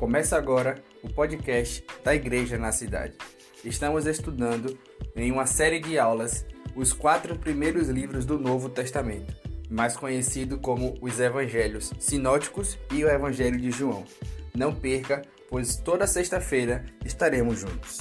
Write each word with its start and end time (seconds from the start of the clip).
Começa 0.00 0.34
agora 0.34 0.82
o 1.02 1.12
podcast 1.12 1.84
da 2.02 2.14
Igreja 2.14 2.56
na 2.56 2.72
Cidade. 2.72 3.18
Estamos 3.62 4.06
estudando 4.06 4.78
em 5.14 5.30
uma 5.30 5.44
série 5.44 5.78
de 5.78 5.98
aulas 5.98 6.46
os 6.74 6.94
quatro 6.94 7.38
primeiros 7.38 7.90
livros 7.90 8.24
do 8.24 8.38
Novo 8.38 8.70
Testamento, 8.70 9.36
mais 9.68 9.98
conhecido 9.98 10.56
como 10.56 10.94
os 11.02 11.20
Evangelhos 11.20 11.92
Sinóticos 11.98 12.78
e 12.90 13.04
o 13.04 13.10
Evangelho 13.10 13.60
de 13.60 13.70
João. 13.70 14.06
Não 14.56 14.74
perca, 14.74 15.20
pois 15.50 15.76
toda 15.76 16.06
sexta-feira 16.06 16.86
estaremos 17.04 17.58
juntos. 17.58 17.98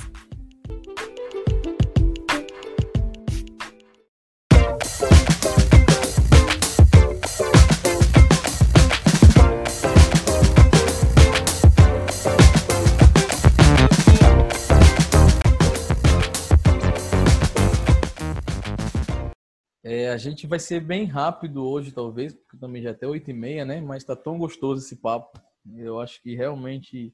Gente 20.19 20.45
vai 20.45 20.59
ser 20.59 20.79
bem 20.79 21.05
rápido 21.05 21.67
hoje, 21.67 21.91
talvez, 21.91 22.33
porque 22.33 22.57
também 22.57 22.83
já 22.83 22.89
é 22.89 22.91
até 22.91 23.07
oito 23.07 23.31
e 23.31 23.33
meia, 23.33 23.65
né? 23.65 23.81
Mas 23.81 24.03
está 24.03 24.15
tão 24.15 24.37
gostoso 24.37 24.85
esse 24.85 24.97
papo. 24.97 25.41
Eu 25.75 25.99
acho 25.99 26.21
que 26.21 26.35
realmente 26.35 27.11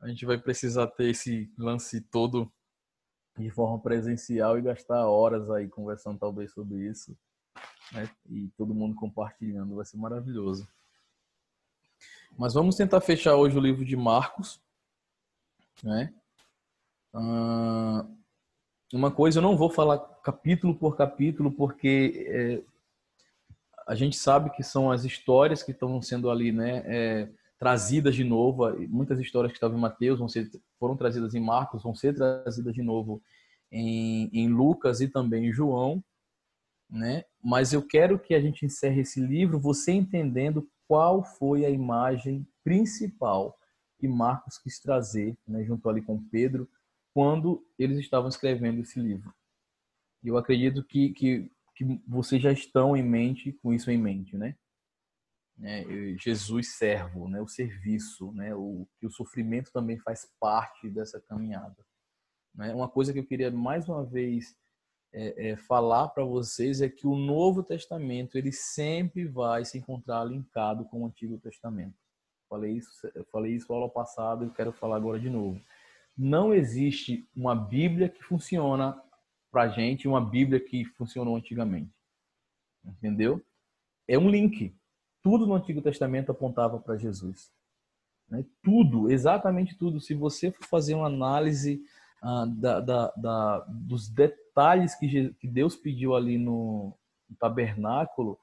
a 0.00 0.08
gente 0.08 0.24
vai 0.24 0.38
precisar 0.38 0.86
ter 0.86 1.10
esse 1.10 1.52
lance 1.58 2.00
todo 2.00 2.52
de 3.36 3.50
forma 3.50 3.80
presencial 3.80 4.58
e 4.58 4.62
gastar 4.62 5.06
horas 5.06 5.50
aí 5.50 5.68
conversando 5.68 6.18
talvez 6.18 6.52
sobre 6.52 6.88
isso. 6.88 7.16
Né? 7.92 8.08
E 8.28 8.48
todo 8.56 8.74
mundo 8.74 8.94
compartilhando, 8.94 9.74
vai 9.74 9.84
ser 9.84 9.96
maravilhoso. 9.96 10.68
Mas 12.38 12.54
vamos 12.54 12.76
tentar 12.76 13.00
fechar 13.00 13.34
hoje 13.34 13.56
o 13.56 13.60
livro 13.60 13.84
de 13.84 13.96
Marcos, 13.96 14.60
né? 15.82 16.14
Ah, 17.14 18.06
uma 18.92 19.10
coisa, 19.10 19.38
eu 19.38 19.42
não 19.42 19.56
vou 19.56 19.70
falar 19.70 19.98
capítulo 20.22 20.74
por 20.74 20.96
capítulo, 20.96 21.50
porque 21.50 22.26
é, 22.28 22.62
a 23.86 23.94
gente 23.94 24.16
sabe 24.16 24.50
que 24.50 24.62
são 24.62 24.90
as 24.90 25.04
histórias 25.04 25.62
que 25.62 25.72
estão 25.72 26.00
sendo 26.02 26.30
ali, 26.30 26.52
né, 26.52 26.82
é, 26.86 27.28
trazidas 27.58 28.14
de 28.14 28.24
novo. 28.24 28.68
Muitas 28.88 29.18
histórias 29.18 29.52
que 29.52 29.56
estavam 29.56 29.78
em 29.78 29.80
Mateus 29.80 30.18
vão 30.18 30.28
ser, 30.28 30.50
foram 30.78 30.96
trazidas 30.96 31.34
em 31.34 31.40
Marcos, 31.40 31.82
vão 31.82 31.94
ser 31.94 32.14
trazidas 32.14 32.74
de 32.74 32.82
novo 32.82 33.22
em, 33.70 34.28
em 34.32 34.48
Lucas 34.48 35.00
e 35.00 35.08
também 35.08 35.46
em 35.46 35.52
João, 35.52 36.02
né? 36.88 37.24
Mas 37.42 37.72
eu 37.72 37.82
quero 37.82 38.18
que 38.18 38.34
a 38.34 38.40
gente 38.40 38.64
encerre 38.64 39.00
esse 39.00 39.20
livro 39.20 39.58
você 39.58 39.92
entendendo 39.92 40.68
qual 40.86 41.24
foi 41.24 41.64
a 41.64 41.70
imagem 41.70 42.46
principal 42.62 43.58
que 43.98 44.06
Marcos 44.06 44.58
quis 44.58 44.78
trazer, 44.78 45.36
né, 45.46 45.64
junto 45.64 45.88
ali 45.88 46.02
com 46.02 46.22
Pedro, 46.22 46.68
quando 47.16 47.66
eles 47.78 47.98
estavam 47.98 48.28
escrevendo 48.28 48.82
esse 48.82 49.00
livro. 49.00 49.34
Eu 50.22 50.36
acredito 50.36 50.84
que, 50.84 51.14
que, 51.14 51.50
que 51.74 52.02
vocês 52.06 52.42
já 52.42 52.52
estão 52.52 52.94
em 52.94 53.02
mente, 53.02 53.54
com 53.62 53.72
isso 53.72 53.90
em 53.90 53.96
mente, 53.96 54.36
né? 54.36 54.54
É, 55.62 56.14
Jesus 56.18 56.76
servo, 56.76 57.26
né? 57.26 57.40
O 57.40 57.48
serviço, 57.48 58.30
né? 58.32 58.54
O 58.54 58.86
que 59.00 59.06
o 59.06 59.10
sofrimento 59.10 59.72
também 59.72 59.98
faz 60.00 60.30
parte 60.38 60.90
dessa 60.90 61.18
caminhada. 61.18 61.74
Né? 62.54 62.74
Uma 62.74 62.86
coisa 62.86 63.14
que 63.14 63.18
eu 63.18 63.26
queria 63.26 63.50
mais 63.50 63.88
uma 63.88 64.04
vez 64.04 64.54
é, 65.10 65.52
é, 65.52 65.56
falar 65.56 66.08
para 66.08 66.22
vocês 66.22 66.82
é 66.82 66.88
que 66.90 67.06
o 67.06 67.16
Novo 67.16 67.62
Testamento 67.62 68.36
ele 68.36 68.52
sempre 68.52 69.26
vai 69.26 69.64
se 69.64 69.78
encontrar 69.78 70.22
linkado 70.24 70.84
com 70.84 71.00
o 71.00 71.06
Antigo 71.06 71.38
Testamento. 71.38 71.96
Falei 72.46 72.72
isso, 72.72 72.90
falei 73.32 73.54
isso 73.54 73.72
no 73.72 73.78
ano 73.78 73.90
passado 73.90 74.44
e 74.44 74.50
quero 74.50 74.70
falar 74.70 74.96
agora 74.96 75.18
de 75.18 75.30
novo 75.30 75.58
não 76.16 76.54
existe 76.54 77.28
uma 77.36 77.54
Bíblia 77.54 78.08
que 78.08 78.22
funciona 78.22 79.00
para 79.50 79.62
a 79.62 79.68
gente, 79.68 80.08
uma 80.08 80.20
Bíblia 80.20 80.60
que 80.60 80.84
funcionou 80.84 81.36
antigamente. 81.36 81.90
Entendeu? 82.84 83.42
É 84.08 84.18
um 84.18 84.30
link. 84.30 84.74
Tudo 85.22 85.46
no 85.46 85.54
Antigo 85.54 85.82
Testamento 85.82 86.30
apontava 86.30 86.78
para 86.78 86.96
Jesus. 86.96 87.50
Né? 88.28 88.44
Tudo, 88.62 89.10
exatamente 89.10 89.76
tudo. 89.76 90.00
Se 90.00 90.14
você 90.14 90.50
for 90.50 90.64
fazer 90.66 90.94
uma 90.94 91.06
análise 91.06 91.82
ah, 92.22 92.46
da, 92.46 92.80
da, 92.80 93.12
da, 93.16 93.58
dos 93.68 94.08
detalhes 94.08 94.94
que, 94.94 95.34
que 95.34 95.48
Deus 95.48 95.76
pediu 95.76 96.14
ali 96.14 96.38
no, 96.38 96.92
no 97.28 97.36
tabernáculo, 97.36 98.38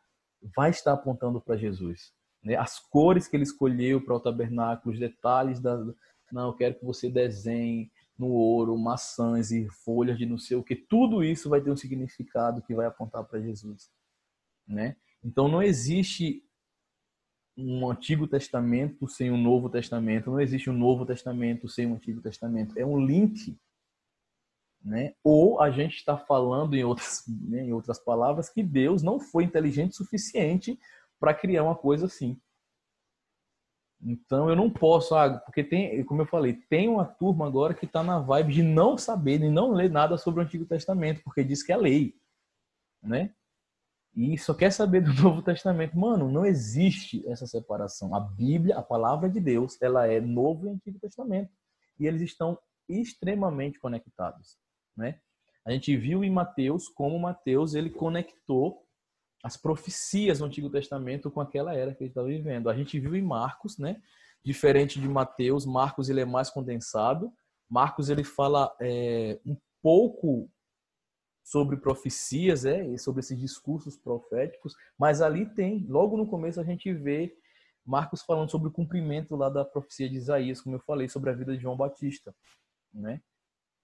vai 0.55 0.69
estar 0.69 0.93
apontando 0.93 1.39
para 1.39 1.57
Jesus. 1.57 2.13
Né? 2.43 2.55
As 2.55 2.79
cores 2.79 3.27
que 3.27 3.35
ele 3.35 3.43
escolheu 3.43 4.01
para 4.01 4.15
o 4.15 4.19
tabernáculo, 4.19 4.93
os 4.93 4.99
detalhes 4.99 5.59
da, 5.59 5.77
não, 6.33 6.47
eu 6.47 6.53
quero 6.53 6.75
que 6.75 6.83
você 6.83 7.09
desenhe 7.09 7.91
no 8.17 8.27
ouro 8.27 8.77
maçãs 8.77 9.51
e 9.51 9.69
folhas 9.69 10.17
de 10.17 10.25
não 10.25 10.37
sei 10.37 10.57
o 10.57 10.63
que. 10.63 10.75
Tudo 10.75 11.23
isso 11.23 11.49
vai 11.49 11.61
ter 11.61 11.71
um 11.71 11.77
significado 11.77 12.61
que 12.61 12.73
vai 12.73 12.85
apontar 12.85 13.23
para 13.23 13.39
Jesus, 13.39 13.91
né? 14.67 14.95
Então 15.23 15.47
não 15.47 15.61
existe 15.61 16.43
um 17.55 17.89
Antigo 17.89 18.27
Testamento 18.27 19.07
sem 19.07 19.31
um 19.31 19.37
Novo 19.37 19.69
Testamento, 19.69 20.31
não 20.31 20.41
existe 20.41 20.69
um 20.69 20.73
Novo 20.73 21.05
Testamento 21.05 21.69
sem 21.69 21.85
um 21.85 21.93
Antigo 21.93 22.19
Testamento. 22.19 22.77
É 22.77 22.85
um 22.85 23.03
link, 23.03 23.57
né? 24.83 25.13
Ou 25.23 25.61
a 25.61 25.69
gente 25.69 25.97
está 25.97 26.17
falando 26.17 26.73
em 26.75 26.83
outras, 26.83 27.23
né, 27.27 27.63
em 27.63 27.73
outras 27.73 27.99
palavras 27.99 28.49
que 28.49 28.63
Deus 28.63 29.03
não 29.03 29.19
foi 29.19 29.43
inteligente 29.43 29.91
o 29.91 29.95
suficiente 29.95 30.79
para 31.19 31.33
criar 31.33 31.63
uma 31.63 31.75
coisa 31.75 32.07
assim. 32.07 32.41
Então 34.05 34.49
eu 34.49 34.55
não 34.55 34.69
posso, 34.69 35.15
ah, 35.15 35.39
porque 35.39 35.63
tem, 35.63 36.03
como 36.03 36.21
eu 36.21 36.25
falei, 36.25 36.53
tem 36.53 36.89
uma 36.89 37.05
turma 37.05 37.47
agora 37.47 37.73
que 37.73 37.85
está 37.85 38.03
na 38.03 38.19
vibe 38.19 38.53
de 38.53 38.63
não 38.63 38.97
saber, 38.97 39.39
de 39.39 39.49
não 39.49 39.71
ler 39.71 39.89
nada 39.89 40.17
sobre 40.17 40.41
o 40.41 40.43
Antigo 40.43 40.65
Testamento, 40.65 41.21
porque 41.23 41.43
diz 41.43 41.63
que 41.63 41.71
é 41.71 41.77
lei, 41.77 42.15
né? 43.01 43.33
E 44.15 44.37
só 44.37 44.53
quer 44.53 44.71
saber 44.71 45.01
do 45.01 45.13
Novo 45.23 45.41
Testamento. 45.41 45.97
Mano, 45.97 46.29
não 46.29 46.45
existe 46.45 47.27
essa 47.27 47.47
separação. 47.47 48.13
A 48.13 48.19
Bíblia, 48.19 48.77
a 48.77 48.83
palavra 48.83 49.29
de 49.29 49.39
Deus, 49.39 49.81
ela 49.81 50.05
é 50.05 50.19
Novo 50.19 50.67
e 50.67 50.69
Antigo 50.69 50.99
Testamento. 50.99 51.51
E 51.99 52.05
eles 52.05 52.21
estão 52.21 52.59
extremamente 52.87 53.79
conectados, 53.79 54.57
né? 54.95 55.19
A 55.65 55.71
gente 55.71 55.95
viu 55.95 56.23
em 56.23 56.29
Mateus 56.29 56.89
como 56.89 57.17
Mateus 57.17 57.73
ele 57.73 57.89
conectou 57.89 58.85
as 59.43 59.57
profecias 59.57 60.39
do 60.39 60.45
Antigo 60.45 60.69
Testamento 60.69 61.29
com 61.29 61.41
aquela 61.41 61.75
era 61.75 61.93
que 61.93 62.03
ele 62.03 62.09
estava 62.09 62.27
vivendo. 62.27 62.69
A 62.69 62.75
gente 62.75 62.97
viu 62.97 63.13
em 63.13 63.21
Marcos, 63.21 63.77
né? 63.77 64.01
Diferente 64.43 64.99
de 64.99 65.07
Mateus, 65.07 65.65
Marcos 65.65 66.09
ele 66.09 66.21
é 66.21 66.25
mais 66.25 66.49
condensado. 66.49 67.31
Marcos 67.69 68.09
ele 68.09 68.23
fala 68.23 68.73
é, 68.81 69.37
um 69.45 69.57
pouco 69.81 70.49
sobre 71.43 71.75
profecias, 71.75 72.63
é, 72.63 72.97
sobre 72.97 73.19
esses 73.19 73.37
discursos 73.37 73.97
proféticos, 73.97 74.75
mas 74.97 75.21
ali 75.21 75.45
tem, 75.45 75.85
logo 75.89 76.15
no 76.15 76.25
começo 76.25 76.61
a 76.61 76.63
gente 76.63 76.93
vê 76.93 77.35
Marcos 77.85 78.21
falando 78.21 78.49
sobre 78.49 78.69
o 78.69 78.71
cumprimento 78.71 79.35
lá 79.35 79.49
da 79.49 79.65
profecia 79.65 80.09
de 80.09 80.15
Isaías, 80.15 80.61
como 80.61 80.77
eu 80.77 80.79
falei, 80.79 81.09
sobre 81.09 81.29
a 81.29 81.33
vida 81.33 81.53
de 81.53 81.61
João 81.61 81.75
Batista, 81.75 82.33
né? 82.93 83.21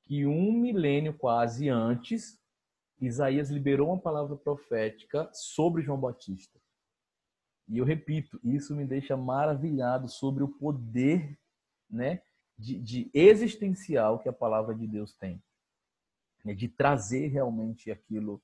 Que 0.06 0.26
um 0.26 0.54
milênio 0.54 1.14
quase 1.14 1.68
antes 1.68 2.39
Isaías 3.02 3.50
liberou 3.50 3.88
uma 3.88 4.00
palavra 4.00 4.36
profética 4.36 5.30
sobre 5.34 5.82
João 5.82 6.00
Batista. 6.00 6.60
E 7.68 7.78
eu 7.78 7.86
repito, 7.86 8.40
isso 8.44 8.76
me 8.76 8.86
deixa 8.86 9.16
maravilhado 9.16 10.10
sobre 10.10 10.44
o 10.44 10.48
poder 10.48 11.38
né, 11.90 12.22
de, 12.58 12.80
de 12.80 13.12
existencial 13.14 14.20
que 14.20 14.28
a 14.28 14.34
palavra 14.34 14.76
de 14.76 14.88
Deus 14.88 15.14
tem. 15.14 15.42
Né, 16.44 16.54
de 16.54 16.68
trazer 16.68 17.28
realmente 17.28 17.92
aquilo 17.92 18.42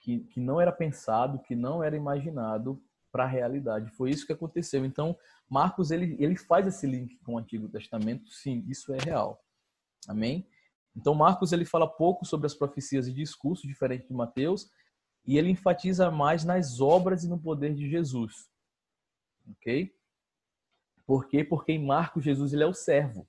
que, 0.00 0.20
que 0.20 0.40
não 0.40 0.60
era 0.60 0.72
pensado, 0.72 1.38
que 1.40 1.54
não 1.54 1.82
era 1.82 1.96
imaginado 1.96 2.82
para 3.12 3.24
a 3.24 3.28
realidade. 3.28 3.90
Foi 3.90 4.10
isso 4.10 4.26
que 4.26 4.32
aconteceu. 4.32 4.84
Então, 4.84 5.16
Marcos 5.48 5.90
ele, 5.90 6.16
ele 6.18 6.34
faz 6.34 6.66
esse 6.66 6.86
link 6.86 7.18
com 7.18 7.34
o 7.34 7.38
Antigo 7.38 7.68
Testamento. 7.68 8.30
Sim, 8.30 8.64
isso 8.66 8.92
é 8.94 8.98
real. 8.98 9.44
Amém? 10.08 10.48
Então 10.96 11.14
Marcos 11.14 11.52
ele 11.52 11.64
fala 11.64 11.88
pouco 11.88 12.24
sobre 12.24 12.46
as 12.46 12.54
profecias 12.54 13.06
e 13.08 13.12
discurso, 13.12 13.66
diferente 13.66 14.06
de 14.06 14.14
Mateus, 14.14 14.70
e 15.26 15.38
ele 15.38 15.50
enfatiza 15.50 16.10
mais 16.10 16.44
nas 16.44 16.80
obras 16.80 17.24
e 17.24 17.28
no 17.28 17.38
poder 17.38 17.74
de 17.74 17.88
Jesus. 17.88 18.50
OK? 19.48 19.94
Por 21.06 21.28
quê? 21.28 21.42
Porque 21.42 21.72
em 21.72 21.84
Marcos 21.84 22.24
Jesus 22.24 22.52
ele 22.52 22.62
é 22.62 22.66
o 22.66 22.74
servo. 22.74 23.28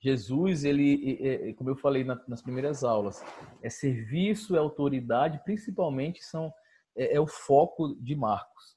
Jesus, 0.00 0.64
ele, 0.64 1.54
como 1.54 1.70
eu 1.70 1.76
falei 1.76 2.04
nas 2.04 2.42
primeiras 2.42 2.84
aulas, 2.84 3.24
é 3.62 3.70
serviço, 3.70 4.54
é 4.54 4.58
autoridade, 4.58 5.40
principalmente 5.44 6.22
são 6.22 6.52
é, 6.94 7.16
é 7.16 7.20
o 7.20 7.26
foco 7.26 7.94
de 7.94 8.14
Marcos, 8.14 8.76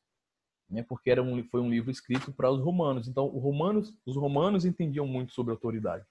né? 0.69 0.83
Porque 0.83 1.11
era 1.11 1.21
um, 1.21 1.43
foi 1.49 1.59
um 1.59 1.69
livro 1.69 1.91
escrito 1.91 2.31
para 2.31 2.49
os 2.49 2.61
romanos. 2.61 3.09
Então, 3.09 3.27
os 3.27 3.43
romanos, 3.43 3.93
os 4.05 4.15
romanos 4.15 4.63
entendiam 4.63 5.05
muito 5.05 5.33
sobre 5.33 5.51
autoridade 5.51 6.05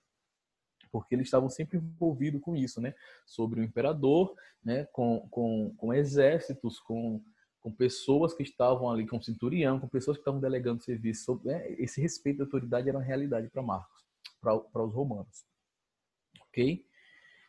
porque 0.90 1.14
eles 1.14 1.26
estavam 1.26 1.48
sempre 1.48 1.78
envolvidos 1.78 2.40
com 2.40 2.56
isso, 2.56 2.80
né? 2.80 2.94
Sobre 3.26 3.60
o 3.60 3.64
imperador, 3.64 4.34
né? 4.64 4.84
Com, 4.92 5.26
com, 5.30 5.74
com 5.76 5.94
exércitos, 5.94 6.80
com, 6.80 7.22
com 7.60 7.72
pessoas 7.72 8.32
que 8.32 8.42
estavam 8.42 8.90
ali, 8.90 9.06
com 9.06 9.20
centurião, 9.20 9.80
com 9.80 9.88
pessoas 9.88 10.16
que 10.16 10.20
estavam 10.20 10.40
delegando 10.40 10.84
serviço. 10.84 11.40
Né? 11.44 11.68
Esse 11.72 12.00
respeito 12.00 12.40
à 12.40 12.44
autoridade 12.44 12.88
era 12.88 12.96
uma 12.96 13.04
realidade 13.04 13.48
para 13.48 13.60
Marcos, 13.60 14.04
para 14.40 14.84
os 14.84 14.94
romanos. 14.94 15.44
Ok? 16.48 16.86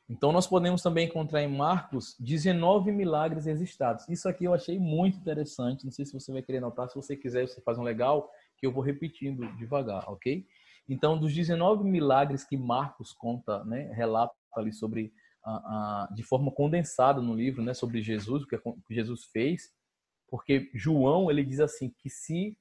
Então, 0.09 0.31
nós 0.31 0.47
podemos 0.47 0.81
também 0.81 1.05
encontrar 1.05 1.43
em 1.43 1.53
Marcos 1.53 2.15
19 2.17 2.91
milagres 2.91 3.45
registrados. 3.45 4.07
Isso 4.07 4.27
aqui 4.27 4.45
eu 4.45 4.53
achei 4.53 4.79
muito 4.79 5.17
interessante. 5.17 5.83
Não 5.83 5.91
sei 5.91 6.05
se 6.05 6.13
você 6.13 6.31
vai 6.31 6.41
querer 6.41 6.61
notar. 6.61 6.89
Se 6.89 6.95
você 6.95 7.15
quiser, 7.15 7.47
você 7.47 7.61
faz 7.61 7.77
um 7.77 7.83
legal, 7.83 8.31
que 8.57 8.65
eu 8.65 8.71
vou 8.71 8.81
repetindo 8.81 9.45
devagar, 9.57 10.09
ok? 10.09 10.47
Então, 10.89 11.19
dos 11.19 11.33
19 11.33 11.83
milagres 11.83 12.43
que 12.43 12.57
Marcos 12.57 13.13
conta, 13.13 13.63
né, 13.65 13.91
relata 13.93 14.33
ali 14.55 14.71
sobre, 14.71 15.11
de 16.15 16.23
forma 16.23 16.51
condensada 16.51 17.21
no 17.21 17.35
livro, 17.35 17.61
né, 17.61 17.73
sobre 17.73 18.01
Jesus, 18.01 18.43
o 18.43 18.47
que 18.47 18.95
Jesus 18.95 19.25
fez, 19.25 19.69
porque 20.29 20.69
João 20.73 21.29
ele 21.29 21.43
diz 21.43 21.59
assim 21.59 21.93
que 21.99 22.09
se 22.09 22.57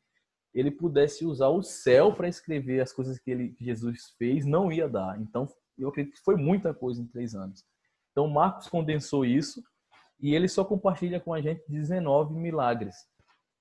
ele 0.55 0.71
pudesse 0.71 1.25
usar 1.27 1.49
o 1.49 1.63
céu 1.63 2.15
para 2.15 2.29
escrever 2.29 2.81
as 2.81 2.93
coisas 2.93 3.19
que, 3.19 3.31
ele, 3.31 3.51
que 3.51 3.65
Jesus 3.65 4.15
fez, 4.17 4.47
não 4.47 4.73
ia 4.73 4.89
dar. 4.89 5.21
Então, 5.21 5.47
eu 5.77 5.89
acredito 5.89 6.15
que 6.15 6.25
foi 6.25 6.37
muita 6.37 6.73
coisa 6.73 7.03
em 7.03 7.07
três 7.07 7.35
anos. 7.35 7.63
Então, 8.11 8.27
Marcos 8.27 8.67
condensou 8.67 9.25
isso 9.25 9.63
e 10.19 10.35
ele 10.35 10.49
só 10.49 10.65
compartilha 10.65 11.21
com 11.21 11.35
a 11.35 11.43
gente 11.43 11.63
19 11.69 12.35
milagres. 12.35 12.95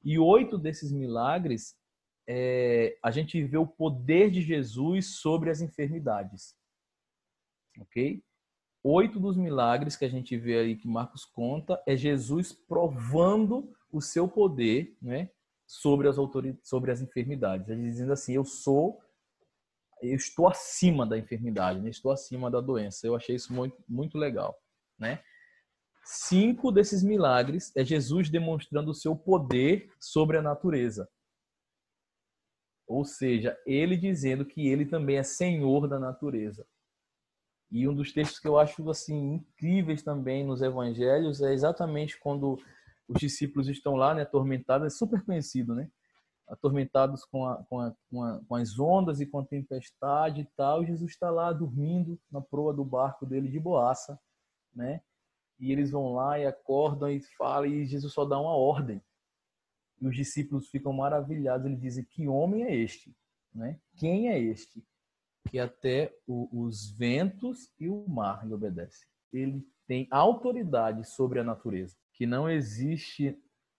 E 0.02 0.18
oito 0.18 0.58
desses 0.58 0.92
milagres, 0.92 1.76
é, 2.28 2.98
a 3.04 3.12
gente 3.12 3.44
vê 3.44 3.58
o 3.58 3.68
poder 3.68 4.32
de 4.32 4.42
Jesus 4.42 5.18
sobre 5.18 5.50
as 5.50 5.62
enfermidades. 5.62 6.56
Ok? 7.80 8.24
Oito 8.84 9.20
dos 9.20 9.36
milagres 9.36 9.96
que 9.96 10.06
a 10.06 10.10
gente 10.10 10.38
vê 10.38 10.60
aí 10.60 10.76
que 10.76 10.88
Marcos 10.88 11.26
conta 11.26 11.82
é 11.88 11.98
Jesus 11.98 12.54
provando 12.54 13.74
o 13.92 14.00
seu 14.00 14.28
poder 14.28 14.96
né, 15.02 15.30
sobre, 15.66 16.08
as 16.08 16.16
sobre 16.64 16.92
as 16.92 17.02
enfermidades. 17.02 17.68
Ele 17.68 17.82
dizendo 17.82 18.14
assim: 18.14 18.34
Eu 18.34 18.46
sou 18.46 19.02
eu 20.02 20.16
estou 20.16 20.48
acima 20.48 21.06
da 21.06 21.18
enfermidade, 21.18 21.80
né? 21.80 21.90
estou 21.90 22.12
acima 22.12 22.52
da 22.52 22.62
doença. 22.62 23.08
Eu 23.08 23.16
achei 23.16 23.36
isso 23.36 23.54
muito, 23.54 23.76
muito 23.88 24.18
legal, 24.18 24.56
né? 25.00 25.24
Cinco 26.04 26.72
desses 26.72 27.02
milagres 27.02 27.72
é 27.76 27.84
Jesus 27.84 28.30
demonstrando 28.30 28.92
o 28.92 28.94
seu 28.94 29.16
poder 29.16 29.90
sobre 30.00 30.38
a 30.38 30.42
natureza. 30.42 31.10
Ou 32.88 33.04
seja, 33.04 33.58
ele 33.66 33.98
dizendo 33.98 34.46
que 34.46 34.68
ele 34.68 34.86
também 34.86 35.18
é 35.18 35.24
senhor 35.24 35.88
da 35.88 36.00
natureza. 36.00 36.66
E 37.72 37.88
um 37.88 37.96
dos 37.96 38.14
textos 38.14 38.40
que 38.40 38.48
eu 38.48 38.60
acho 38.60 38.88
assim 38.90 39.36
incríveis 39.36 40.04
também 40.04 40.46
nos 40.46 40.62
evangelhos 40.62 41.42
é 41.42 41.54
exatamente 41.54 42.20
quando 42.20 42.58
os 43.08 43.20
discípulos 43.20 43.68
estão 43.68 43.96
lá, 43.96 44.14
né, 44.14 44.22
atormentados, 44.22 44.88
é 44.88 44.90
super 44.96 45.24
conhecido, 45.24 45.74
né? 45.74 45.90
atormentados 46.48 47.26
com, 47.26 47.46
a, 47.46 47.64
com, 47.64 47.80
a, 47.80 47.94
com, 48.10 48.24
a, 48.24 48.40
com, 48.48 48.56
as 48.56 48.80
ondas 48.80 49.20
e 49.20 49.26
com 49.26 49.40
a 49.40 49.46
tempestade 49.46 50.42
e 50.42 50.48
tal. 50.56 50.84
E 50.84 50.88
Jesus 50.88 51.12
está 51.12 51.30
lá 51.30 51.52
dormindo 51.52 52.20
na 52.32 52.42
proa 52.42 52.74
do 52.74 52.86
barco 52.86 53.26
dele 53.26 53.50
de 53.50 53.60
boaça, 53.60 54.20
né? 54.74 55.02
E 55.60 55.72
eles 55.72 55.92
vão 55.92 56.14
lá 56.14 56.38
e 56.38 56.46
acordam 56.46 57.10
e 57.10 57.22
falam, 57.38 57.66
e 57.66 57.86
Jesus 57.86 58.14
só 58.14 58.26
dá 58.26 58.40
uma 58.40 58.56
ordem. 58.56 59.02
E 60.02 60.08
os 60.08 60.16
discípulos 60.16 60.70
ficam 60.70 60.94
maravilhados. 60.94 61.66
Eles 61.66 61.80
dizem: 61.80 62.04
Que 62.04 62.28
homem 62.28 62.64
é 62.64 62.76
este? 62.76 63.16
Né? 63.54 63.80
Quem 63.98 64.30
é 64.30 64.40
este? 64.40 64.84
Que 65.50 65.60
até 65.60 66.14
o, 66.28 66.66
os 66.66 66.90
ventos 66.92 67.72
e 67.80 67.88
o 67.88 68.08
mar 68.08 68.46
lhe 68.46 68.54
obedecem. 68.54 69.08
Ele 69.32 69.66
tem 69.88 70.08
autoridade 70.10 71.08
sobre 71.08 71.40
a 71.40 71.44
natureza, 71.44 71.96
que 72.14 72.26
não 72.26 72.50
existe 72.50 73.38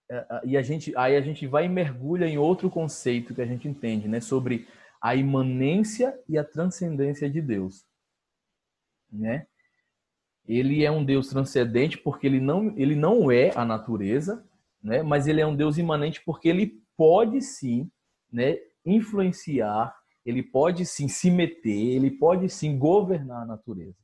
é, 0.09 0.41
e 0.45 0.57
a 0.57 0.61
gente 0.61 0.95
aí 0.95 1.15
a 1.15 1.21
gente 1.21 1.45
vai 1.45 1.65
e 1.65 1.69
mergulha 1.69 2.25
em 2.25 2.37
outro 2.37 2.69
conceito 2.69 3.35
que 3.35 3.41
a 3.41 3.45
gente 3.45 3.67
entende, 3.67 4.07
né, 4.07 4.21
sobre 4.21 4.67
a 5.01 5.15
imanência 5.15 6.17
e 6.27 6.37
a 6.37 6.43
transcendência 6.43 7.29
de 7.29 7.41
Deus, 7.41 7.85
né? 9.11 9.45
Ele 10.47 10.85
é 10.85 10.89
um 10.89 11.03
Deus 11.03 11.27
transcendente 11.27 11.97
porque 11.97 12.25
ele 12.25 12.39
não 12.39 12.73
ele 12.77 12.95
não 12.95 13.29
é 13.29 13.51
a 13.55 13.65
natureza, 13.65 14.45
né? 14.81 15.03
Mas 15.03 15.27
ele 15.27 15.41
é 15.41 15.47
um 15.47 15.55
Deus 15.55 15.77
imanente 15.77 16.21
porque 16.25 16.47
ele 16.49 16.81
pode 16.95 17.41
sim, 17.41 17.89
né, 18.31 18.57
influenciar, 18.85 19.95
ele 20.25 20.43
pode 20.43 20.85
sim 20.85 21.07
se 21.07 21.29
meter, 21.31 21.95
ele 21.95 22.11
pode 22.11 22.49
sim 22.49 22.77
governar 22.77 23.43
a 23.43 23.45
natureza. 23.45 23.97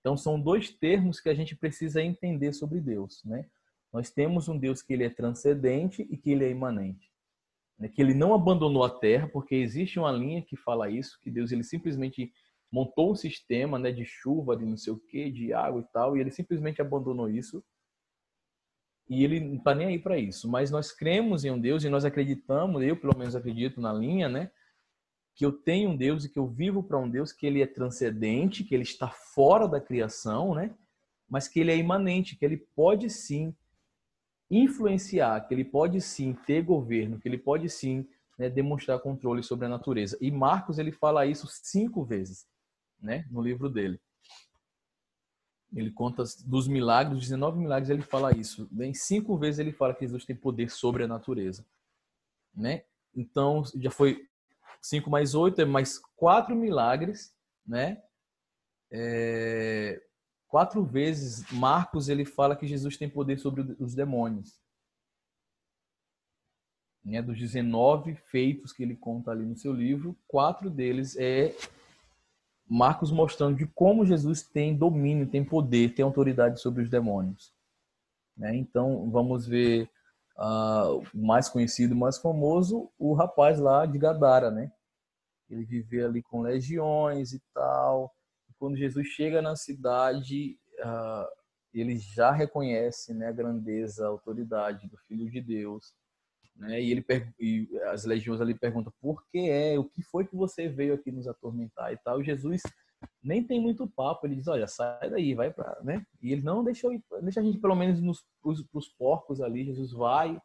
Então 0.00 0.16
são 0.16 0.40
dois 0.40 0.70
termos 0.70 1.20
que 1.20 1.28
a 1.28 1.34
gente 1.34 1.54
precisa 1.54 2.02
entender 2.02 2.52
sobre 2.52 2.80
Deus, 2.80 3.22
né? 3.24 3.46
Nós 3.92 4.10
temos 4.10 4.48
um 4.48 4.58
Deus 4.58 4.82
que 4.82 4.92
ele 4.94 5.04
é 5.04 5.10
transcendente 5.10 6.06
e 6.10 6.16
que 6.16 6.30
ele 6.30 6.44
é 6.44 6.50
imanente. 6.50 7.12
Né? 7.78 7.88
Que 7.88 8.00
ele 8.00 8.14
não 8.14 8.32
abandonou 8.32 8.84
a 8.84 8.90
terra, 8.90 9.28
porque 9.28 9.54
existe 9.54 9.98
uma 9.98 10.10
linha 10.10 10.42
que 10.42 10.56
fala 10.56 10.90
isso, 10.90 11.18
que 11.20 11.30
Deus 11.30 11.52
ele 11.52 11.62
simplesmente 11.62 12.32
montou 12.70 13.12
um 13.12 13.14
sistema 13.14 13.78
né, 13.78 13.92
de 13.92 14.04
chuva, 14.06 14.56
de 14.56 14.64
não 14.64 14.78
sei 14.78 14.94
o 14.94 14.98
que, 14.98 15.30
de 15.30 15.52
água 15.52 15.82
e 15.82 15.92
tal, 15.92 16.16
e 16.16 16.20
ele 16.20 16.30
simplesmente 16.30 16.80
abandonou 16.80 17.28
isso. 17.28 17.62
E 19.12 19.24
ele 19.24 19.40
não 19.40 19.56
está 19.56 19.74
nem 19.74 19.88
aí 19.88 19.98
para 19.98 20.16
isso. 20.16 20.48
Mas 20.48 20.70
nós 20.70 20.90
cremos 20.90 21.44
em 21.44 21.50
um 21.50 21.60
Deus 21.60 21.84
e 21.84 21.90
nós 21.90 22.02
acreditamos, 22.02 22.82
eu 22.82 22.96
pelo 22.96 23.16
menos 23.16 23.36
acredito 23.36 23.78
na 23.78 23.92
linha, 23.92 24.26
né? 24.26 24.50
Que 25.34 25.44
eu 25.44 25.52
tenho 25.52 25.90
um 25.90 25.96
Deus 25.96 26.24
e 26.24 26.30
que 26.30 26.38
eu 26.38 26.46
vivo 26.46 26.82
para 26.82 26.98
um 26.98 27.10
Deus 27.10 27.30
que 27.30 27.46
ele 27.46 27.60
é 27.60 27.66
transcendente, 27.66 28.64
que 28.64 28.74
ele 28.74 28.84
está 28.84 29.08
fora 29.08 29.68
da 29.68 29.78
criação, 29.78 30.54
né? 30.54 30.74
Mas 31.28 31.46
que 31.46 31.60
ele 31.60 31.70
é 31.70 31.76
imanente, 31.76 32.36
que 32.36 32.44
ele 32.44 32.56
pode 32.56 33.10
sim 33.10 33.54
influenciar, 34.50 35.46
que 35.46 35.52
ele 35.52 35.64
pode 35.64 36.00
sim 36.00 36.32
ter 36.46 36.62
governo, 36.62 37.18
que 37.18 37.28
ele 37.28 37.38
pode 37.38 37.68
sim 37.68 38.08
né, 38.38 38.48
demonstrar 38.48 38.98
controle 38.98 39.42
sobre 39.42 39.66
a 39.66 39.68
natureza. 39.68 40.16
E 40.22 40.30
Marcos 40.30 40.78
ele 40.78 40.90
fala 40.90 41.26
isso 41.26 41.46
cinco 41.46 42.02
vezes, 42.02 42.46
né, 42.98 43.26
no 43.30 43.42
livro 43.42 43.68
dele. 43.68 44.00
Ele 45.74 45.90
conta 45.90 46.22
dos 46.44 46.68
milagres, 46.68 47.20
19 47.20 47.58
milagres, 47.58 47.90
ele 47.90 48.02
fala 48.02 48.36
isso. 48.36 48.68
Em 48.80 48.92
cinco 48.92 49.36
vezes 49.36 49.58
ele 49.58 49.72
fala 49.72 49.94
que 49.94 50.04
Jesus 50.04 50.24
tem 50.24 50.36
poder 50.36 50.70
sobre 50.70 51.04
a 51.04 51.08
natureza, 51.08 51.64
né? 52.54 52.84
Então 53.14 53.62
já 53.76 53.90
foi 53.90 54.26
cinco 54.80 55.10
mais 55.10 55.34
oito 55.34 55.60
é 55.60 55.64
mais 55.64 55.98
quatro 56.16 56.54
milagres, 56.54 57.34
né? 57.66 58.02
É, 58.90 60.02
Quatro 60.52 60.84
vezes 60.84 61.50
Marcos 61.50 62.10
ele 62.10 62.26
fala 62.26 62.54
que 62.54 62.66
Jesus 62.66 62.98
tem 62.98 63.08
poder 63.08 63.38
sobre 63.38 63.62
os 63.80 63.94
demônios. 63.94 64.60
Né, 67.02 67.22
dos 67.22 67.38
19 67.38 68.14
feitos 68.14 68.70
que 68.70 68.82
ele 68.82 68.94
conta 68.94 69.30
ali 69.30 69.46
no 69.46 69.56
seu 69.56 69.72
livro, 69.72 70.14
quatro 70.28 70.68
deles 70.68 71.16
é 71.16 71.56
Marcos 72.72 73.10
mostrando 73.10 73.56
de 73.56 73.66
como 73.66 74.06
Jesus 74.06 74.42
tem 74.42 74.76
domínio, 74.76 75.28
tem 75.28 75.44
poder, 75.44 75.94
tem 75.94 76.04
autoridade 76.04 76.60
sobre 76.60 76.82
os 76.82 76.90
demônios. 76.90 77.52
Né? 78.36 78.56
Então, 78.56 79.10
vamos 79.10 79.46
ver 79.46 79.90
uh, 80.38 80.98
o 81.14 81.26
mais 81.26 81.48
conhecido, 81.48 81.94
mais 81.94 82.18
famoso, 82.18 82.90
o 82.98 83.14
rapaz 83.14 83.58
lá 83.58 83.84
de 83.84 83.98
Gadara, 83.98 84.50
né? 84.50 84.72
Ele 85.50 85.64
vivia 85.64 86.06
ali 86.06 86.22
com 86.22 86.40
legiões 86.40 87.32
e 87.32 87.42
tal 87.52 88.10
quando 88.62 88.76
Jesus 88.76 89.08
chega 89.08 89.42
na 89.42 89.56
cidade, 89.56 90.56
uh, 90.78 91.26
ele 91.74 91.98
já 91.98 92.30
reconhece 92.30 93.12
né, 93.12 93.26
a 93.26 93.32
grandeza, 93.32 94.04
a 94.04 94.08
autoridade 94.08 94.86
do 94.86 94.96
Filho 94.98 95.28
de 95.28 95.40
Deus. 95.40 95.92
Né? 96.56 96.80
E, 96.80 96.90
ele 96.90 97.04
e 97.40 97.68
as 97.90 98.04
legiões 98.04 98.40
ali 98.40 98.54
perguntam 98.54 98.92
por 99.00 99.24
que 99.28 99.48
é, 99.48 99.78
o 99.78 99.84
que 99.84 100.02
foi 100.02 100.26
que 100.26 100.36
você 100.36 100.68
veio 100.68 100.94
aqui 100.94 101.10
nos 101.10 101.26
atormentar 101.26 101.92
e 101.92 101.96
tal. 101.98 102.20
E 102.20 102.24
Jesus 102.24 102.62
nem 103.22 103.42
tem 103.42 103.60
muito 103.60 103.86
papo, 103.88 104.26
ele 104.26 104.36
diz, 104.36 104.48
olha, 104.48 104.66
sai 104.66 105.10
daí, 105.10 105.34
vai 105.34 105.52
para, 105.52 105.80
né? 105.82 106.06
E 106.20 106.32
ele 106.32 106.42
não 106.42 106.62
deixa, 106.62 106.88
deixa 107.22 107.40
a 107.40 107.42
gente 107.42 107.58
pelo 107.58 107.74
menos 107.74 108.00
nos 108.00 108.24
pros 108.70 108.88
porcos 108.88 109.40
ali, 109.40 109.64
Jesus 109.64 109.92
vai 109.92 110.40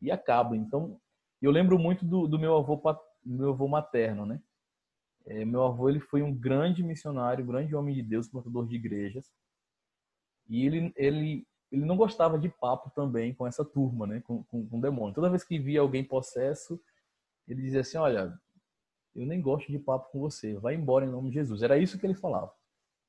e 0.00 0.10
acaba. 0.10 0.56
Então, 0.56 0.98
eu 1.40 1.50
lembro 1.50 1.78
muito 1.78 2.04
do, 2.04 2.26
do 2.26 2.38
meu 2.38 2.56
avô 2.56 2.80
meu 3.24 3.50
avô 3.50 3.68
materno, 3.68 4.24
né? 4.24 4.40
É, 5.26 5.44
meu 5.44 5.62
avô 5.64 5.88
ele 5.90 6.00
foi 6.00 6.22
um 6.22 6.34
grande 6.34 6.82
missionário, 6.82 7.44
grande 7.44 7.74
homem 7.74 7.94
de 7.94 8.02
Deus, 8.02 8.28
plantador 8.28 8.66
de 8.66 8.76
igrejas. 8.76 9.30
E 10.48 10.64
ele, 10.64 10.92
ele, 10.96 11.46
ele 11.70 11.84
não 11.84 11.96
gostava 11.96 12.38
de 12.38 12.48
papo 12.48 12.90
também 12.90 13.34
com 13.34 13.46
essa 13.46 13.64
turma, 13.64 14.06
né? 14.06 14.20
com, 14.20 14.42
com, 14.44 14.66
com 14.66 14.80
demônio. 14.80 15.14
Toda 15.14 15.30
vez 15.30 15.44
que 15.44 15.58
via 15.58 15.80
alguém 15.80 16.02
possesso, 16.02 16.80
ele 17.46 17.62
dizia 17.62 17.80
assim: 17.80 17.98
Olha, 17.98 18.38
eu 19.14 19.26
nem 19.26 19.40
gosto 19.40 19.70
de 19.70 19.78
papo 19.78 20.10
com 20.10 20.20
você, 20.20 20.54
vai 20.54 20.74
embora 20.74 21.04
em 21.04 21.10
nome 21.10 21.28
de 21.28 21.34
Jesus. 21.34 21.62
Era 21.62 21.78
isso 21.78 21.98
que 21.98 22.06
ele 22.06 22.14
falava. 22.14 22.52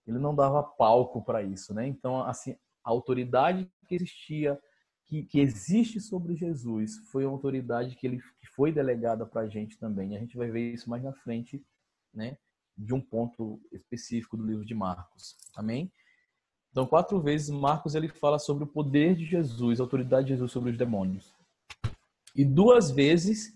Ele 0.06 0.18
não 0.18 0.36
dava 0.36 0.64
palco 0.64 1.24
para 1.24 1.44
isso. 1.44 1.74
Né? 1.74 1.88
Então, 1.88 2.24
assim, 2.24 2.56
a 2.84 2.90
autoridade 2.90 3.70
que 3.88 3.96
existia, 3.96 4.60
que, 5.06 5.24
que 5.24 5.40
existe 5.40 6.00
sobre 6.00 6.36
Jesus, 6.36 6.98
foi 7.12 7.26
uma 7.26 7.34
autoridade 7.34 7.96
que, 7.96 8.08
ele, 8.08 8.20
que 8.40 8.48
foi 8.48 8.72
delegada 8.72 9.26
para 9.26 9.42
a 9.42 9.48
gente 9.48 9.78
também. 9.78 10.16
A 10.16 10.20
gente 10.20 10.36
vai 10.36 10.50
ver 10.50 10.74
isso 10.74 10.90
mais 10.90 11.04
na 11.04 11.14
frente 11.14 11.64
né, 12.14 12.38
de 12.76 12.94
um 12.94 13.02
ponto 13.02 13.62
específico 13.72 14.36
do 14.36 14.46
livro 14.46 14.66
de 14.66 14.74
Marcos. 14.74 15.38
Amém? 15.56 15.92
Então, 16.72 16.86
quatro 16.86 17.20
vezes 17.20 17.50
Marcos 17.50 17.96
ele 17.96 18.08
fala 18.08 18.38
sobre 18.38 18.64
o 18.64 18.68
poder 18.68 19.16
de 19.16 19.26
Jesus, 19.26 19.80
a 19.80 19.84
autoridade 19.84 20.28
de 20.28 20.34
Jesus 20.34 20.52
sobre 20.52 20.72
os 20.72 20.78
demônios. 20.78 21.34
E 22.36 22.46
duas 22.46 22.92
vezes 22.92 23.54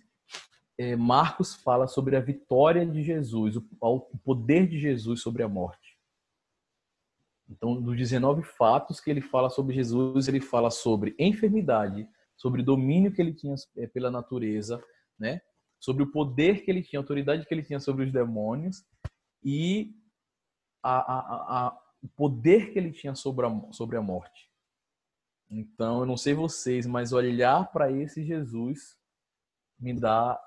é, 0.78 0.96
Marcos 0.96 1.54
fala 1.54 1.88
sobre 1.88 2.16
a 2.16 2.20
vitória 2.20 2.86
de 2.86 3.04
Jesus, 3.04 3.56
o, 3.56 3.64
o 3.82 4.18
poder 4.24 4.68
de 4.68 4.80
Jesus 4.80 5.22
sobre 5.22 5.44
a 5.44 5.48
morte. 5.48 5.98
Então, 7.50 7.80
dos 7.80 7.96
19 7.96 8.42
fatos 8.44 9.00
que 9.00 9.12
ele 9.12 9.22
fala 9.22 9.50
sobre 9.50 9.76
Jesus, 9.76 10.28
ele 10.28 10.42
fala 10.42 10.72
sobre 10.72 11.16
enfermidade, 11.20 12.08
sobre 12.36 12.64
domínio 12.64 13.12
que 13.12 13.22
ele 13.22 13.34
tinha 13.34 13.54
é, 13.78 13.86
pela 13.86 14.10
natureza, 14.10 14.84
né? 15.20 15.40
sobre 15.80 16.04
o 16.04 16.12
poder 16.12 16.64
que 16.64 16.72
ele 16.72 16.82
tinha, 16.82 17.00
a 17.00 17.04
autoridade 17.04 17.46
que 17.46 17.54
ele 17.54 17.62
tinha 17.62 17.80
sobre 17.80 18.06
os 18.06 18.12
demônios 18.12 18.86
e 19.44 19.94
a, 20.82 20.96
a, 20.96 21.68
a, 21.68 21.83
o 22.04 22.08
poder 22.10 22.72
que 22.72 22.78
ele 22.78 22.92
tinha 22.92 23.16
sobre 23.16 23.46
a, 23.46 23.62
sobre 23.72 23.98
a 23.98 24.02
morte. 24.02 24.50
Então, 25.50 26.02
eu 26.02 26.06
não 26.06 26.18
sei 26.18 26.34
vocês, 26.34 26.86
mas 26.86 27.14
olhar 27.14 27.72
para 27.72 27.92
esse 27.92 28.24
Jesus 28.24 28.98
me 29.80 29.94
dá 29.94 30.40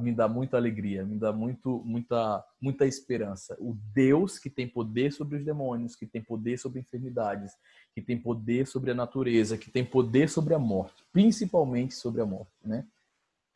me 0.00 0.12
dá 0.12 0.26
muita 0.26 0.56
alegria, 0.56 1.04
me 1.04 1.16
dá 1.16 1.32
muito 1.32 1.82
muita 1.84 2.44
muita 2.60 2.86
esperança. 2.86 3.56
O 3.60 3.74
Deus 3.94 4.38
que 4.38 4.50
tem 4.50 4.68
poder 4.68 5.12
sobre 5.12 5.36
os 5.36 5.44
demônios, 5.44 5.94
que 5.94 6.06
tem 6.06 6.22
poder 6.22 6.58
sobre 6.58 6.80
enfermidades, 6.80 7.52
que 7.94 8.02
tem 8.02 8.18
poder 8.18 8.66
sobre 8.66 8.90
a 8.90 8.94
natureza, 8.94 9.56
que 9.56 9.70
tem 9.70 9.84
poder 9.84 10.28
sobre 10.28 10.54
a 10.54 10.58
morte, 10.58 11.04
principalmente 11.12 11.94
sobre 11.94 12.20
a 12.20 12.26
morte, 12.26 12.52
né? 12.64 12.86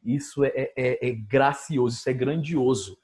Isso 0.04 0.44
é, 0.44 0.52
é, 0.54 1.08
é 1.08 1.12
gracioso, 1.12 1.96
isso 1.96 2.08
é 2.08 2.12
grandioso. 2.12 2.96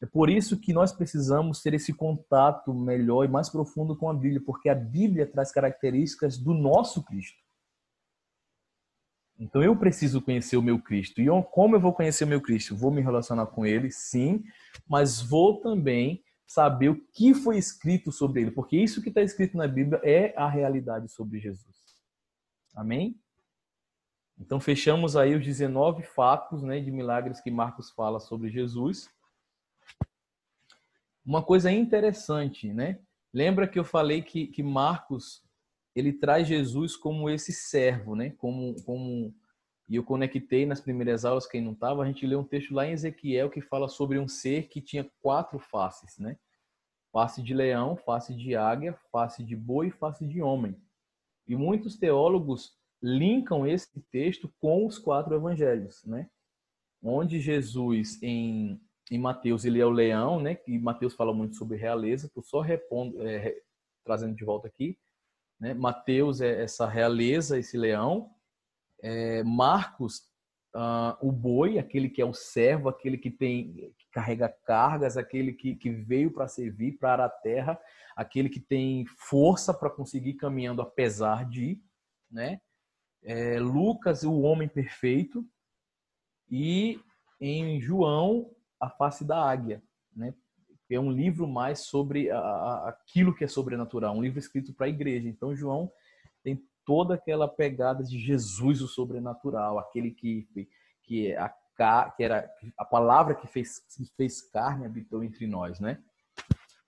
É 0.00 0.06
por 0.06 0.30
isso 0.30 0.58
que 0.58 0.72
nós 0.72 0.92
precisamos 0.92 1.60
ter 1.60 1.74
esse 1.74 1.92
contato 1.92 2.72
melhor 2.72 3.24
e 3.24 3.28
mais 3.28 3.48
profundo 3.48 3.96
com 3.96 4.08
a 4.08 4.14
Bíblia, 4.14 4.40
porque 4.44 4.68
a 4.68 4.74
Bíblia 4.74 5.26
traz 5.26 5.50
características 5.50 6.38
do 6.38 6.54
nosso 6.54 7.02
Cristo. 7.02 7.38
Então 9.38 9.62
eu 9.62 9.76
preciso 9.76 10.20
conhecer 10.20 10.56
o 10.56 10.62
meu 10.62 10.80
Cristo. 10.80 11.20
E 11.20 11.26
como 11.52 11.76
eu 11.76 11.80
vou 11.80 11.92
conhecer 11.92 12.24
o 12.24 12.28
meu 12.28 12.40
Cristo? 12.40 12.76
Vou 12.76 12.90
me 12.90 13.00
relacionar 13.00 13.46
com 13.46 13.64
ele, 13.66 13.90
sim, 13.90 14.44
mas 14.88 15.20
vou 15.20 15.60
também 15.60 16.22
saber 16.46 16.88
o 16.88 17.00
que 17.12 17.34
foi 17.34 17.58
escrito 17.58 18.10
sobre 18.10 18.40
ele, 18.40 18.50
porque 18.50 18.76
isso 18.76 19.02
que 19.02 19.10
está 19.10 19.20
escrito 19.20 19.56
na 19.56 19.68
Bíblia 19.68 20.00
é 20.02 20.32
a 20.36 20.48
realidade 20.48 21.08
sobre 21.12 21.38
Jesus. 21.38 21.76
Amém? 22.74 23.20
Então 24.38 24.58
fechamos 24.58 25.16
aí 25.16 25.34
os 25.34 25.44
19 25.44 26.04
fatos 26.04 26.62
né, 26.62 26.80
de 26.80 26.90
milagres 26.90 27.40
que 27.40 27.50
Marcos 27.50 27.90
fala 27.90 28.18
sobre 28.20 28.48
Jesus. 28.48 29.10
Uma 31.28 31.42
coisa 31.42 31.70
interessante, 31.70 32.72
né? 32.72 33.00
Lembra 33.34 33.68
que 33.68 33.78
eu 33.78 33.84
falei 33.84 34.22
que, 34.22 34.46
que 34.46 34.62
Marcos 34.62 35.44
ele 35.94 36.10
traz 36.10 36.48
Jesus 36.48 36.96
como 36.96 37.28
esse 37.28 37.52
servo, 37.52 38.16
né? 38.16 38.30
Como, 38.38 38.74
como 38.82 39.34
e 39.86 39.96
eu 39.96 40.02
conectei 40.02 40.64
nas 40.64 40.80
primeiras 40.80 41.26
aulas 41.26 41.46
quem 41.46 41.60
não 41.60 41.72
estava, 41.72 42.02
a 42.02 42.06
gente 42.06 42.26
lê 42.26 42.34
um 42.34 42.42
texto 42.42 42.72
lá 42.72 42.86
em 42.86 42.92
Ezequiel 42.92 43.50
que 43.50 43.60
fala 43.60 43.88
sobre 43.88 44.18
um 44.18 44.26
ser 44.26 44.68
que 44.68 44.80
tinha 44.80 45.06
quatro 45.20 45.58
faces, 45.58 46.16
né? 46.16 46.38
Face 47.12 47.42
de 47.42 47.52
leão, 47.52 47.94
face 47.94 48.34
de 48.34 48.56
águia, 48.56 48.98
face 49.12 49.44
de 49.44 49.54
boi 49.54 49.88
e 49.88 49.90
face 49.90 50.26
de 50.26 50.40
homem. 50.40 50.80
E 51.46 51.54
muitos 51.54 51.98
teólogos 51.98 52.74
linkam 53.02 53.66
esse 53.66 54.00
texto 54.10 54.50
com 54.58 54.86
os 54.86 54.98
quatro 54.98 55.34
evangelhos, 55.34 56.02
né? 56.06 56.30
Onde 57.02 57.38
Jesus 57.38 58.18
em 58.22 58.80
em 59.10 59.18
Mateus 59.18 59.64
ele 59.64 59.80
é 59.80 59.86
o 59.86 59.90
leão, 59.90 60.40
né? 60.40 60.58
E 60.66 60.78
Mateus 60.78 61.14
fala 61.14 61.32
muito 61.32 61.56
sobre 61.56 61.76
realeza. 61.76 62.26
Estou 62.26 62.42
só 62.42 62.60
repondo, 62.60 63.26
é, 63.26 63.56
trazendo 64.04 64.34
de 64.34 64.44
volta 64.44 64.68
aqui. 64.68 64.98
Né? 65.58 65.74
Mateus 65.74 66.40
é 66.40 66.62
essa 66.62 66.86
realeza, 66.86 67.58
esse 67.58 67.76
leão. 67.76 68.30
É, 69.00 69.42
Marcos, 69.42 70.28
uh, 70.74 71.16
o 71.20 71.32
boi, 71.32 71.78
aquele 71.78 72.08
que 72.08 72.20
é 72.20 72.24
o 72.24 72.34
servo, 72.34 72.88
aquele 72.88 73.16
que 73.16 73.30
tem 73.30 73.92
que 73.96 74.06
carrega 74.10 74.48
cargas, 74.64 75.16
aquele 75.16 75.52
que, 75.52 75.74
que 75.74 75.90
veio 75.90 76.32
para 76.32 76.48
servir, 76.48 76.98
para 76.98 77.24
a 77.24 77.30
terra, 77.30 77.78
aquele 78.16 78.48
que 78.48 78.60
tem 78.60 79.06
força 79.06 79.72
para 79.72 79.90
conseguir 79.90 80.34
caminhando 80.34 80.82
apesar 80.82 81.48
de, 81.48 81.80
né? 82.30 82.60
É, 83.22 83.58
Lucas, 83.58 84.22
o 84.22 84.40
homem 84.40 84.68
perfeito, 84.68 85.44
e 86.50 87.00
em 87.40 87.80
João, 87.80 88.50
a 88.80 88.88
Face 88.88 89.24
da 89.24 89.42
Águia, 89.42 89.82
né? 90.14 90.34
É 90.90 90.98
um 90.98 91.12
livro 91.12 91.46
mais 91.46 91.80
sobre 91.80 92.30
a, 92.30 92.88
aquilo 92.88 93.34
que 93.34 93.44
é 93.44 93.48
sobrenatural, 93.48 94.16
um 94.16 94.22
livro 94.22 94.38
escrito 94.38 94.72
para 94.72 94.86
a 94.86 94.88
igreja. 94.88 95.28
Então, 95.28 95.54
João 95.54 95.92
tem 96.42 96.62
toda 96.84 97.14
aquela 97.14 97.46
pegada 97.46 98.02
de 98.02 98.18
Jesus, 98.18 98.80
o 98.80 98.88
sobrenatural, 98.88 99.78
aquele 99.78 100.10
que, 100.10 100.48
que, 101.02 101.26
é 101.26 101.38
a, 101.38 102.10
que 102.16 102.24
era 102.24 102.50
a 102.78 102.84
palavra 102.86 103.34
que 103.34 103.46
fez, 103.46 103.82
fez 104.16 104.40
carne 104.40 104.86
habitou 104.86 105.22
entre 105.22 105.46
nós, 105.46 105.78
né? 105.78 106.02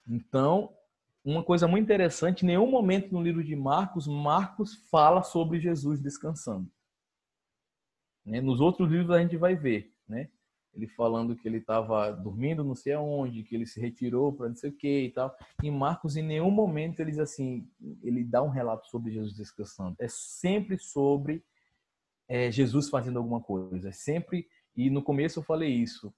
Então, 0.09 0.75
uma 1.23 1.45
coisa 1.45 1.69
muito 1.69 1.85
interessante, 1.85 2.47
nenhum 2.47 2.71
momento 2.71 3.13
no 3.13 3.23
livro 3.23 3.45
de 3.45 3.55
Marcos, 3.55 4.07
Marcos 4.07 4.75
fala 4.91 5.23
sobre 5.23 5.61
Jesus 5.61 6.01
descansando. 6.01 6.71
Né? 8.25 8.41
Nos 8.41 8.61
outros 8.61 8.91
livros 8.91 9.11
a 9.11 9.21
gente 9.21 9.37
vai 9.37 9.55
ver, 9.55 9.95
né? 10.09 10.31
Ele 10.75 10.87
falando 10.87 11.37
que 11.37 11.49
ele 11.49 11.59
estava 11.59 12.11
dormindo 12.13 12.63
não 12.63 12.75
sei 12.75 12.93
aonde, 12.93 13.43
que 13.43 13.55
ele 13.55 13.67
se 13.67 13.81
retirou 13.81 14.33
para 14.33 14.49
não 14.49 14.57
sei 14.57 14.71
o 14.71 14.77
que 14.77 15.05
e 15.05 15.11
tal. 15.11 15.35
Em 15.63 15.71
Marcos, 15.71 16.17
em 16.17 16.23
nenhum 16.23 16.51
momento 16.51 17.01
ele 17.01 17.11
diz 17.11 17.21
assim, 17.21 17.69
ele 18.03 18.23
dá 18.25 18.43
um 18.43 18.49
relato 18.49 18.87
sobre 18.89 19.13
Jesus 19.13 19.35
descansando. 19.35 19.97
É 19.99 20.09
sempre 20.09 20.79
sobre 20.79 21.45
é, 22.29 22.51
Jesus 22.51 22.89
fazendo 22.89 23.19
alguma 23.19 23.41
coisa. 23.41 23.89
É 23.89 23.93
sempre, 23.93 24.47
e 24.77 24.89
no 24.89 25.03
começo 25.03 25.41
eu 25.41 25.43
falei 25.43 25.71
isso, 25.71 26.15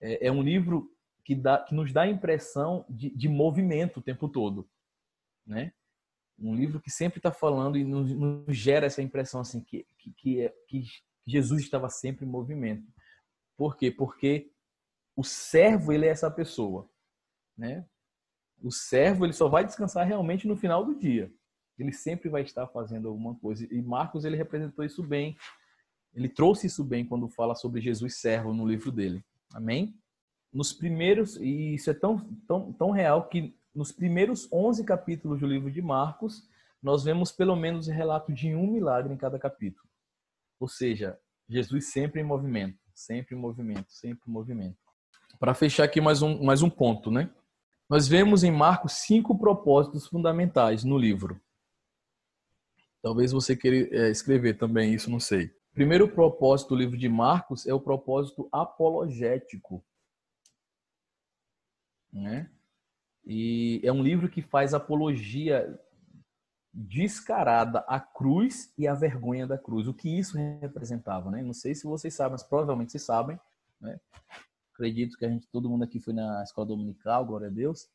é, 0.00 0.26
é 0.26 0.32
um 0.32 0.42
livro 0.42 0.94
que, 1.24 1.34
dá, 1.34 1.58
que 1.58 1.74
nos 1.74 1.92
dá 1.92 2.02
a 2.02 2.10
impressão 2.10 2.84
de, 2.88 3.08
de 3.10 3.28
movimento 3.28 3.98
o 3.98 4.02
tempo 4.02 4.28
todo, 4.28 4.68
né? 5.46 5.72
Um 6.38 6.54
livro 6.54 6.80
que 6.80 6.90
sempre 6.90 7.18
está 7.18 7.30
falando 7.30 7.78
e 7.78 7.84
nos, 7.84 8.10
nos, 8.10 8.56
gera 8.56 8.86
essa 8.86 9.00
impressão 9.00 9.40
assim 9.40 9.62
que, 9.62 9.86
que, 9.96 10.12
que, 10.12 10.40
é, 10.40 10.52
que 10.66 10.84
Jesus 11.26 11.62
estava 11.62 11.88
sempre 11.88 12.26
em 12.26 12.28
movimento. 12.28 12.92
Por 13.56 13.76
quê? 13.76 13.90
Porque 13.90 14.50
o 15.16 15.22
servo, 15.22 15.92
ele 15.92 16.06
é 16.06 16.10
essa 16.10 16.30
pessoa, 16.30 16.88
né? 17.56 17.86
O 18.62 18.70
servo, 18.70 19.24
ele 19.24 19.32
só 19.32 19.48
vai 19.48 19.64
descansar 19.64 20.06
realmente 20.06 20.48
no 20.48 20.56
final 20.56 20.84
do 20.84 20.94
dia. 20.94 21.32
Ele 21.78 21.92
sempre 21.92 22.28
vai 22.28 22.42
estar 22.42 22.66
fazendo 22.68 23.08
alguma 23.08 23.34
coisa. 23.36 23.66
E 23.70 23.82
Marcos, 23.82 24.24
ele 24.24 24.36
representou 24.36 24.84
isso 24.84 25.02
bem. 25.02 25.36
Ele 26.14 26.28
trouxe 26.28 26.66
isso 26.66 26.84
bem 26.84 27.04
quando 27.04 27.28
fala 27.28 27.54
sobre 27.54 27.80
Jesus 27.80 28.16
servo 28.16 28.54
no 28.54 28.66
livro 28.66 28.90
dele. 28.90 29.24
Amém? 29.52 29.98
Nos 30.52 30.72
primeiros, 30.72 31.36
e 31.36 31.74
isso 31.74 31.90
é 31.90 31.94
tão, 31.94 32.18
tão, 32.46 32.72
tão 32.72 32.90
real 32.90 33.28
que 33.28 33.56
nos 33.74 33.90
primeiros 33.90 34.50
11 34.52 34.84
capítulos 34.84 35.40
do 35.40 35.46
livro 35.46 35.70
de 35.70 35.82
Marcos, 35.82 36.48
nós 36.80 37.02
vemos 37.02 37.32
pelo 37.32 37.56
menos 37.56 37.88
o 37.88 37.90
relato 37.90 38.32
de 38.32 38.54
um 38.54 38.70
milagre 38.70 39.12
em 39.12 39.16
cada 39.16 39.38
capítulo. 39.38 39.88
Ou 40.60 40.68
seja, 40.68 41.18
Jesus 41.48 41.90
sempre 41.90 42.20
em 42.20 42.24
movimento. 42.24 42.78
Sempre 42.94 43.34
movimento, 43.34 43.92
sempre 43.92 44.30
movimento. 44.30 44.78
Para 45.38 45.52
fechar 45.52 45.84
aqui 45.84 46.00
mais 46.00 46.22
um, 46.22 46.42
mais 46.44 46.62
um 46.62 46.70
ponto, 46.70 47.10
né? 47.10 47.28
Nós 47.90 48.06
vemos 48.06 48.44
em 48.44 48.50
Marcos 48.50 48.92
cinco 48.92 49.36
propósitos 49.36 50.06
fundamentais 50.06 50.84
no 50.84 50.96
livro. 50.96 51.40
Talvez 53.02 53.32
você 53.32 53.54
queira 53.54 53.88
é, 53.94 54.10
escrever 54.10 54.56
também 54.56 54.94
isso, 54.94 55.10
não 55.10 55.20
sei. 55.20 55.50
Primeiro 55.74 56.08
propósito 56.08 56.70
do 56.70 56.76
livro 56.76 56.96
de 56.96 57.08
Marcos 57.08 57.66
é 57.66 57.74
o 57.74 57.80
propósito 57.80 58.48
apologético. 58.52 59.84
Né? 62.12 62.48
E 63.26 63.80
é 63.82 63.92
um 63.92 64.02
livro 64.02 64.28
que 64.28 64.40
faz 64.40 64.72
apologia 64.72 65.78
descarada 66.74 67.84
a 67.86 68.00
cruz 68.00 68.72
e 68.76 68.88
a 68.88 68.94
vergonha 68.94 69.46
da 69.46 69.56
cruz. 69.56 69.86
O 69.86 69.94
que 69.94 70.18
isso 70.18 70.36
representava, 70.60 71.30
né? 71.30 71.40
Não 71.40 71.54
sei 71.54 71.74
se 71.74 71.86
vocês 71.86 72.12
sabem, 72.12 72.32
mas 72.32 72.42
provavelmente 72.42 72.90
vocês 72.90 73.04
sabem, 73.04 73.38
né? 73.80 74.00
Acredito 74.74 75.16
que 75.16 75.24
a 75.24 75.28
gente, 75.28 75.46
todo 75.52 75.70
mundo 75.70 75.84
aqui 75.84 76.00
foi 76.00 76.12
na 76.12 76.42
escola 76.42 76.66
dominical, 76.66 77.24
glória 77.24 77.46
a 77.46 77.50
Deus. 77.50 77.88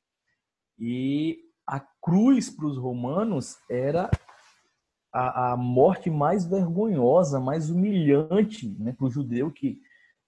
E 0.78 1.38
a 1.68 1.82
cruz 2.02 2.50
para 2.50 2.66
os 2.66 2.78
romanos 2.78 3.58
era 3.70 4.10
a, 5.12 5.52
a, 5.52 5.58
morte 5.58 6.10
mais 6.10 6.46
vergonhosa, 6.46 7.38
mais 7.38 7.70
humilhante 7.70 8.70
né, 8.80 8.94
para 8.94 9.06
o 9.06 9.12
judeu 9.12 9.52
que, 9.52 9.82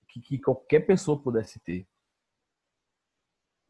que, 0.10 0.20
que 0.20 0.38
qualquer 0.40 0.82
pessoa 0.82 1.18
pudesse 1.18 1.58
ter. 1.62 1.88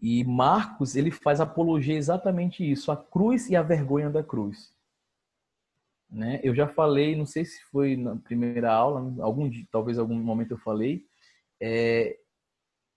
E 0.01 0.23
Marcos, 0.23 0.95
ele 0.95 1.11
faz 1.11 1.39
apologia 1.39 1.95
exatamente 1.95 2.69
isso, 2.69 2.91
a 2.91 2.97
cruz 2.97 3.49
e 3.49 3.55
a 3.55 3.61
vergonha 3.61 4.09
da 4.09 4.23
cruz. 4.23 4.73
Né? 6.09 6.39
Eu 6.43 6.55
já 6.55 6.67
falei, 6.67 7.15
não 7.15 7.25
sei 7.25 7.45
se 7.45 7.61
foi 7.65 7.95
na 7.95 8.15
primeira 8.15 8.73
aula, 8.73 9.13
algum 9.23 9.49
talvez 9.71 9.99
algum 9.99 10.15
momento 10.15 10.51
eu 10.51 10.57
falei, 10.57 11.05
é, 11.61 12.17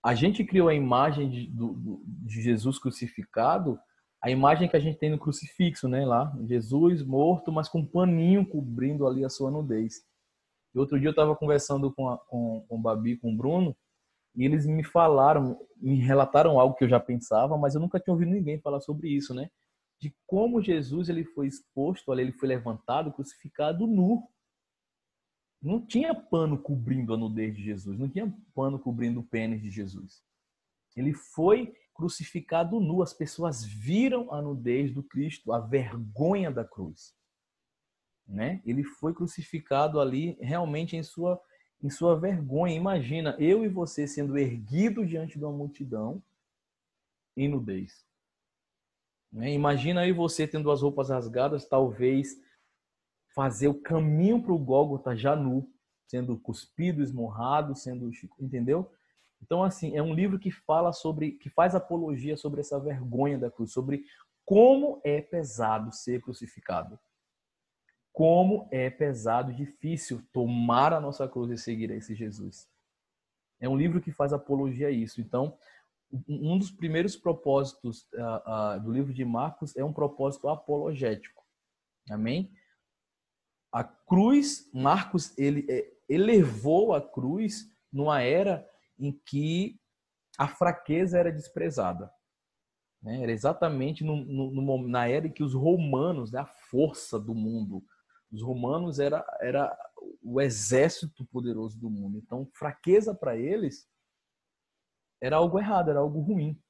a 0.02 0.14
gente 0.14 0.44
criou 0.44 0.68
a 0.68 0.74
imagem 0.74 1.28
de, 1.28 1.46
do, 1.46 2.02
de 2.06 2.42
Jesus 2.42 2.78
crucificado 2.78 3.78
a 4.24 4.30
imagem 4.30 4.70
que 4.70 4.76
a 4.76 4.80
gente 4.80 4.96
tem 4.96 5.10
no 5.10 5.18
crucifixo, 5.18 5.86
né, 5.86 6.06
lá, 6.06 6.34
Jesus 6.46 7.02
morto, 7.02 7.52
mas 7.52 7.68
com 7.68 7.80
um 7.80 7.86
paninho 7.86 8.46
cobrindo 8.46 9.06
ali 9.06 9.22
a 9.22 9.28
sua 9.28 9.50
nudez. 9.50 10.02
E 10.74 10.78
outro 10.78 10.98
dia 10.98 11.08
eu 11.08 11.10
estava 11.10 11.36
conversando 11.36 11.92
com, 11.92 12.08
a, 12.08 12.16
com, 12.16 12.64
com 12.66 12.74
o 12.74 12.80
Babi, 12.80 13.18
com 13.18 13.30
o 13.30 13.36
Bruno, 13.36 13.76
e 14.34 14.44
eles 14.44 14.66
me 14.66 14.82
falaram, 14.82 15.58
me 15.76 15.96
relataram 15.96 16.58
algo 16.58 16.74
que 16.74 16.84
eu 16.84 16.88
já 16.88 16.98
pensava, 16.98 17.56
mas 17.56 17.74
eu 17.74 17.80
nunca 17.80 18.00
tinha 18.00 18.12
ouvido 18.12 18.30
ninguém 18.30 18.60
falar 18.60 18.80
sobre 18.80 19.08
isso, 19.08 19.32
né? 19.32 19.48
De 20.00 20.14
como 20.26 20.60
Jesus 20.60 21.08
ele 21.08 21.24
foi 21.24 21.46
exposto, 21.46 22.12
ele 22.12 22.32
foi 22.32 22.48
levantado, 22.48 23.12
crucificado 23.12 23.86
nu. 23.86 24.28
Não 25.62 25.80
tinha 25.86 26.14
pano 26.14 26.58
cobrindo 26.58 27.14
a 27.14 27.16
nudez 27.16 27.56
de 27.56 27.62
Jesus, 27.62 27.98
não 27.98 28.08
tinha 28.08 28.32
pano 28.54 28.78
cobrindo 28.78 29.20
o 29.20 29.24
pênis 29.24 29.62
de 29.62 29.70
Jesus. 29.70 30.22
Ele 30.96 31.14
foi 31.14 31.72
crucificado 31.94 32.80
nu. 32.80 33.02
As 33.02 33.14
pessoas 33.14 33.64
viram 33.64 34.32
a 34.32 34.42
nudez 34.42 34.92
do 34.92 35.02
Cristo, 35.02 35.52
a 35.52 35.60
vergonha 35.60 36.50
da 36.50 36.64
cruz. 36.64 37.14
Né? 38.26 38.60
Ele 38.64 38.82
foi 38.82 39.14
crucificado 39.14 40.00
ali 40.00 40.36
realmente 40.40 40.96
em 40.96 41.02
sua 41.02 41.40
em 41.82 41.90
sua 41.90 42.18
vergonha. 42.18 42.74
Imagina 42.74 43.36
eu 43.38 43.64
e 43.64 43.68
você 43.68 44.06
sendo 44.06 44.38
erguido 44.38 45.04
diante 45.06 45.38
de 45.38 45.44
uma 45.44 45.52
multidão 45.52 46.22
em 47.36 47.48
nudez. 47.48 48.04
Né? 49.32 49.52
Imagina 49.52 50.06
eu 50.06 50.10
e 50.10 50.12
você 50.12 50.46
tendo 50.46 50.70
as 50.70 50.82
roupas 50.82 51.10
rasgadas, 51.10 51.66
talvez 51.66 52.40
fazer 53.34 53.68
o 53.68 53.74
caminho 53.74 54.42
para 54.42 54.52
o 54.52 54.58
Gólgota 54.58 55.16
já 55.16 55.34
nu, 55.34 55.68
sendo 56.06 56.38
cuspido, 56.38 57.02
esmorrado, 57.02 57.74
sendo, 57.74 58.10
entendeu? 58.38 58.90
Então 59.42 59.64
assim, 59.64 59.96
é 59.96 60.02
um 60.02 60.14
livro 60.14 60.38
que 60.38 60.50
fala 60.50 60.92
sobre, 60.92 61.32
que 61.32 61.50
faz 61.50 61.74
apologia 61.74 62.36
sobre 62.36 62.60
essa 62.60 62.78
vergonha 62.78 63.36
da 63.36 63.50
cruz, 63.50 63.72
sobre 63.72 64.04
como 64.44 65.00
é 65.02 65.20
pesado 65.20 65.92
ser 65.92 66.22
crucificado 66.22 66.98
como 68.14 68.68
é 68.70 68.88
pesado 68.88 69.50
e 69.50 69.56
difícil 69.56 70.22
tomar 70.32 70.92
a 70.92 71.00
nossa 71.00 71.26
cruz 71.28 71.50
e 71.50 71.58
seguir 71.58 71.90
a 71.90 71.96
esse 71.96 72.14
Jesus. 72.14 72.70
É 73.60 73.68
um 73.68 73.76
livro 73.76 74.00
que 74.00 74.12
faz 74.12 74.32
apologia 74.32 74.86
a 74.86 74.90
isso. 74.92 75.20
Então, 75.20 75.58
um 76.28 76.56
dos 76.56 76.70
primeiros 76.70 77.16
propósitos 77.16 78.06
uh, 78.12 78.76
uh, 78.76 78.80
do 78.80 78.92
livro 78.92 79.12
de 79.12 79.24
Marcos 79.24 79.76
é 79.76 79.84
um 79.84 79.92
propósito 79.92 80.48
apologético. 80.48 81.42
Amém? 82.08 82.52
A 83.72 83.82
cruz, 83.82 84.70
Marcos, 84.72 85.36
ele 85.36 85.66
é, 85.68 85.92
elevou 86.08 86.94
a 86.94 87.02
cruz 87.02 87.68
numa 87.92 88.22
era 88.22 88.64
em 88.96 89.10
que 89.10 89.80
a 90.38 90.46
fraqueza 90.46 91.18
era 91.18 91.32
desprezada. 91.32 92.12
Né? 93.02 93.24
Era 93.24 93.32
exatamente 93.32 94.04
no, 94.04 94.16
no, 94.24 94.86
na 94.86 95.08
era 95.08 95.26
em 95.26 95.32
que 95.32 95.42
os 95.42 95.52
romanos, 95.52 96.30
né, 96.30 96.38
a 96.38 96.46
força 96.46 97.18
do 97.18 97.34
mundo, 97.34 97.84
os 98.34 98.42
romanos 98.42 98.98
era, 98.98 99.24
era 99.40 99.76
o 100.20 100.40
exército 100.40 101.24
poderoso 101.26 101.78
do 101.78 101.88
mundo. 101.88 102.18
Então, 102.18 102.48
fraqueza 102.52 103.14
para 103.14 103.36
eles 103.36 103.88
era 105.22 105.36
algo 105.36 105.58
errado, 105.58 105.90
era 105.90 106.00
algo 106.00 106.20
ruim. 106.20 106.60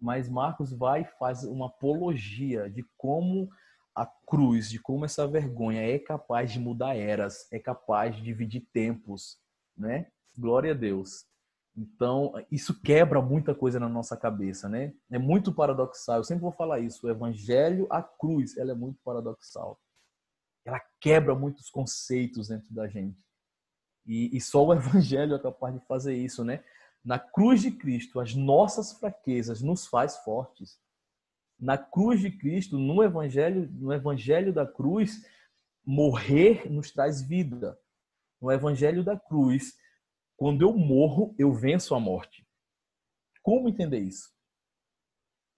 Mas 0.00 0.28
Marcos 0.28 0.72
vai 0.72 1.02
e 1.02 1.18
faz 1.18 1.42
uma 1.44 1.66
apologia 1.66 2.70
de 2.70 2.84
como 2.96 3.50
a 3.94 4.06
cruz, 4.26 4.70
de 4.70 4.78
como 4.78 5.04
essa 5.04 5.26
vergonha 5.26 5.82
é 5.82 5.98
capaz 5.98 6.52
de 6.52 6.60
mudar 6.60 6.96
eras, 6.96 7.50
é 7.52 7.58
capaz 7.58 8.16
de 8.16 8.22
dividir 8.22 8.66
tempos, 8.72 9.38
né? 9.76 10.10
Glória 10.36 10.72
a 10.72 10.76
Deus. 10.76 11.26
Então, 11.76 12.32
isso 12.50 12.80
quebra 12.80 13.20
muita 13.20 13.54
coisa 13.54 13.80
na 13.80 13.88
nossa 13.88 14.16
cabeça, 14.16 14.68
né? 14.68 14.94
É 15.10 15.18
muito 15.18 15.52
paradoxal. 15.52 16.18
Eu 16.18 16.24
sempre 16.24 16.42
vou 16.42 16.52
falar 16.52 16.80
isso. 16.80 17.06
O 17.06 17.10
evangelho, 17.10 17.86
a 17.90 18.02
cruz, 18.02 18.56
ela 18.56 18.72
é 18.72 18.74
muito 18.74 18.98
paradoxal 19.04 19.78
ela 20.64 20.80
quebra 21.00 21.34
muitos 21.34 21.68
conceitos 21.70 22.48
dentro 22.48 22.72
da 22.72 22.88
gente. 22.88 23.20
E, 24.06 24.36
e, 24.36 24.40
só 24.40 24.64
o 24.64 24.72
Evangelho 24.74 25.34
é 25.34 25.38
capaz 25.38 25.74
de 25.74 25.84
fazer 25.86 26.14
isso, 26.14 26.44
né? 26.44 26.64
Na 27.04 27.18
cruz 27.18 27.62
de 27.62 27.70
Cristo, 27.70 28.20
as 28.20 28.34
nossas 28.34 28.92
fraquezas 28.92 29.60
nos 29.60 29.86
faz 29.86 30.18
fortes. 30.18 30.80
Na 31.58 31.76
cruz 31.76 32.20
de 32.20 32.30
Cristo, 32.30 32.78
no 32.78 33.02
Evangelho, 33.02 33.68
no 33.72 33.92
Evangelho 33.92 34.52
da 34.52 34.66
cruz, 34.66 35.24
morrer 35.84 36.70
nos 36.70 36.92
traz 36.92 37.20
vida. 37.20 37.78
No 38.40 38.50
Evangelho 38.50 39.02
da 39.02 39.18
cruz, 39.18 39.76
quando 40.36 40.62
eu 40.62 40.72
morro, 40.72 41.34
eu 41.38 41.52
venço 41.52 41.94
a 41.94 42.00
morte. 42.00 42.46
Como 43.42 43.68
entender 43.68 43.98
isso? 43.98 44.32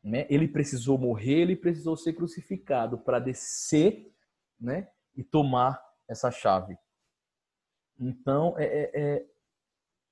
Né? 0.03 0.27
Ele 0.29 0.49
precisou 0.49 0.99
morrer, 0.99 1.40
ele 1.40 1.57
precisou 1.57 1.97
ser 1.97 2.14
crucificado 2.14 2.99
para 2.99 3.19
descer 3.19 4.13
né, 4.61 4.88
e 5.17 5.23
tomar 5.23 5.83
essa 6.09 6.31
chave. 6.31 6.77
Então, 7.99 8.55
é, 8.59 8.64
é, 8.64 8.90
é, 8.95 9.27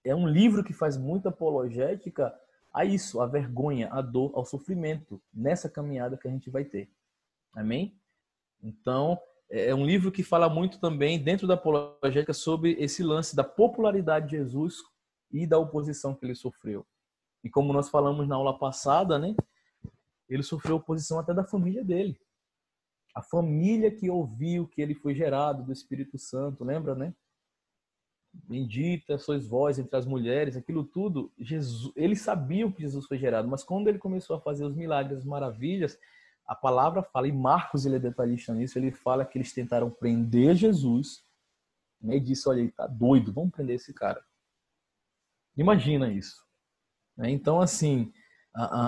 é 0.05 0.14
um 0.14 0.26
livro 0.26 0.62
que 0.62 0.72
faz 0.72 0.96
muita 0.96 1.28
apologética 1.28 2.35
a 2.72 2.85
isso, 2.85 3.20
a 3.20 3.26
vergonha, 3.26 3.88
a 3.92 4.00
dor, 4.00 4.33
ao 4.35 4.44
sofrimento, 4.44 5.20
nessa 5.33 5.68
caminhada 5.68 6.16
que 6.16 6.26
a 6.26 6.31
gente 6.31 6.48
vai 6.48 6.64
ter. 6.64 6.90
Amém? 7.55 7.98
Então, 8.62 9.20
é, 9.50 9.66
é 9.68 9.74
um 9.74 9.85
livro 9.85 10.11
que 10.11 10.22
fala 10.22 10.48
muito 10.48 10.81
também, 10.81 11.22
dentro 11.22 11.46
da 11.46 11.55
apologética, 11.55 12.33
sobre 12.33 12.72
esse 12.78 13.02
lance 13.02 13.37
da 13.37 13.44
popularidade 13.44 14.28
de 14.28 14.37
Jesus 14.38 14.76
e 15.31 15.46
da 15.46 15.59
oposição 15.59 16.14
que 16.14 16.24
ele 16.24 16.35
sofreu. 16.35 16.87
E 17.44 17.50
como 17.50 17.72
nós 17.72 17.90
falamos 17.90 18.28
na 18.28 18.37
aula 18.37 18.57
passada, 18.59 19.18
né? 19.18 19.35
Ele 20.28 20.42
sofreu 20.42 20.76
oposição 20.76 21.18
até 21.18 21.35
da 21.35 21.44
família 21.44 21.85
dele 21.85 22.18
a 23.14 23.22
família 23.22 23.90
que 23.90 24.09
ouviu 24.09 24.66
que 24.66 24.81
ele 24.81 24.94
foi 24.94 25.14
gerado 25.14 25.62
do 25.62 25.72
Espírito 25.72 26.18
Santo, 26.18 26.64
lembra, 26.64 26.94
né? 26.94 27.14
Bendita 28.33 29.18
sois 29.18 29.46
vós 29.46 29.79
entre 29.79 29.94
as 29.94 30.07
mulheres, 30.07 30.57
aquilo 30.57 30.85
tudo, 30.85 31.31
Jesus, 31.38 31.92
eles 31.94 32.22
sabiam 32.22 32.72
que 32.72 32.81
Jesus 32.81 33.07
foi 33.07 33.18
gerado, 33.18 33.46
mas 33.46 33.62
quando 33.62 33.88
ele 33.88 33.98
começou 33.98 34.37
a 34.37 34.40
fazer 34.40 34.64
os 34.64 34.75
milagres, 34.75 35.18
as 35.18 35.25
maravilhas, 35.25 35.98
a 36.46 36.55
palavra 36.55 37.03
fala, 37.03 37.29
e 37.29 37.33
Marcos 37.33 37.85
ele 37.85 37.96
é 37.96 37.98
detalhista 37.98 38.55
nisso, 38.55 38.79
ele 38.79 38.90
fala 38.90 39.25
que 39.27 39.37
eles 39.37 39.53
tentaram 39.53 39.90
prender 39.90 40.57
Jesus, 40.57 41.22
né, 42.01 42.16
e 42.16 42.20
disse, 42.20 42.48
olha, 42.48 42.61
ele 42.61 42.72
tá 42.72 42.87
doido, 42.87 43.33
vamos 43.33 43.51
prender 43.53 43.77
esse 43.77 43.92
cara. 43.92 44.25
Imagina 45.55 46.11
isso. 46.11 46.42
Né? 47.16 47.31
Então, 47.31 47.61
assim, 47.61 48.12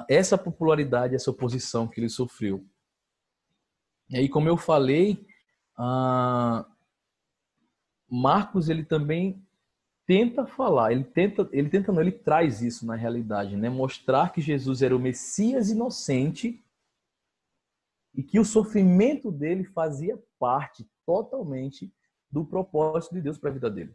essa 0.09 0.39
popularidade, 0.39 1.15
essa 1.15 1.31
oposição 1.31 1.87
que 1.87 2.01
ele 2.01 2.09
sofreu, 2.09 2.67
e 4.09 4.17
aí, 4.17 4.29
como 4.29 4.49
eu 4.49 4.57
falei, 4.57 5.27
uh, 5.79 6.64
Marcos 8.09 8.69
ele 8.69 8.85
também 8.85 9.43
tenta 10.07 10.47
falar, 10.47 10.93
ele 10.93 11.05
tenta, 11.05 11.49
ele 11.53 11.69
tenta 11.69 11.90
não, 11.90 12.01
ele 12.01 12.12
traz 12.12 12.61
isso 12.62 12.87
na 12.87 12.95
realidade, 12.95 13.57
né? 13.57 13.69
Mostrar 13.69 14.33
que 14.33 14.40
Jesus 14.40 14.83
era 14.83 14.95
o 14.95 15.01
Messias 15.01 15.71
inocente 15.71 16.62
e 18.14 18.23
que 18.23 18.38
o 18.38 18.45
sofrimento 18.45 19.33
dele 19.33 19.64
fazia 19.64 20.23
parte 20.38 20.88
totalmente 21.05 21.93
do 22.31 22.45
propósito 22.45 23.14
de 23.14 23.23
Deus 23.23 23.38
para 23.38 23.51
a 23.51 23.53
vida 23.53 23.71
dele. 23.71 23.95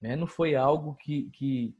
Né? 0.00 0.16
Não 0.16 0.26
foi 0.26 0.54
algo 0.54 0.94
que, 0.94 1.30
que 1.30 1.76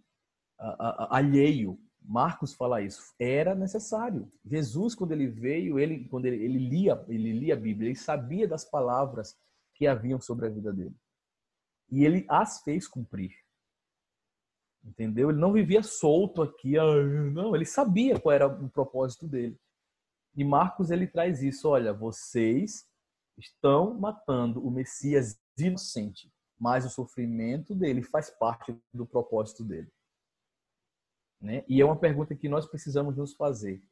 a, 0.59 0.68
a, 0.68 1.16
alheio 1.18 1.79
Marcos 2.03 2.55
fala 2.55 2.81
isso. 2.81 3.15
Era 3.19 3.55
necessário. 3.55 4.31
Jesus, 4.45 4.95
quando 4.95 5.13
ele 5.13 5.27
veio, 5.27 5.79
ele 5.79 6.09
quando 6.09 6.27
ele, 6.27 6.43
ele 6.43 6.59
lia, 6.59 7.05
ele 7.09 7.33
lia 7.33 7.55
a 7.55 7.59
Bíblia, 7.59 7.89
ele 7.89 7.99
sabia 7.99 8.49
das 8.49 8.65
palavras 8.65 9.37
que 9.75 9.87
haviam 9.87 10.21
sobre 10.21 10.47
a 10.47 10.51
vida 10.51 10.73
dele. 10.73 10.95
E 11.91 12.05
ele 12.05 12.25
as 12.29 12.63
fez 12.63 12.87
cumprir. 12.87 13.33
Entendeu? 14.85 15.31
Ele 15.31 15.39
não 15.39 15.53
vivia 15.53 15.83
solto 15.83 16.43
aqui, 16.43 16.77
não, 17.33 17.55
ele 17.55 17.67
sabia 17.67 18.19
qual 18.19 18.35
era 18.35 18.47
o 18.47 18.69
propósito 18.71 19.29
dele. 19.29 19.59
E 20.35 20.45
Marcos 20.45 20.91
ele 20.91 21.07
traz 21.07 21.43
isso, 21.43 21.69
olha, 21.69 21.93
vocês 21.93 22.87
estão 23.37 23.99
matando 23.99 24.65
o 24.65 24.71
Messias 24.71 25.39
inocente, 25.59 26.33
mas 26.59 26.85
o 26.87 26.91
sofrimento 26.91 27.75
dele 27.75 28.03
faz 28.03 28.31
parte 28.31 28.75
do 28.93 29.07
propósito 29.07 29.65
dele. 29.65 29.91
Né? 31.40 31.64
E 31.68 31.81
é 31.81 31.85
uma 31.85 31.96
pergunta 31.96 32.35
que 32.35 32.48
nós 32.48 32.66
precisamos 32.66 33.16
nos 33.16 33.35
fazer. 33.35 33.83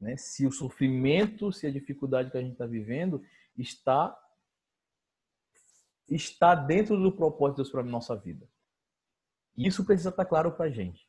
Né? 0.00 0.16
Se 0.16 0.46
o 0.46 0.52
sofrimento, 0.52 1.52
se 1.52 1.66
a 1.66 1.70
dificuldade 1.70 2.30
que 2.30 2.36
a 2.36 2.42
gente 2.42 2.52
está 2.52 2.66
vivendo 2.66 3.22
está 3.56 4.16
está 6.08 6.54
dentro 6.54 6.96
do 7.00 7.10
propósito 7.10 7.56
de 7.56 7.62
Deus 7.62 7.72
para 7.72 7.80
a 7.80 7.84
nossa 7.84 8.14
vida. 8.14 8.48
E 9.56 9.66
isso 9.66 9.84
precisa 9.84 10.10
estar 10.10 10.24
claro 10.24 10.52
para 10.52 10.66
a 10.66 10.70
gente. 10.70 11.08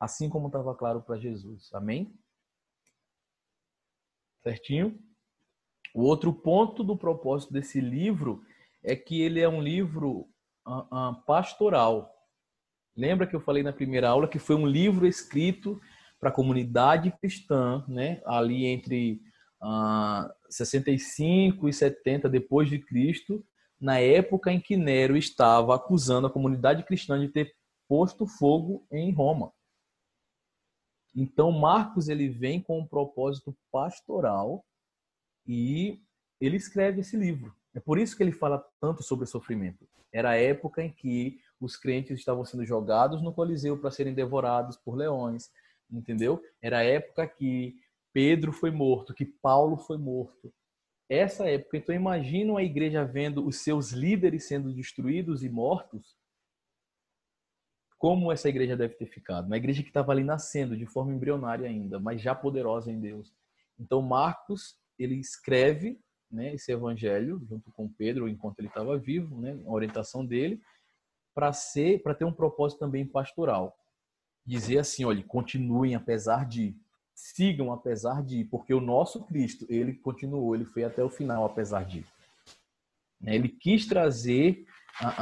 Assim 0.00 0.28
como 0.28 0.48
estava 0.48 0.74
claro 0.74 1.00
para 1.02 1.16
Jesus. 1.16 1.72
Amém? 1.72 2.18
Certinho? 4.42 4.98
O 5.94 6.02
outro 6.02 6.32
ponto 6.32 6.82
do 6.82 6.96
propósito 6.96 7.52
desse 7.52 7.80
livro 7.80 8.44
é 8.82 8.94
que 8.94 9.20
ele 9.20 9.40
é 9.40 9.48
um 9.48 9.62
livro 9.62 10.28
uh, 10.66 11.10
uh, 11.10 11.22
pastoral. 11.24 12.15
Lembra 12.96 13.26
que 13.26 13.36
eu 13.36 13.40
falei 13.40 13.62
na 13.62 13.72
primeira 13.72 14.08
aula 14.08 14.28
que 14.28 14.38
foi 14.38 14.56
um 14.56 14.66
livro 14.66 15.06
escrito 15.06 15.80
para 16.18 16.30
a 16.30 16.32
comunidade 16.32 17.10
cristã, 17.20 17.84
né, 17.86 18.22
ali 18.24 18.64
entre 18.64 19.20
ah, 19.60 20.32
65 20.48 21.68
e 21.68 21.72
70 21.72 22.28
depois 22.28 22.68
de 22.70 22.78
Cristo, 22.78 23.44
na 23.78 23.98
época 23.98 24.50
em 24.50 24.58
que 24.58 24.76
Nero 24.76 25.16
estava 25.16 25.74
acusando 25.74 26.26
a 26.26 26.30
comunidade 26.30 26.82
cristã 26.84 27.20
de 27.20 27.28
ter 27.28 27.54
posto 27.86 28.26
fogo 28.26 28.86
em 28.90 29.12
Roma. 29.12 29.52
Então 31.14 31.50
Marcos 31.52 32.08
ele 32.08 32.28
vem 32.28 32.60
com 32.60 32.78
um 32.78 32.86
propósito 32.86 33.56
pastoral 33.70 34.64
e 35.46 36.00
ele 36.40 36.56
escreve 36.56 37.00
esse 37.00 37.16
livro. 37.16 37.54
É 37.74 37.80
por 37.80 37.98
isso 37.98 38.16
que 38.16 38.22
ele 38.22 38.32
fala 38.32 38.64
tanto 38.80 39.02
sobre 39.02 39.26
sofrimento. 39.26 39.86
Era 40.12 40.30
a 40.30 40.36
época 40.36 40.82
em 40.82 40.90
que 40.90 41.38
os 41.60 41.76
crentes 41.76 42.18
estavam 42.18 42.44
sendo 42.44 42.64
jogados 42.64 43.22
no 43.22 43.32
Coliseu 43.32 43.78
para 43.78 43.90
serem 43.90 44.14
devorados 44.14 44.76
por 44.76 44.94
leões, 44.94 45.50
entendeu? 45.90 46.42
Era 46.60 46.78
a 46.78 46.84
época 46.84 47.26
que 47.26 47.74
Pedro 48.12 48.52
foi 48.52 48.70
morto, 48.70 49.14
que 49.14 49.24
Paulo 49.24 49.76
foi 49.76 49.98
morto. 49.98 50.52
Essa 51.08 51.48
época, 51.48 51.76
então 51.76 51.94
imagina 51.94 52.58
a 52.58 52.62
igreja 52.62 53.04
vendo 53.04 53.46
os 53.46 53.58
seus 53.58 53.92
líderes 53.92 54.48
sendo 54.48 54.72
destruídos 54.72 55.44
e 55.44 55.48
mortos. 55.48 56.16
Como 57.96 58.32
essa 58.32 58.48
igreja 58.48 58.76
deve 58.76 58.94
ter 58.94 59.06
ficado? 59.06 59.46
Uma 59.46 59.56
igreja 59.56 59.82
que 59.82 59.88
estava 59.88 60.12
ali 60.12 60.24
nascendo 60.24 60.76
de 60.76 60.84
forma 60.84 61.12
embrionária 61.12 61.68
ainda, 61.68 62.00
mas 62.00 62.20
já 62.20 62.34
poderosa 62.34 62.90
em 62.90 63.00
Deus. 63.00 63.32
Então 63.78 64.02
Marcos, 64.02 64.76
ele 64.98 65.14
escreve 65.14 65.98
né, 66.30 66.54
esse 66.54 66.72
evangelho 66.72 67.40
junto 67.48 67.70
com 67.72 67.88
Pedro 67.88 68.28
enquanto 68.28 68.58
ele 68.58 68.68
estava 68.68 68.98
vivo, 68.98 69.40
né, 69.40 69.58
a 69.64 69.70
orientação 69.70 70.24
dele, 70.24 70.60
para 71.36 71.52
ser, 71.52 72.02
para 72.02 72.14
ter 72.14 72.24
um 72.24 72.32
propósito 72.32 72.78
também 72.78 73.06
pastoral. 73.06 73.78
Dizer 74.42 74.78
assim, 74.78 75.04
olha, 75.04 75.22
continuem 75.22 75.94
apesar 75.94 76.46
de, 76.46 76.74
sigam 77.14 77.70
apesar 77.70 78.24
de, 78.24 78.44
porque 78.44 78.72
o 78.72 78.80
nosso 78.80 79.22
Cristo, 79.24 79.66
ele 79.68 79.92
continuou, 79.92 80.54
ele 80.54 80.64
foi 80.64 80.82
até 80.82 81.04
o 81.04 81.10
final 81.10 81.44
apesar 81.44 81.84
de. 81.84 82.06
Né, 83.20 83.34
ele 83.34 83.50
quis 83.50 83.86
trazer 83.86 84.64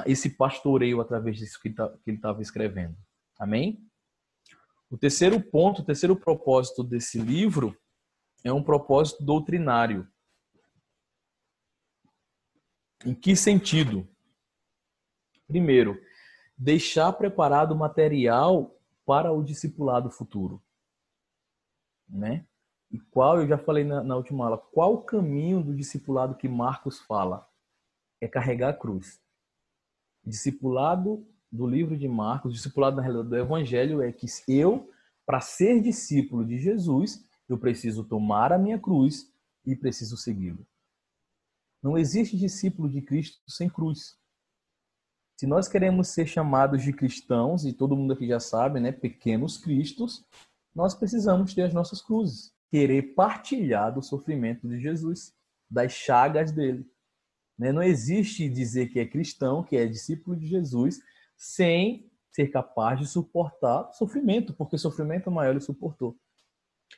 esse 0.07 0.31
pastoreio 0.31 1.01
através 1.01 1.37
disso 1.37 1.61
que 1.61 1.75
ele 2.07 2.17
estava 2.17 2.41
escrevendo. 2.41 2.97
Amém? 3.37 3.85
O 4.89 4.97
terceiro 4.97 5.41
ponto, 5.41 5.83
o 5.83 5.85
terceiro 5.85 6.15
propósito 6.15 6.85
desse 6.85 7.19
livro 7.19 7.77
é 8.45 8.53
um 8.53 8.63
propósito 8.63 9.25
doutrinário. 9.25 10.07
Em 13.05 13.13
que 13.13 13.35
sentido? 13.35 14.09
Primeiro, 15.47 16.01
deixar 16.57 17.13
preparado 17.13 17.75
material 17.75 18.75
para 19.05 19.33
o 19.33 19.43
discipulado 19.43 20.11
futuro. 20.11 20.63
Né? 22.09 22.47
E 22.91 22.99
qual, 22.99 23.41
eu 23.41 23.47
já 23.47 23.59
falei 23.59 23.85
na, 23.85 24.03
na 24.03 24.17
última 24.17 24.45
aula, 24.45 24.59
qual 24.59 24.95
o 24.95 25.03
caminho 25.03 25.63
do 25.63 25.75
discipulado 25.75 26.37
que 26.37 26.49
Marcos 26.49 27.01
fala? 27.01 27.47
É 28.21 28.29
carregar 28.29 28.71
a 28.71 28.75
cruz. 28.75 29.21
Discipulado 30.25 31.27
do 31.51 31.67
livro 31.67 31.97
de 31.97 32.09
Marcos, 32.09 32.53
discipulado 32.53 32.97
na 32.97 33.03
realidade 33.03 33.29
do 33.29 33.37
Evangelho 33.37 34.03
é 34.03 34.11
que 34.13 34.27
eu, 34.49 34.91
para 35.27 35.41
ser 35.41 35.81
discípulo 35.81 36.45
de 36.45 36.59
Jesus, 36.59 37.25
eu 37.49 37.59
preciso 37.59 38.05
tomar 38.05 38.53
a 38.53 38.59
minha 38.59 38.79
cruz 38.79 39.31
e 39.65 39.77
preciso 39.77 40.17
segui-lo. 40.17 40.67
Não 41.83 41.99
existe 41.99 42.37
discípulo 42.37 42.89
de 42.89 43.03
Cristo 43.03 43.39
sem 43.47 43.69
cruz. 43.69 44.19
Se 45.37 45.47
nós 45.47 45.67
queremos 45.67 46.09
ser 46.09 46.27
chamados 46.27 46.83
de 46.83 46.93
cristãos, 46.93 47.65
e 47.65 47.73
todo 47.73 47.97
mundo 47.97 48.13
aqui 48.13 48.27
já 48.27 48.39
sabe, 48.39 48.79
né, 48.79 48.93
pequenos 48.93 49.59
cristos, 49.59 50.25
nós 50.75 50.95
precisamos 50.95 51.55
ter 51.55 51.63
as 51.63 51.75
nossas 51.75 52.01
cruzes, 52.01 52.53
querer 52.71 53.15
partilhar 53.15 53.93
do 53.93 54.03
sofrimento 54.03 54.69
de 54.69 54.81
Jesus, 54.81 55.35
das 55.71 55.93
chagas 55.93 56.53
dele. 56.53 56.87
Né? 57.59 57.73
Não 57.73 57.83
existe 57.83 58.49
dizer 58.49 58.89
que 58.89 58.99
é 58.99 59.07
cristão, 59.07 59.63
que 59.63 59.77
é 59.77 59.87
discípulo 59.87 60.37
de 60.37 60.47
Jesus, 60.47 61.01
sem 61.37 62.11
ser 62.31 62.49
capaz 62.49 62.99
de 62.99 63.07
suportar 63.07 63.93
sofrimento, 63.93 64.53
porque 64.55 64.77
sofrimento 64.77 65.31
maior 65.31 65.53
ele 65.53 65.61
suportou. 65.61 66.17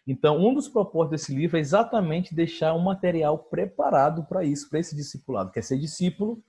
Então, 0.06 0.38
um 0.38 0.54
dos 0.54 0.68
propósitos 0.68 1.20
desse 1.20 1.34
livro 1.34 1.56
é 1.56 1.60
exatamente 1.60 2.34
deixar 2.34 2.74
um 2.74 2.82
material 2.82 3.38
preparado 3.38 4.24
para 4.24 4.44
isso, 4.44 4.68
para 4.68 4.78
esse 4.78 4.94
discipulado. 4.94 5.50
Quer 5.50 5.62
ser 5.62 5.78
discípulo? 5.78 6.42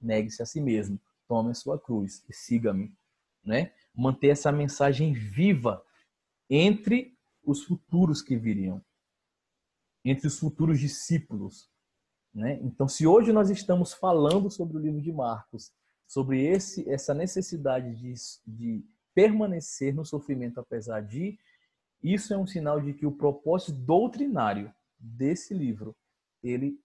Negue-se 0.00 0.42
a 0.42 0.46
si 0.46 0.60
mesmo, 0.60 1.00
tome 1.28 1.50
a 1.50 1.54
sua 1.54 1.78
cruz 1.78 2.24
e 2.28 2.32
siga-me. 2.32 2.94
Né? 3.44 3.72
Manter 3.94 4.28
essa 4.28 4.50
mensagem 4.50 5.12
viva 5.12 5.84
entre 6.48 7.16
os 7.44 7.64
futuros 7.64 8.22
que 8.22 8.36
viriam, 8.36 8.84
entre 10.04 10.26
os 10.26 10.38
futuros 10.38 10.80
discípulos. 10.80 11.70
Né? 12.34 12.58
Então, 12.62 12.88
se 12.88 13.06
hoje 13.06 13.32
nós 13.32 13.50
estamos 13.50 13.92
falando 13.92 14.50
sobre 14.50 14.76
o 14.76 14.80
livro 14.80 15.00
de 15.00 15.12
Marcos, 15.12 15.72
sobre 16.06 16.44
esse, 16.44 16.88
essa 16.88 17.14
necessidade 17.14 17.94
de, 17.96 18.14
de 18.46 18.84
permanecer 19.14 19.94
no 19.94 20.04
sofrimento 20.04 20.60
apesar 20.60 21.00
de 21.00 21.38
isso 22.02 22.32
é 22.32 22.36
um 22.36 22.46
sinal 22.46 22.80
de 22.80 22.92
que 22.92 23.06
o 23.06 23.10
propósito 23.10 23.72
doutrinário 23.72 24.72
desse 24.98 25.54
livro 25.54 25.96
ele 26.42 26.78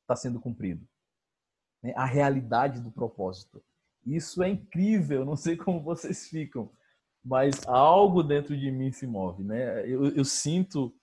está 0.00 0.16
sendo 0.16 0.40
cumprido. 0.40 0.86
Né? 1.82 1.92
A 1.96 2.04
realidade 2.04 2.80
do 2.80 2.90
propósito. 2.90 3.62
Isso 4.06 4.42
é 4.42 4.48
incrível. 4.48 5.24
Não 5.24 5.36
sei 5.36 5.56
como 5.56 5.82
vocês 5.82 6.28
ficam, 6.28 6.70
mas 7.24 7.66
algo 7.66 8.22
dentro 8.22 8.56
de 8.56 8.70
mim 8.70 8.92
se 8.92 9.06
move, 9.06 9.42
né? 9.42 9.88
Eu, 9.88 10.06
eu 10.14 10.24
sinto, 10.24 10.94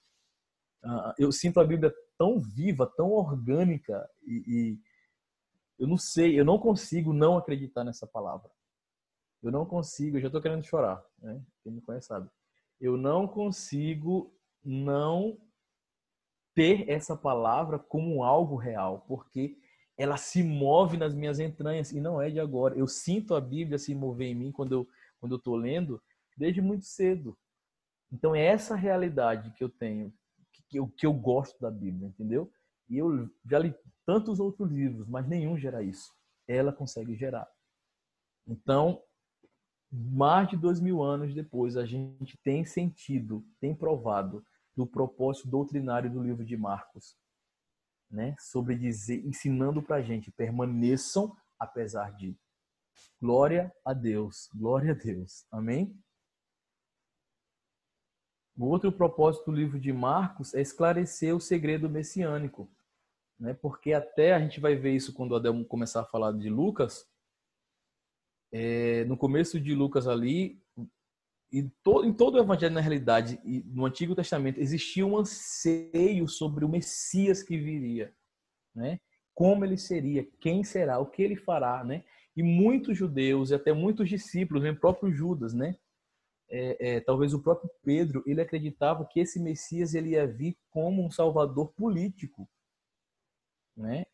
uh, 0.84 1.14
eu 1.18 1.32
sinto 1.32 1.60
a 1.60 1.64
Bíblia 1.64 1.94
tão 2.18 2.40
viva, 2.40 2.86
tão 2.96 3.12
orgânica 3.12 4.08
e, 4.26 4.44
e 4.48 4.80
eu 5.80 5.88
não 5.88 5.98
sei, 5.98 6.40
eu 6.40 6.46
não 6.46 6.60
consigo 6.60 7.12
não 7.12 7.38
acreditar 7.38 7.84
nessa 7.84 8.06
palavra. 8.06 8.50
Eu 9.42 9.52
não 9.52 9.66
consigo, 9.66 10.18
eu 10.18 10.22
já 10.22 10.28
estou 10.28 10.42
querendo 10.42 10.64
chorar, 10.64 11.04
né? 11.20 11.44
Quem 11.64 11.74
me 11.74 11.82
conhece 11.82 12.08
sabe 12.08 12.30
eu 12.82 12.98
não 12.98 13.28
consigo 13.28 14.36
não 14.66 15.40
ter 16.56 16.90
essa 16.90 17.16
palavra 17.16 17.78
como 17.78 18.24
algo 18.24 18.56
real, 18.56 19.06
porque 19.08 19.56
ela 20.02 20.18
se 20.18 20.42
move 20.42 20.98
nas 20.98 21.14
minhas 21.14 21.40
entranhas 21.40 21.92
e 21.92 22.02
não 22.02 22.20
é 22.20 22.30
de 22.30 22.40
agora. 22.40 22.76
Eu 22.76 22.88
sinto 22.88 23.36
a 23.36 23.42
Bíblia 23.42 23.78
se 23.78 23.94
mover 23.94 24.30
em 24.30 24.36
mim 24.36 24.52
quando 24.52 24.72
eu 24.72 24.88
quando 25.20 25.34
eu 25.34 25.38
estou 25.38 25.56
lendo 25.56 26.02
desde 26.36 26.60
muito 26.60 26.86
cedo. 26.86 27.38
Então 28.12 28.36
é 28.36 28.44
essa 28.44 28.76
realidade 28.76 29.52
que 29.52 29.64
eu 29.64 29.70
tenho, 29.70 30.12
que 30.68 30.80
eu, 30.80 30.88
que 30.88 31.06
eu 31.06 31.14
gosto 31.14 31.62
da 31.62 31.70
Bíblia, 31.70 32.08
entendeu? 32.08 32.52
E 32.90 32.98
eu 32.98 33.30
já 33.46 33.60
li 33.60 33.76
tantos 34.04 34.40
outros 34.40 34.72
livros, 34.72 35.08
mas 35.08 35.28
nenhum 35.28 35.56
gera 35.60 35.84
isso. 35.84 36.12
Ela 36.48 36.74
consegue 36.74 37.16
gerar. 37.16 37.48
Então 38.48 39.04
mais 39.92 40.50
de 40.50 40.58
dois 40.58 40.80
mil 40.80 41.04
anos 41.04 41.36
depois, 41.36 41.78
a 41.78 41.86
gente 41.86 42.38
tem 42.44 42.66
sentido, 42.66 43.46
tem 43.60 43.76
provado 43.76 44.44
do 44.76 44.88
propósito 44.88 45.50
doutrinário 45.50 46.10
do 46.10 46.24
livro 46.24 46.46
de 46.46 46.56
Marcos, 46.56 47.18
né? 48.12 48.36
Sobre 48.39 48.76
dizer, 48.76 49.26
ensinando 49.26 49.82
para 49.82 49.97
a 49.97 50.02
gente, 50.02 50.32
permaneçam 50.32 51.36
apesar 51.60 52.12
de. 52.15 52.36
Glória 53.19 53.74
a 53.86 53.93
Deus, 53.93 54.50
glória 54.54 54.91
a 54.91 54.95
Deus. 54.95 55.45
Amém? 55.52 55.95
O 58.58 58.65
outro 58.65 58.91
propósito 58.91 59.45
do 59.45 59.58
livro 59.58 59.80
de 59.80 59.93
Marcos 59.93 60.54
é 60.54 60.62
esclarecer 60.62 61.36
o 61.36 61.39
segredo 61.39 61.89
messiânico, 61.89 62.69
né? 63.39 63.54
Porque 63.54 63.93
até 63.93 64.34
a 64.34 64.39
gente 64.39 64.60
vai 64.60 64.76
ver 64.76 64.93
isso 64.93 65.13
quando 65.13 65.32
o 65.32 65.36
Adel 65.36 65.65
começar 65.65 66.02
a 66.02 66.06
falar 66.06 66.34
de 66.34 66.50
Lucas, 66.50 67.10
é, 68.52 69.06
no 69.06 69.15
começo 69.17 69.60
de 69.60 69.74
Lucas 69.74 70.08
ali, 70.08 70.61
e 71.52 71.64
to, 71.84 72.06
em 72.06 72.14
todo 72.14 72.36
o 72.36 72.40
evangelho, 72.40 72.74
na 72.74 72.80
realidade, 72.80 73.40
e 73.44 73.62
no 73.66 73.86
Antigo 73.86 74.16
Testamento, 74.16 74.60
existia 74.60 75.06
um 75.06 75.18
anseio 75.18 76.28
sobre 76.28 76.64
o 76.64 76.70
Messias 76.70 77.44
que 77.44 77.58
viria, 77.58 78.14
né? 78.74 79.00
Como 79.34 79.66
ele 79.66 79.78
seria, 79.78 80.26
quem 80.40 80.64
será, 80.64 81.00
o 81.00 81.08
que 81.08 81.22
ele 81.22 81.36
fará, 81.36 81.84
né? 81.84 82.06
E 82.36 82.42
muitos 82.42 82.98
judeus 82.98 83.50
e 83.50 83.56
até 83.56 83.74
muitos 83.74 84.08
discípulos, 84.08 84.64
nem 84.64 84.74
próprio 84.74 85.12
Judas, 85.12 85.54
né? 85.54 85.76
É, 86.50 86.96
é, 86.96 87.00
talvez 87.02 87.34
o 87.34 87.42
próprio 87.42 87.70
Pedro, 87.84 88.24
ele 88.26 88.42
acreditava 88.42 89.06
que 89.06 89.20
esse 89.20 89.40
Messias 89.40 89.94
ele 89.94 90.12
ia 90.12 90.28
vir 90.28 90.58
como 90.70 91.06
um 91.06 91.12
salvador 91.12 91.74
político, 91.74 92.48
né? 93.76 94.06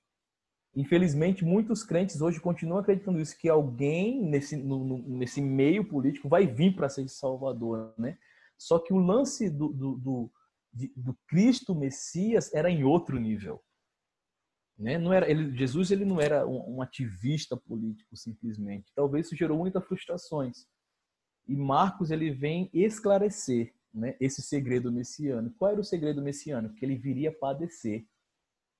Infelizmente, 0.77 1.43
muitos 1.43 1.83
crentes 1.83 2.21
hoje 2.21 2.39
continuam 2.39 2.77
acreditando 2.77 3.19
isso, 3.19 3.35
que 3.35 3.49
alguém 3.49 4.21
nesse, 4.21 4.55
no, 4.55 4.99
nesse 4.99 5.41
meio 5.41 5.83
político 5.83 6.29
vai 6.29 6.45
vir 6.45 6.75
para 6.75 6.87
ser 6.87 7.09
Salvador, 7.09 7.95
né? 7.97 8.15
Só 8.55 8.77
que 8.77 8.93
o 8.93 8.97
lance 8.97 9.49
do, 9.49 9.69
do, 9.69 9.97
do, 9.97 10.31
do, 10.95 11.17
Cristo 11.27 11.73
Messias 11.73 12.53
era 12.53 12.69
em 12.69 12.83
outro 12.83 13.19
nível. 13.19 13.59
Né? 14.77 14.99
Não 14.99 15.11
era, 15.11 15.27
ele, 15.27 15.57
Jesus 15.57 15.89
ele 15.89 16.05
não 16.05 16.21
era 16.21 16.45
um, 16.45 16.75
um 16.75 16.81
ativista 16.83 17.57
político 17.57 18.15
simplesmente. 18.15 18.91
Talvez 18.93 19.25
isso 19.25 19.35
gerou 19.35 19.57
muitas 19.57 19.83
frustrações. 19.83 20.67
E 21.47 21.55
Marcos 21.55 22.11
ele 22.11 22.29
vem 22.29 22.69
esclarecer 22.71 23.73
né, 23.91 24.15
esse 24.19 24.43
segredo 24.43 24.91
messiânico. 24.91 25.55
Qual 25.57 25.71
era 25.71 25.81
o 25.81 25.83
segredo 25.83 26.21
messiânico? 26.21 26.75
Que 26.75 26.85
ele 26.85 26.95
viria 26.95 27.31
padecer, 27.31 28.05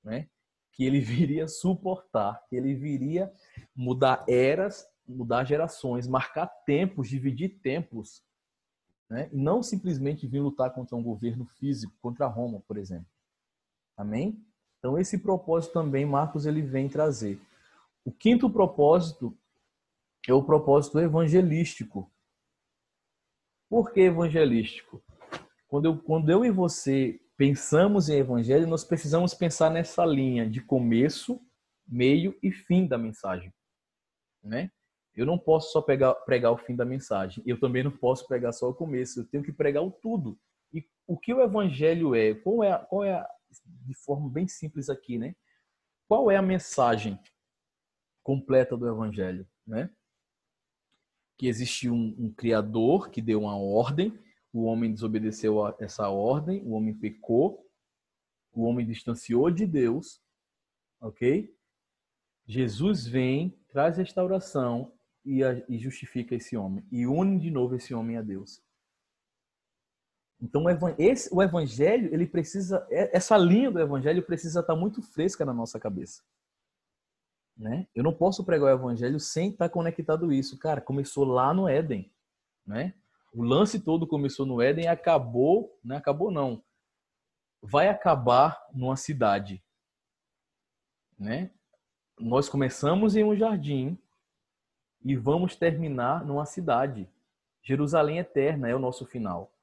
né? 0.03 0.29
Que 0.77 0.85
ele 0.85 1.01
viria 1.01 1.47
suportar, 1.47 2.45
que 2.47 2.55
ele 2.55 2.75
viria 2.75 3.33
mudar 3.75 4.23
eras, 4.29 4.87
mudar 5.07 5.43
gerações, 5.43 6.07
marcar 6.07 6.45
tempos, 6.65 7.09
dividir 7.09 7.59
tempos, 7.61 8.23
né? 9.09 9.29
e 9.33 9.37
não 9.37 9.63
simplesmente 9.63 10.27
vir 10.27 10.39
lutar 10.39 10.71
contra 10.73 10.95
um 10.95 11.01
governo 11.01 11.45
físico, 11.45 11.93
contra 11.99 12.27
Roma, 12.27 12.61
por 12.67 12.77
exemplo. 12.77 13.07
Amém? 13.97 14.39
Então 14.77 14.97
esse 14.99 15.17
propósito 15.17 15.73
também 15.73 16.05
Marcos 16.05 16.45
ele 16.45 16.61
vem 16.61 16.87
trazer. 16.87 17.41
O 18.05 18.11
quinto 18.11 18.49
propósito 18.49 19.35
é 20.27 20.33
o 20.33 20.43
propósito 20.43 20.99
evangelístico. 20.99 22.11
Por 23.69 23.91
que 23.91 24.01
evangelístico? 24.01 25.01
Quando 25.67 25.85
eu, 25.85 25.97
quando 25.97 26.29
eu 26.29 26.45
e 26.45 26.51
você 26.51 27.19
pensamos 27.37 28.09
em 28.09 28.17
evangelho, 28.17 28.67
nós 28.67 28.83
precisamos 28.83 29.33
pensar 29.33 29.69
nessa 29.69 30.03
linha 30.03 30.49
de 30.49 30.59
começo, 30.59 31.39
meio 31.87 32.37
e 32.41 32.51
fim 32.51 32.87
da 32.87 32.97
mensagem, 32.97 33.53
né? 34.43 34.71
Eu 35.15 35.25
não 35.25 35.37
posso 35.37 35.71
só 35.71 35.81
pegar, 35.81 36.13
pregar 36.13 36.51
o 36.51 36.57
fim 36.57 36.75
da 36.75 36.85
mensagem. 36.85 37.43
Eu 37.45 37.59
também 37.59 37.83
não 37.83 37.89
posso 37.89 38.27
pregar 38.27 38.53
só 38.53 38.69
o 38.69 38.73
começo. 38.73 39.19
Eu 39.19 39.25
tenho 39.25 39.43
que 39.43 39.51
pregar 39.51 39.81
o 39.81 39.89
tudo. 39.89 40.39
E 40.71 40.87
o 41.07 41.17
que 41.17 41.33
o 41.33 41.41
evangelho 41.41 42.13
é? 42.13 42.35
Qual 42.35 42.63
é, 42.63 42.77
qual 42.85 43.03
é 43.03 43.13
a, 43.13 43.27
de 43.65 43.95
forma 43.95 44.29
bem 44.29 44.47
simples 44.47 44.89
aqui, 44.89 45.17
né? 45.17 45.35
Qual 46.07 46.29
é 46.29 46.35
a 46.35 46.41
mensagem 46.41 47.19
completa 48.21 48.77
do 48.77 48.87
evangelho, 48.87 49.47
né? 49.65 49.89
Que 51.35 51.47
existe 51.47 51.89
um, 51.89 52.15
um 52.19 52.31
criador 52.31 53.09
que 53.09 53.21
deu 53.21 53.41
uma 53.41 53.57
ordem 53.57 54.13
o 54.57 54.63
homem 54.63 54.91
desobedeceu 54.91 55.63
a 55.63 55.75
essa 55.79 56.09
ordem, 56.09 56.63
o 56.63 56.71
homem 56.71 56.91
pecou, 56.91 57.63
o 58.51 58.63
homem 58.63 58.83
distanciou 58.83 59.51
de 59.51 59.67
Deus, 59.67 60.19
ok? 60.99 61.55
Jesus 62.47 63.05
vem, 63.05 63.55
traz 63.67 63.97
restauração 63.97 64.91
e, 65.23 65.43
a, 65.43 65.63
e 65.69 65.77
justifica 65.77 66.33
esse 66.33 66.57
homem 66.57 66.83
e 66.91 67.05
une 67.05 67.39
de 67.39 67.51
novo 67.51 67.75
esse 67.75 67.93
homem 67.93 68.17
a 68.17 68.21
Deus. 68.23 68.63
Então 70.41 70.63
esse, 70.97 71.31
o 71.31 71.43
evangelho, 71.43 72.11
ele 72.11 72.25
precisa, 72.25 72.87
é, 72.89 73.15
essa 73.15 73.37
linha 73.37 73.69
do 73.69 73.79
evangelho 73.79 74.25
precisa 74.25 74.61
estar 74.61 74.75
muito 74.75 75.03
fresca 75.03 75.45
na 75.45 75.53
nossa 75.53 75.79
cabeça. 75.79 76.23
Né? 77.55 77.87
Eu 77.93 78.03
não 78.03 78.13
posso 78.13 78.43
pregar 78.43 78.67
o 78.67 78.79
evangelho 78.79 79.19
sem 79.19 79.49
estar 79.49 79.69
conectado 79.69 80.27
a 80.27 80.33
isso. 80.33 80.57
Cara, 80.57 80.81
começou 80.81 81.25
lá 81.25 81.53
no 81.53 81.67
Éden, 81.67 82.11
né? 82.65 82.95
O 83.37 83.43
lance 83.43 83.79
todo 83.79 84.07
começou 84.07 84.47
no 84.47 84.59
Éden 84.59 84.85
e 84.85 84.87
acabou, 84.87 85.79
né? 85.83 85.97
Acabou 85.97 86.31
não. 86.31 86.63
Vai 87.61 87.87
acabar 87.87 88.59
numa 88.73 88.97
cidade, 88.97 89.63
né? 91.19 91.51
Nós 92.19 92.49
começamos 92.49 93.15
em 93.15 93.23
um 93.23 93.35
jardim 93.35 93.95
e 95.05 95.15
vamos 95.15 95.55
terminar 95.55 96.25
numa 96.25 96.47
cidade. 96.47 97.07
Jerusalém 97.61 98.17
eterna 98.17 98.69
é 98.69 98.75
o 98.75 98.79
nosso 98.79 99.05
final. 99.05 99.53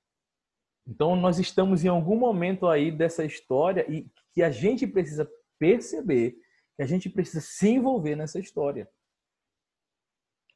Então 0.86 1.16
nós 1.16 1.40
estamos 1.40 1.84
em 1.84 1.88
algum 1.88 2.16
momento 2.16 2.68
aí 2.68 2.92
dessa 2.92 3.24
história 3.24 3.84
e 3.90 4.08
que 4.32 4.44
a 4.44 4.52
gente 4.52 4.86
precisa 4.86 5.28
perceber 5.58 6.40
que 6.76 6.82
a 6.84 6.86
gente 6.86 7.10
precisa 7.10 7.40
se 7.40 7.70
envolver 7.70 8.14
nessa 8.14 8.38
história 8.38 8.88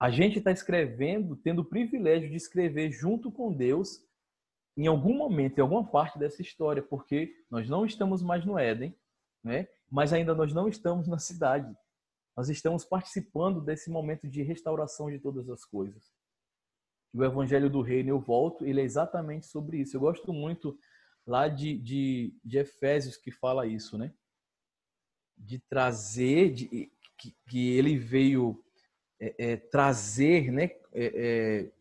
a 0.00 0.10
gente 0.10 0.38
está 0.38 0.52
escrevendo, 0.52 1.36
tendo 1.36 1.62
o 1.62 1.64
privilégio 1.64 2.30
de 2.30 2.36
escrever 2.36 2.92
junto 2.92 3.32
com 3.32 3.52
Deus 3.52 4.06
em 4.76 4.86
algum 4.86 5.12
momento, 5.12 5.58
em 5.58 5.60
alguma 5.60 5.84
parte 5.84 6.18
dessa 6.18 6.40
história, 6.40 6.80
porque 6.80 7.34
nós 7.50 7.68
não 7.68 7.84
estamos 7.84 8.22
mais 8.22 8.44
no 8.44 8.56
Éden, 8.56 8.96
né? 9.42 9.66
mas 9.90 10.12
ainda 10.12 10.34
nós 10.34 10.54
não 10.54 10.68
estamos 10.68 11.08
na 11.08 11.18
cidade. 11.18 11.76
Nós 12.36 12.48
estamos 12.48 12.84
participando 12.84 13.60
desse 13.60 13.90
momento 13.90 14.28
de 14.28 14.42
restauração 14.42 15.10
de 15.10 15.18
todas 15.18 15.50
as 15.50 15.64
coisas. 15.64 16.12
O 17.12 17.24
Evangelho 17.24 17.68
do 17.68 17.82
Reino, 17.82 18.10
eu 18.10 18.20
volto, 18.20 18.64
ele 18.64 18.80
é 18.80 18.84
exatamente 18.84 19.46
sobre 19.46 19.78
isso. 19.78 19.96
Eu 19.96 20.00
gosto 20.00 20.32
muito 20.32 20.78
lá 21.26 21.48
de, 21.48 21.76
de, 21.76 22.38
de 22.44 22.58
Efésios 22.58 23.16
que 23.16 23.32
fala 23.32 23.66
isso, 23.66 23.98
né? 23.98 24.14
De 25.36 25.58
trazer, 25.58 26.52
de, 26.52 26.92
que, 27.18 27.34
que 27.48 27.72
ele 27.72 27.98
veio 27.98 28.64
é, 29.20 29.34
é, 29.38 29.56
trazer, 29.56 30.52
né, 30.52 30.70
é, 30.92 31.12
é, 31.14 31.72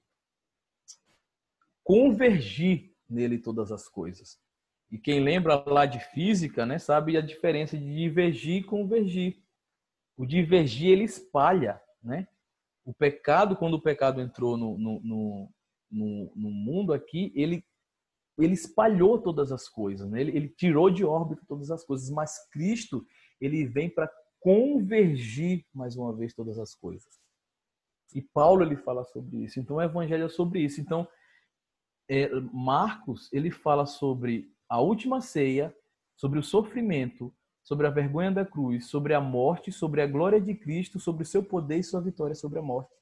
convergir 1.84 2.94
nele 3.10 3.38
todas 3.38 3.72
as 3.72 3.88
coisas. 3.88 4.40
E 4.92 4.98
quem 4.98 5.20
lembra 5.20 5.64
lá 5.68 5.86
de 5.86 6.00
física, 6.12 6.66
né, 6.66 6.80
sabe 6.80 7.18
a 7.18 7.22
diferença 7.22 7.78
de 7.78 7.96
divergir 7.96 8.58
e 8.58 8.64
convergir. 8.64 9.42
O 10.16 10.26
divergir 10.26 10.90
ele 10.90 11.04
espalha, 11.04 11.80
né? 12.02 12.28
O 12.84 12.94
pecado, 12.94 13.56
quando 13.56 13.76
o 13.76 13.82
pecado 13.82 14.22
entrou 14.22 14.58
no, 14.58 14.78
no, 14.78 15.02
no, 15.04 15.50
no, 15.92 16.32
no 16.36 16.50
mundo 16.50 16.94
aqui, 16.94 17.32
ele 17.36 17.64
ele 18.38 18.54
espalhou 18.54 19.20
todas 19.20 19.52
as 19.52 19.68
coisas, 19.68 20.08
né? 20.12 20.22
ele, 20.22 20.38
ele 20.38 20.50
tirou 20.50 20.92
de 20.92 21.04
órbita 21.04 21.42
todas 21.48 21.72
as 21.72 21.84
coisas, 21.84 22.08
mas 22.12 22.48
Cristo 22.52 23.04
ele 23.42 23.66
vem 23.66 23.90
para 23.90 24.08
convergir 24.40 25.66
mais 25.74 25.96
uma 25.96 26.16
vez 26.16 26.34
todas 26.34 26.60
as 26.60 26.76
coisas. 26.76 27.20
E 28.14 28.22
Paulo 28.22 28.64
ele 28.64 28.76
fala 28.76 29.04
sobre 29.06 29.44
isso. 29.44 29.60
Então 29.60 29.78
o 29.78 29.82
evangelho 29.82 30.26
é 30.26 30.30
sobre 30.30 30.62
isso. 30.62 30.80
Então 30.82 31.08
é, 32.10 32.30
Marcos 32.54 33.32
ele 33.34 33.52
fala 33.52 33.86
sobre 33.86 34.52
a 34.70 34.80
última 34.80 35.22
ceia, 35.22 35.76
sobre 36.16 36.40
o 36.40 36.44
sofrimento, 36.44 37.34
sobre 37.64 37.86
a 37.86 37.90
vergonha 37.90 38.32
da 38.32 38.46
cruz, 38.46 38.88
sobre 38.88 39.14
a 39.14 39.20
morte, 39.20 39.72
sobre 39.72 40.02
a 40.02 40.08
glória 40.08 40.40
de 40.40 40.56
Cristo, 40.56 41.00
sobre 41.00 41.24
o 41.24 41.26
seu 41.26 41.44
poder 41.44 41.80
e 41.80 41.84
sua 41.84 42.02
vitória 42.02 42.34
sobre 42.34 42.60
a 42.60 42.62
morte. 42.62 42.96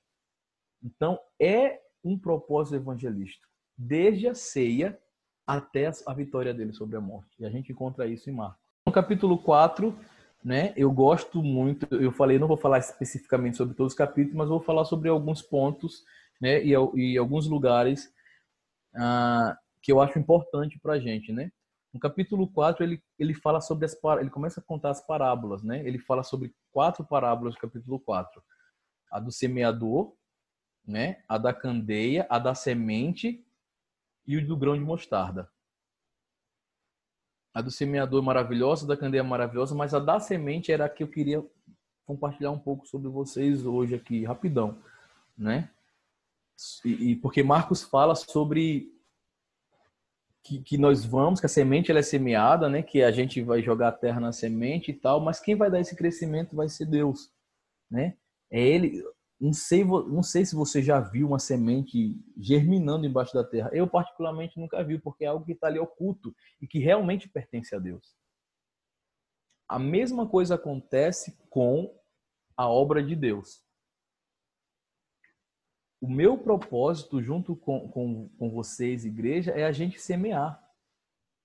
Então 0.84 1.20
é 1.39 1.80
um 2.04 2.18
propósito 2.18 2.76
evangelístico, 2.76 3.48
desde 3.78 4.28
a 4.28 4.36
ceia 4.36 5.00
até 5.46 5.91
a 6.06 6.13
vitória 6.13 6.54
dele 6.54 6.74
sobre 6.74 6.96
a 6.96 7.02
morte. 7.02 7.36
E 7.39 7.46
a 7.46 7.50
gente 7.50 7.72
encontra 7.72 8.08
isso 8.08 8.30
em 8.30 8.34
Marcos. 8.34 8.60
No 8.86 8.91
capítulo 8.91 9.38
4, 9.38 9.96
né? 10.46 10.74
Eu 10.78 10.92
gosto 10.92 11.42
muito, 11.42 11.88
eu 11.96 12.12
falei, 12.12 12.38
não 12.38 12.48
vou 12.48 12.56
falar 12.56 12.78
especificamente 12.78 13.58
sobre 13.58 13.74
todos 13.74 13.94
os 13.94 13.98
capítulos, 13.98 14.38
mas 14.38 14.48
vou 14.48 14.62
falar 14.62 14.86
sobre 14.86 15.10
alguns 15.10 15.42
pontos, 15.42 16.04
né? 16.40 16.64
E, 16.64 16.70
e 16.94 17.18
alguns 17.18 17.48
lugares 17.48 18.14
ah, 18.96 19.58
que 19.82 19.92
eu 19.92 20.00
acho 20.00 20.20
importante 20.20 20.78
para 20.80 20.94
a 20.94 21.00
gente, 21.00 21.34
né? 21.34 21.52
No 21.92 22.00
capítulo 22.00 22.48
4, 22.48 22.84
ele, 22.84 23.02
ele 23.18 23.34
fala 23.34 23.60
sobre 23.60 23.86
as 23.86 23.98
ele 24.20 24.30
começa 24.30 24.60
a 24.60 24.64
contar 24.64 24.92
as 24.92 25.04
parábolas, 25.04 25.64
né? 25.64 25.82
Ele 25.84 25.98
fala 25.98 26.22
sobre 26.22 26.54
quatro 26.72 27.04
parábolas 27.04 27.56
do 27.56 27.62
capítulo 27.62 28.00
4. 28.00 28.44
A 29.12 29.20
do 29.20 29.32
semeador, 29.32 30.14
né? 30.86 31.24
A 31.28 31.40
da 31.40 31.54
candeia, 31.54 32.28
a 32.30 32.38
da 32.38 32.54
semente 32.54 33.44
e 34.28 34.38
o 34.38 34.46
do 34.46 34.56
grão 34.56 34.78
de 34.78 34.84
mostarda. 34.84 35.50
A 37.56 37.62
do 37.62 37.72
semeador 37.72 38.22
maravilhosa, 38.22 38.86
da 38.86 38.96
candeia 38.96 39.24
maravilhosa, 39.24 39.74
mas 39.74 39.96
a 39.96 40.00
da 40.00 40.20
semente 40.20 40.72
era 40.72 40.86
a 40.86 40.89
que 40.89 41.02
eu 41.02 41.08
queria 41.08 41.44
compartilhar 42.06 42.52
um 42.52 42.60
pouco 42.60 42.86
sobre 42.86 43.10
vocês 43.10 43.65
hoje 43.65 43.96
aqui, 43.96 44.24
rapidão, 44.24 44.78
né? 45.36 45.70
E, 46.84 47.12
e 47.12 47.15
porque 47.15 47.41
Marcos 47.41 47.82
fala 47.82 48.13
sobre 48.13 48.94
que, 50.44 50.60
que, 50.60 50.78
nós 50.78 51.04
vamos, 51.04 51.39
que 51.39 51.48
a 51.48 51.50
semente 51.50 51.89
ela 51.89 52.00
é 52.00 52.04
semeada, 52.04 52.70
né? 52.70 52.84
Que 52.84 53.02
a 53.02 53.12
gente 53.12 53.41
vai 53.41 53.63
jogar 53.63 53.88
a 53.88 53.91
terra 53.91 54.20
na 54.20 54.32
semente 54.32 54.91
e 54.91 54.94
tal, 54.94 55.20
mas 55.20 55.39
quem 55.39 55.56
vai 55.56 55.72
dar 55.72 55.80
esse 55.80 55.96
crescimento 55.96 56.56
vai 56.56 56.70
ser 56.70 56.86
Deus, 56.86 57.32
né? 57.89 58.15
É 58.52 58.62
ele, 58.62 59.04
não 59.46 59.54
sei, 59.54 59.86
não 59.86 60.24
sei 60.24 60.44
se 60.44 60.56
você 60.56 60.82
já 60.82 61.00
viu 61.00 61.28
uma 61.28 61.38
semente 61.38 62.20
germinando 62.36 63.06
embaixo 63.06 63.32
da 63.32 63.44
terra. 63.44 63.70
Eu, 63.72 63.88
particularmente, 63.88 64.60
nunca 64.60 64.84
vi, 64.84 64.98
porque 64.98 65.24
é 65.24 65.28
algo 65.28 65.46
que 65.46 65.52
está 65.52 65.68
ali 65.68 65.78
oculto 65.78 66.36
e 66.60 66.66
que 66.66 66.80
realmente 66.80 67.30
pertence 67.30 67.76
a 67.76 67.80
Deus. 67.80 68.16
A 69.70 69.78
mesma 69.78 70.28
coisa 70.28 70.56
acontece 70.56 71.38
com 71.48 71.96
a 72.58 72.68
obra 72.68 73.04
de 73.04 73.16
Deus. 73.16 73.64
O 76.02 76.10
meu 76.10 76.40
propósito, 76.40 77.22
junto 77.22 77.56
com, 77.56 77.88
com, 77.90 78.30
com 78.30 78.50
vocês, 78.50 79.06
igreja, 79.06 79.52
é 79.52 79.64
a 79.64 79.72
gente 79.72 80.02
semear. 80.02 80.60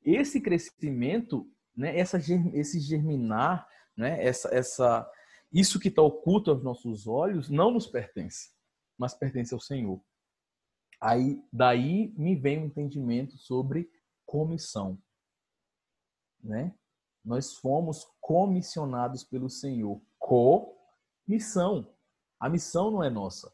Esse 0.02 0.40
crescimento, 0.40 1.46
né, 1.76 1.98
essa, 1.98 2.16
esse 2.54 2.80
germinar, 2.80 3.68
né, 3.94 4.24
essa, 4.24 4.48
essa, 4.54 5.10
isso 5.52 5.80
que 5.80 5.88
está 5.88 6.02
oculto 6.02 6.50
aos 6.50 6.62
nossos 6.62 7.06
olhos 7.06 7.48
não 7.48 7.70
nos 7.70 7.86
pertence, 7.86 8.50
mas 8.96 9.14
pertence 9.14 9.52
ao 9.52 9.60
Senhor. 9.60 10.00
Aí, 11.00 11.42
daí 11.52 12.14
me 12.16 12.36
vem 12.36 12.58
o 12.58 12.62
um 12.62 12.66
entendimento 12.66 13.36
sobre 13.38 13.90
comissão, 14.26 14.98
né? 16.42 16.74
Nós 17.24 17.54
fomos 17.54 18.06
comissionados 18.20 19.24
pelo 19.24 19.50
Senhor. 19.50 20.00
Co-missão. 20.18 21.86
A 22.38 22.48
missão 22.48 22.90
não 22.90 23.04
é 23.04 23.10
nossa. 23.10 23.52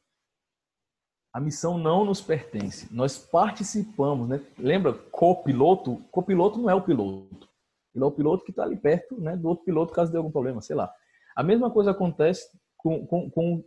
A 1.32 1.40
missão 1.40 1.76
não 1.76 2.04
nos 2.04 2.20
pertence. 2.20 2.92
Nós 2.92 3.18
participamos, 3.18 4.28
né? 4.28 4.40
Lembra, 4.56 4.92
copiloto? 4.92 5.96
Copiloto 6.10 6.58
não 6.58 6.70
é 6.70 6.74
o 6.74 6.82
piloto. 6.82 7.48
Ele 7.94 8.04
é 8.04 8.06
o 8.06 8.12
piloto 8.12 8.44
que 8.44 8.50
está 8.50 8.62
ali 8.62 8.76
perto 8.76 9.20
né, 9.20 9.36
do 9.36 9.48
outro 9.48 9.64
piloto 9.64 9.92
caso 9.92 10.12
dê 10.12 10.18
algum 10.18 10.30
problema, 10.30 10.60
sei 10.60 10.76
lá. 10.76 10.92
A 11.36 11.42
mesma 11.42 11.70
coisa 11.70 11.90
acontece 11.90 12.48
com, 12.78 13.06
com, 13.06 13.30
com, 13.30 13.64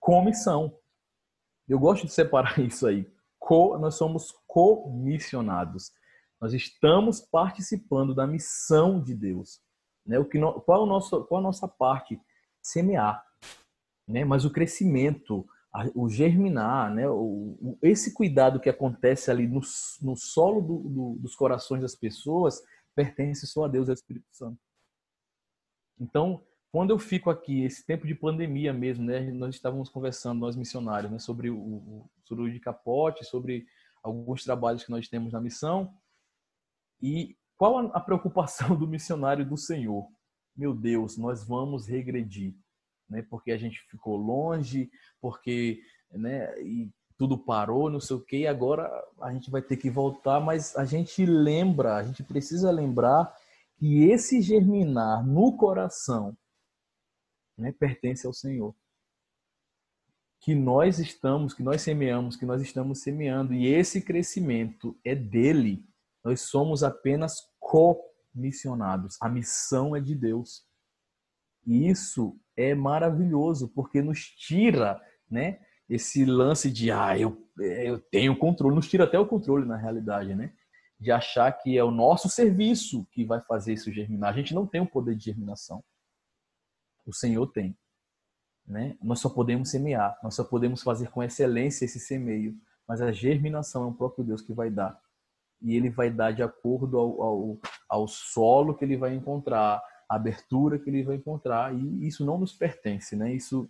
com 0.00 0.24
missão. 0.24 0.74
Eu 1.68 1.78
gosto 1.78 2.06
de 2.06 2.12
separar 2.12 2.58
isso 2.64 2.86
aí. 2.86 3.06
Co, 3.38 3.78
nós 3.78 3.96
somos 3.96 4.32
comissionados. 4.46 5.92
Nós 6.40 6.54
estamos 6.54 7.20
participando 7.20 8.14
da 8.14 8.26
missão 8.26 9.02
de 9.02 9.14
Deus. 9.14 9.60
Né? 10.06 10.18
O 10.18 10.24
que 10.24 10.38
no, 10.38 10.60
qual, 10.62 10.80
é 10.80 10.82
o 10.84 10.86
nosso, 10.86 11.24
qual 11.24 11.40
a 11.40 11.42
nossa 11.44 11.68
parte? 11.68 12.18
Semear. 12.62 13.22
Né? 14.08 14.24
Mas 14.24 14.46
o 14.46 14.50
crescimento, 14.50 15.46
o 15.94 16.08
germinar, 16.08 16.94
né? 16.94 17.08
O, 17.08 17.78
esse 17.82 18.14
cuidado 18.14 18.60
que 18.60 18.70
acontece 18.70 19.30
ali 19.30 19.46
no, 19.46 19.60
no 20.00 20.16
solo 20.16 20.60
do, 20.60 20.88
do, 20.88 21.18
dos 21.20 21.34
corações 21.34 21.82
das 21.82 21.94
pessoas 21.94 22.62
pertence 22.94 23.46
só 23.46 23.64
a 23.64 23.68
Deus 23.68 23.88
e 23.88 23.90
ao 23.90 23.94
Espírito 23.94 24.28
Santo. 24.30 24.58
Então, 25.98 26.42
quando 26.74 26.90
eu 26.90 26.98
fico 26.98 27.30
aqui, 27.30 27.62
esse 27.62 27.86
tempo 27.86 28.04
de 28.04 28.16
pandemia 28.16 28.72
mesmo, 28.72 29.04
né? 29.04 29.20
Nós 29.30 29.54
estávamos 29.54 29.88
conversando, 29.88 30.40
nós 30.40 30.56
missionários, 30.56 31.12
né? 31.12 31.20
Sobre 31.20 31.48
o, 31.48 31.56
o 31.56 32.50
de 32.50 32.58
capote, 32.58 33.24
sobre 33.24 33.64
alguns 34.02 34.42
trabalhos 34.42 34.82
que 34.82 34.90
nós 34.90 35.06
temos 35.06 35.32
na 35.32 35.40
missão. 35.40 35.94
E 37.00 37.36
qual 37.56 37.78
a, 37.78 38.00
preocupação 38.00 38.74
do 38.76 38.88
missionário 38.88 39.48
do 39.48 39.56
Senhor? 39.56 40.08
Meu 40.56 40.74
Deus, 40.74 41.16
nós 41.16 41.46
vamos 41.46 41.86
regredir 41.86 42.56
né? 43.08 43.24
Porque 43.30 43.52
a 43.52 43.56
gente 43.56 43.80
ficou 43.88 44.16
longe, 44.16 44.90
porque, 45.20 45.80
né? 46.10 46.60
E 46.60 46.90
tudo 47.16 47.38
parou, 47.38 47.88
não 47.88 48.00
sei 48.00 48.16
o 48.16 48.20
quê. 48.20 48.38
E 48.38 48.46
agora 48.48 48.90
a 49.20 49.32
gente 49.32 49.48
vai 49.48 49.62
ter 49.62 49.76
que 49.76 49.88
voltar, 49.88 50.40
mas 50.40 50.74
a 50.74 50.84
gente 50.84 51.24
lembra, 51.24 51.94
a 51.94 52.02
gente 52.02 52.24
precisa 52.24 52.72
lembrar 52.72 53.32
que 53.76 54.10
esse 54.10 54.42
germinar 54.42 55.24
no 55.24 55.56
coração, 55.56 56.36
né? 57.56 57.72
Pertence 57.72 58.26
ao 58.26 58.32
Senhor. 58.32 58.74
Que 60.40 60.54
nós 60.54 60.98
estamos, 60.98 61.54
que 61.54 61.62
nós 61.62 61.80
semeamos, 61.82 62.36
que 62.36 62.44
nós 62.44 62.60
estamos 62.60 63.00
semeando 63.00 63.54
e 63.54 63.66
esse 63.66 64.02
crescimento 64.02 64.98
é 65.04 65.14
dele. 65.14 65.84
Nós 66.22 66.42
somos 66.42 66.82
apenas 66.82 67.36
comissionados. 67.60 69.16
A 69.20 69.28
missão 69.28 69.96
é 69.96 70.00
de 70.00 70.14
Deus. 70.14 70.66
E 71.66 71.88
isso 71.88 72.38
é 72.56 72.74
maravilhoso, 72.74 73.68
porque 73.68 74.02
nos 74.02 74.20
tira, 74.20 75.00
né? 75.30 75.60
Esse 75.88 76.24
lance 76.24 76.70
de, 76.70 76.90
ah, 76.90 77.18
eu, 77.18 77.46
eu 77.58 77.98
tenho 78.10 78.38
controle, 78.38 78.74
nos 78.74 78.88
tira 78.88 79.04
até 79.04 79.18
o 79.18 79.26
controle 79.26 79.66
na 79.66 79.76
realidade, 79.76 80.34
né? 80.34 80.52
De 81.00 81.10
achar 81.10 81.50
que 81.52 81.76
é 81.76 81.84
o 81.84 81.90
nosso 81.90 82.28
serviço 82.28 83.06
que 83.12 83.24
vai 83.24 83.40
fazer 83.42 83.74
isso 83.74 83.92
germinar. 83.92 84.32
A 84.32 84.36
gente 84.36 84.54
não 84.54 84.66
tem 84.66 84.80
o 84.80 84.86
poder 84.86 85.14
de 85.14 85.24
germinação. 85.24 85.82
O 87.06 87.12
Senhor 87.12 87.46
tem. 87.48 87.76
Né? 88.66 88.96
Nós 89.02 89.20
só 89.20 89.28
podemos 89.28 89.70
semear, 89.70 90.18
nós 90.22 90.34
só 90.34 90.44
podemos 90.44 90.82
fazer 90.82 91.10
com 91.10 91.22
excelência 91.22 91.84
esse 91.84 92.00
semeio, 92.00 92.56
mas 92.88 93.00
a 93.00 93.12
germinação 93.12 93.84
é 93.84 93.86
o 93.88 93.94
próprio 93.94 94.24
Deus 94.24 94.40
que 94.40 94.52
vai 94.52 94.70
dar. 94.70 94.98
E 95.60 95.74
ele 95.74 95.90
vai 95.90 96.10
dar 96.10 96.32
de 96.32 96.42
acordo 96.42 96.98
ao, 96.98 97.22
ao, 97.22 97.58
ao 97.88 98.08
solo 98.08 98.74
que 98.74 98.84
ele 98.84 98.96
vai 98.96 99.14
encontrar, 99.14 99.82
abertura 100.08 100.78
que 100.78 100.88
ele 100.88 101.02
vai 101.02 101.16
encontrar 101.16 101.74
e 101.74 102.06
isso 102.06 102.24
não 102.24 102.38
nos 102.38 102.52
pertence, 102.52 103.16
né? 103.16 103.34
Isso 103.34 103.68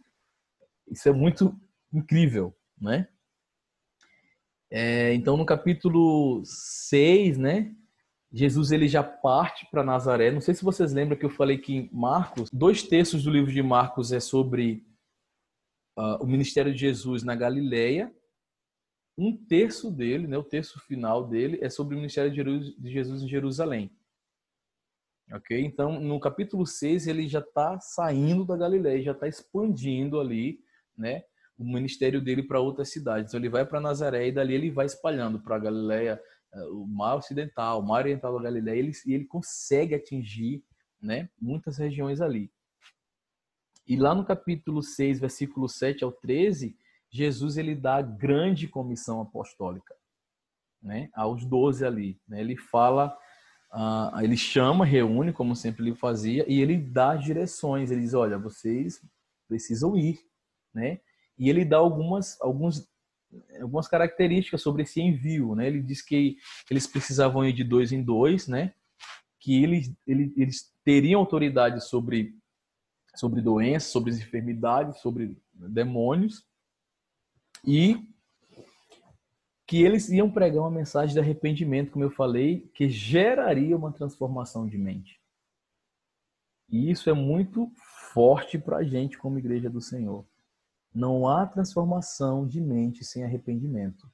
isso 0.86 1.08
é 1.08 1.12
muito 1.12 1.58
incrível, 1.92 2.54
né? 2.78 3.08
É, 4.70 5.14
então 5.14 5.36
no 5.36 5.46
capítulo 5.46 6.42
6, 6.44 7.38
né? 7.38 7.74
Jesus 8.34 8.72
ele 8.72 8.88
já 8.88 9.00
parte 9.00 9.64
para 9.70 9.84
Nazaré. 9.84 10.32
Não 10.32 10.40
sei 10.40 10.54
se 10.54 10.64
vocês 10.64 10.92
lembram 10.92 11.16
que 11.16 11.24
eu 11.24 11.30
falei 11.30 11.56
que 11.56 11.88
Marcos, 11.92 12.50
dois 12.52 12.82
terços 12.82 13.22
do 13.22 13.30
livro 13.30 13.52
de 13.52 13.62
Marcos 13.62 14.10
é 14.10 14.18
sobre 14.18 14.84
uh, 15.96 16.20
o 16.20 16.26
ministério 16.26 16.72
de 16.74 16.80
Jesus 16.80 17.22
na 17.22 17.36
Galileia. 17.36 18.12
Um 19.16 19.36
terço 19.36 19.88
dele, 19.88 20.26
né, 20.26 20.36
o 20.36 20.42
terço 20.42 20.80
final 20.80 21.28
dele, 21.28 21.60
é 21.62 21.70
sobre 21.70 21.94
o 21.94 21.98
ministério 21.98 22.32
de 22.32 22.90
Jesus 22.90 23.22
em 23.22 23.28
Jerusalém. 23.28 23.96
Ok? 25.32 25.56
Então, 25.64 26.00
no 26.00 26.18
capítulo 26.18 26.66
6, 26.66 27.06
ele 27.06 27.28
já 27.28 27.38
está 27.38 27.78
saindo 27.78 28.44
da 28.44 28.56
Galileia, 28.56 29.00
já 29.00 29.12
está 29.12 29.28
expandindo 29.28 30.18
ali, 30.18 30.58
né? 30.98 31.22
O 31.56 31.64
ministério 31.64 32.20
dele 32.20 32.42
para 32.42 32.58
outras 32.58 32.90
cidades. 32.90 33.30
Então, 33.30 33.38
ele 33.38 33.48
vai 33.48 33.64
para 33.64 33.80
Nazaré 33.80 34.26
e 34.26 34.32
dali 34.32 34.54
ele 34.54 34.72
vai 34.72 34.86
espalhando 34.86 35.40
para 35.40 35.54
a 35.54 35.60
Galileia, 35.60 36.20
o 36.72 36.86
mar 36.86 37.16
ocidental, 37.16 37.80
o 37.80 37.86
mar 37.86 38.02
oriental 38.02 38.36
da 38.36 38.42
Galileia, 38.42 38.78
ele, 38.78 38.92
ele 39.06 39.24
consegue 39.24 39.94
atingir, 39.94 40.64
né? 41.00 41.28
Muitas 41.40 41.78
regiões 41.78 42.20
ali. 42.20 42.50
E 43.86 43.96
lá 43.96 44.14
no 44.14 44.24
capítulo 44.24 44.82
6, 44.82 45.20
versículo 45.20 45.68
7 45.68 46.04
ao 46.04 46.12
13, 46.12 46.76
Jesus 47.10 47.56
ele 47.56 47.74
dá 47.74 47.96
a 47.96 48.02
grande 48.02 48.66
comissão 48.66 49.20
apostólica, 49.20 49.94
né? 50.82 51.10
Aos 51.14 51.44
12 51.44 51.84
ali, 51.84 52.20
né? 52.26 52.40
Ele 52.40 52.56
fala 52.56 53.16
Uh, 53.74 54.20
ele 54.22 54.36
chama, 54.36 54.84
reúne, 54.84 55.32
como 55.32 55.56
sempre 55.56 55.82
ele 55.82 55.96
fazia, 55.96 56.44
e 56.48 56.60
ele 56.60 56.78
dá 56.78 57.16
direções. 57.16 57.90
Ele 57.90 58.02
diz: 58.02 58.14
olha, 58.14 58.38
vocês 58.38 59.04
precisam 59.48 59.96
ir, 59.96 60.20
né? 60.72 61.00
E 61.36 61.50
ele 61.50 61.64
dá 61.64 61.78
algumas, 61.78 62.40
alguns, 62.40 62.88
algumas 63.60 63.88
características 63.88 64.62
sobre 64.62 64.82
esse 64.82 65.00
envio, 65.00 65.54
né? 65.54 65.66
Ele 65.66 65.82
diz 65.82 66.02
que 66.02 66.36
eles 66.70 66.86
precisavam 66.86 67.44
ir 67.44 67.52
de 67.52 67.64
dois 67.64 67.92
em 67.92 68.02
dois, 68.02 68.48
né? 68.48 68.74
Que 69.40 69.62
eles, 69.62 69.92
eles, 70.06 70.32
eles 70.36 70.74
teriam 70.84 71.20
autoridade 71.20 71.84
sobre, 71.84 72.36
sobre 73.14 73.40
doenças, 73.40 73.90
sobre 73.90 74.12
enfermidades, 74.12 75.00
sobre 75.00 75.36
demônios, 75.52 76.44
e 77.64 78.06
que 79.66 79.82
eles 79.82 80.10
iam 80.10 80.30
pregar 80.30 80.62
uma 80.62 80.70
mensagem 80.70 81.14
de 81.14 81.20
arrependimento, 81.20 81.90
como 81.90 82.04
eu 82.04 82.10
falei, 82.10 82.70
que 82.74 82.88
geraria 82.88 83.76
uma 83.76 83.92
transformação 83.92 84.66
de 84.66 84.76
mente. 84.76 85.20
E 86.68 86.90
isso 86.90 87.08
é 87.08 87.12
muito 87.12 87.70
forte 88.12 88.58
para 88.58 88.78
a 88.78 88.84
gente 88.84 89.16
como 89.16 89.38
igreja 89.38 89.70
do 89.70 89.80
Senhor. 89.80 90.24
Não 90.94 91.26
há 91.28 91.46
transformação 91.46 92.46
de 92.46 92.60
mente 92.60 93.04
sem 93.04 93.24
arrependimento. 93.24 94.08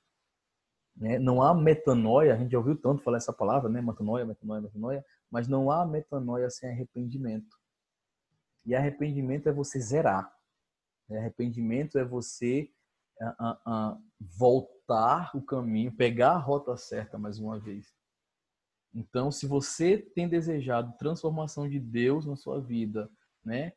Né? 0.96 1.18
Não 1.18 1.42
há 1.42 1.54
metanoia, 1.54 2.34
a 2.34 2.36
gente 2.36 2.52
já 2.52 2.58
ouviu 2.58 2.76
tanto 2.76 3.02
falar 3.02 3.18
essa 3.18 3.32
palavra, 3.32 3.68
né? 3.68 3.80
Metanoia, 3.80 4.24
metanoia, 4.24 4.60
metanoia, 4.60 5.04
mas 5.30 5.48
não 5.48 5.70
há 5.70 5.86
metanoia 5.86 6.48
sem 6.50 6.70
arrependimento. 6.70 7.56
E 8.64 8.74
arrependimento 8.74 9.48
é 9.48 9.52
você 9.52 9.80
zerar. 9.80 10.30
Arrependimento 11.10 11.98
é 11.98 12.04
você 12.04 12.70
uh, 13.20 13.46
uh, 13.46 13.94
uh, 13.94 14.02
voltar 14.20 15.34
o 15.34 15.42
caminho, 15.42 15.92
pegar 15.92 16.32
a 16.32 16.38
rota 16.38 16.76
certa 16.76 17.18
mais 17.18 17.38
uma 17.38 17.58
vez. 17.58 17.92
Então, 18.94 19.30
se 19.30 19.46
você 19.46 19.98
tem 19.98 20.28
desejado 20.28 20.96
transformação 20.98 21.68
de 21.68 21.78
Deus 21.78 22.26
na 22.26 22.36
sua 22.36 22.60
vida, 22.60 23.10
né, 23.44 23.72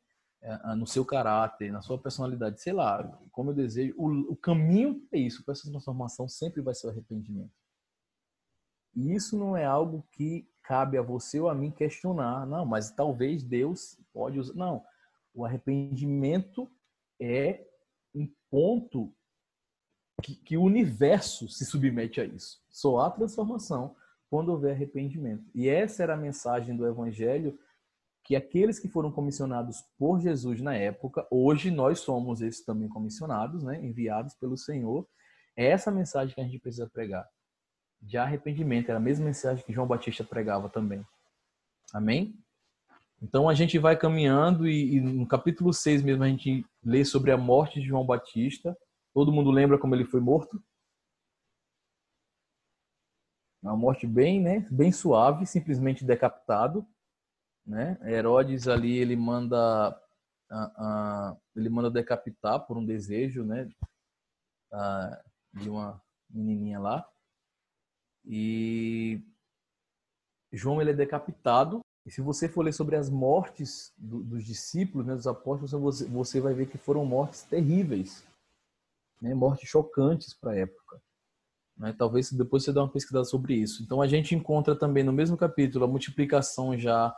no 0.78 0.86
seu 0.86 1.06
caráter, 1.06 1.72
na 1.72 1.82
sua 1.82 1.98
personalidade, 1.98 2.62
sei 2.62 2.74
lá, 2.74 3.04
como 3.32 3.52
eu 3.52 3.56
desejo, 3.56 3.94
o, 3.98 4.34
o 4.34 4.36
caminho 4.36 5.02
é 5.12 5.18
isso, 5.18 5.44
para 5.44 5.54
essa 5.54 5.70
transformação 5.70 6.28
sempre 6.28 6.62
vai 6.62 6.74
ser 6.74 6.88
o 6.88 6.90
arrependimento. 6.90 7.52
E 8.96 9.14
isso 9.14 9.38
não 9.38 9.56
é 9.56 9.66
algo 9.66 10.06
que 10.12 10.48
cabe 10.62 10.98
a 10.98 11.02
você 11.02 11.40
ou 11.40 11.50
a 11.50 11.56
mim 11.56 11.72
questionar, 11.72 12.46
não, 12.46 12.66
mas 12.66 12.92
talvez 12.92 13.44
Deus 13.44 13.98
pode 14.14 14.40
usar. 14.40 14.54
Não, 14.54 14.84
o 15.34 15.46
arrependimento 15.46 16.70
é 17.20 17.66
um 18.14 18.30
ponto 18.50 19.14
que, 20.22 20.36
que, 20.36 20.58
o 20.58 20.64
universo 20.64 21.50
se 21.50 21.66
submete 21.66 22.22
a 22.22 22.26
isso. 22.26 22.62
Só 22.70 23.00
há 23.00 23.10
transformação 23.12 23.96
quando 24.30 24.50
houver 24.50 24.74
arrependimento. 24.74 25.50
E 25.54 25.68
essa 25.68 26.04
era 26.04 26.14
a 26.14 26.18
mensagem 26.18 26.76
do 26.76 26.88
Evangelho 26.88 27.58
que 28.24 28.36
aqueles 28.36 28.80
que 28.80 28.88
foram 28.88 29.12
comissionados 29.12 29.84
por 29.98 30.22
Jesus 30.22 30.62
na 30.62 30.76
época, 30.76 31.28
hoje 31.30 31.70
nós 31.70 32.00
somos 32.00 32.42
esses 32.42 32.64
também 32.64 32.88
comissionados, 32.88 33.64
né, 33.64 33.84
enviados 33.84 34.34
pelo 34.36 34.58
Senhor. 34.58 35.08
É 35.56 35.68
essa 35.68 35.92
mensagem 35.92 36.34
que 36.34 36.42
a 36.42 36.44
gente 36.44 36.60
precisa 36.60 36.90
pregar. 36.90 37.28
De 38.02 38.18
arrependimento, 38.18 38.90
era 38.90 38.98
a 38.98 39.02
mesma 39.02 39.26
mensagem 39.26 39.64
que 39.64 39.74
João 39.74 39.88
Batista 39.88 40.24
pregava 40.24 40.70
também. 40.70 41.06
Amém? 41.94 42.36
Então 43.22 43.48
a 43.48 43.54
gente 43.54 43.78
vai 43.78 43.98
caminhando 43.98 44.68
e, 44.68 44.96
e 44.96 45.02
no 45.02 45.28
capítulo 45.28 45.74
6 45.74 46.02
mesmo 46.02 46.24
a 46.24 46.28
gente 46.28 46.66
lê 46.84 47.06
sobre 47.06 47.32
a 47.32 47.38
morte 47.38 47.80
de 47.80 47.88
João 47.88 48.06
Batista 48.06 48.76
Todo 49.14 49.32
mundo 49.32 49.52
lembra 49.52 49.78
como 49.78 49.94
ele 49.94 50.06
foi 50.06 50.20
morto? 50.20 50.62
Uma 53.62 53.78
morte 53.78 54.08
bem, 54.08 54.42
né, 54.42 54.68
bem 54.72 54.92
suave, 54.92 55.46
simplesmente 55.46 56.04
decapitado, 56.04 56.86
né? 57.66 57.98
Herodes 58.04 58.68
ali 58.68 58.98
ele 58.98 59.16
manda 59.16 59.90
uh, 60.52 61.34
uh, 61.34 61.42
ele 61.56 61.70
manda 61.70 61.90
decapitar 61.90 62.66
por 62.66 62.78
um 62.78 62.86
desejo, 62.86 63.44
né? 63.44 63.70
Uh, 64.72 65.60
de 65.62 65.70
uma 65.70 66.02
menininha 66.30 66.80
lá. 66.80 67.08
E 68.26 69.22
João 70.52 70.82
ele 70.82 70.92
é 70.92 70.96
decapitado. 70.96 71.82
E 72.06 72.12
se 72.12 72.22
você 72.22 72.50
for 72.50 72.64
ler 72.64 72.74
sobre 72.74 72.96
as 72.96 73.10
mortes 73.10 73.94
do, 73.98 74.24
dos 74.24 74.44
discípulos, 74.44 75.08
né, 75.08 75.16
dos 75.16 75.28
apóstolos, 75.28 75.72
você, 75.72 76.06
você 76.06 76.42
vai 76.42 76.54
ver 76.54 76.68
que 76.68 76.78
foram 76.78 77.06
mortes 77.06 77.44
terríveis, 77.44 78.26
né, 79.22 79.34
mortes 79.34 79.70
chocantes 79.70 80.34
para 80.34 80.52
a 80.52 80.58
época. 80.58 81.02
Né? 81.78 81.96
Talvez 81.98 82.32
depois 82.32 82.64
você 82.64 82.74
dê 82.74 82.80
uma 82.80 82.92
pesquisada 82.92 83.24
sobre 83.24 83.56
isso. 83.56 83.82
Então 83.84 84.02
a 84.02 84.08
gente 84.08 84.36
encontra 84.36 84.76
também 84.76 85.04
no 85.04 85.14
mesmo 85.14 85.38
capítulo 85.38 85.86
a 85.86 85.88
multiplicação 85.88 86.78
já 86.78 87.16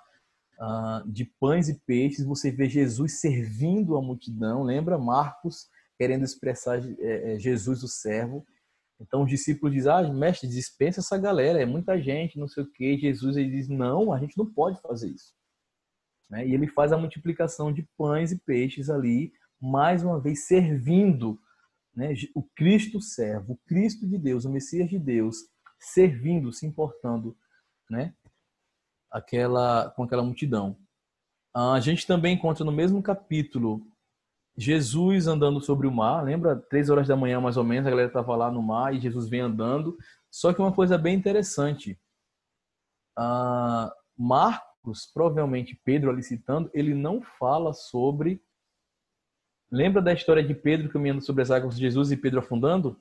uh, 0.60 1.10
de 1.10 1.26
pães 1.40 1.70
e 1.70 1.80
peixes. 1.86 2.26
Você 2.26 2.52
vê 2.52 2.70
Jesus 2.70 3.20
servindo 3.20 3.96
a 3.96 4.02
multidão. 4.02 4.64
Lembra 4.64 4.98
Marcos 4.98 5.68
querendo 5.98 6.26
expressar 6.26 6.80
é, 7.00 7.40
Jesus 7.40 7.84
o 7.84 7.88
servo. 7.88 8.46
Então 9.00 9.24
os 9.24 9.30
discípulos 9.30 9.74
dizem, 9.74 9.92
ah, 9.92 10.14
mestre, 10.14 10.48
dispensa 10.48 11.02
essa 11.02 11.18
galera, 11.18 11.62
é 11.62 11.66
muita 11.66 12.00
gente, 12.00 12.40
não 12.40 12.48
sei 12.48 12.64
o 12.64 12.72
quê. 12.72 12.98
Jesus 12.98 13.36
ele 13.36 13.50
diz, 13.50 13.68
não, 13.68 14.12
a 14.12 14.20
gente 14.20 14.38
não 14.38 14.46
pode 14.46 14.80
fazer 14.82 15.10
isso. 15.10 15.34
Né? 16.30 16.48
E 16.48 16.54
ele 16.54 16.68
faz 16.68 16.92
a 16.92 16.98
multiplicação 16.98 17.72
de 17.72 17.88
pães 17.98 18.32
e 18.32 18.40
peixes 18.40 18.90
ali, 18.90 19.34
mais 19.62 20.04
uma 20.04 20.20
vez 20.20 20.48
servindo 20.48 21.40
né? 21.96 22.14
o 22.34 22.44
Cristo 22.44 23.02
servo, 23.02 23.54
o 23.54 23.58
Cristo 23.66 24.08
de 24.08 24.18
Deus, 24.18 24.46
o 24.46 24.50
Messias 24.50 24.90
de 24.90 25.00
Deus, 25.00 25.38
servindo, 25.80 26.52
se 26.52 26.66
importando 26.66 27.38
né? 27.90 28.14
Aquela, 29.16 29.90
com 29.92 30.04
aquela 30.04 30.22
multidão. 30.22 30.78
A 31.56 31.80
gente 31.80 32.06
também 32.06 32.36
encontra 32.36 32.66
no 32.66 32.72
mesmo 32.72 33.02
capítulo 33.02 33.82
Jesus 34.58 35.26
andando 35.26 35.62
sobre 35.62 35.88
o 35.88 35.92
mar, 35.92 36.24
lembra? 36.24 36.56
Três 36.56 36.90
horas 36.90 37.08
da 37.08 37.16
manhã, 37.16 37.40
mais 37.40 37.56
ou 37.56 37.64
menos, 37.64 37.88
a 37.88 37.90
galera 37.90 38.10
estava 38.10 38.36
lá 38.36 38.52
no 38.52 38.62
mar 38.62 38.94
e 38.94 39.00
Jesus 39.00 39.30
vem 39.30 39.40
andando. 39.40 39.98
Só 40.30 40.54
que 40.54 40.60
uma 40.60 40.74
coisa 40.74 40.98
bem 40.98 41.16
interessante, 41.16 41.98
uh, 43.18 43.90
Marcos, 44.18 45.10
provavelmente 45.14 45.80
Pedro 45.84 46.10
ali 46.10 46.22
citando, 46.22 46.70
ele 46.74 46.94
não 46.94 47.22
fala 47.22 47.74
sobre. 47.74 48.42
Lembra 49.72 50.02
da 50.02 50.14
história 50.14 50.44
de 50.44 50.54
Pedro 50.54 50.90
caminhando 50.90 51.22
sobre 51.22 51.42
as 51.42 51.52
águas 51.52 51.76
de 51.76 51.82
Jesus 51.82 52.12
e 52.12 52.18
Pedro 52.18 52.40
afundando? 52.40 53.00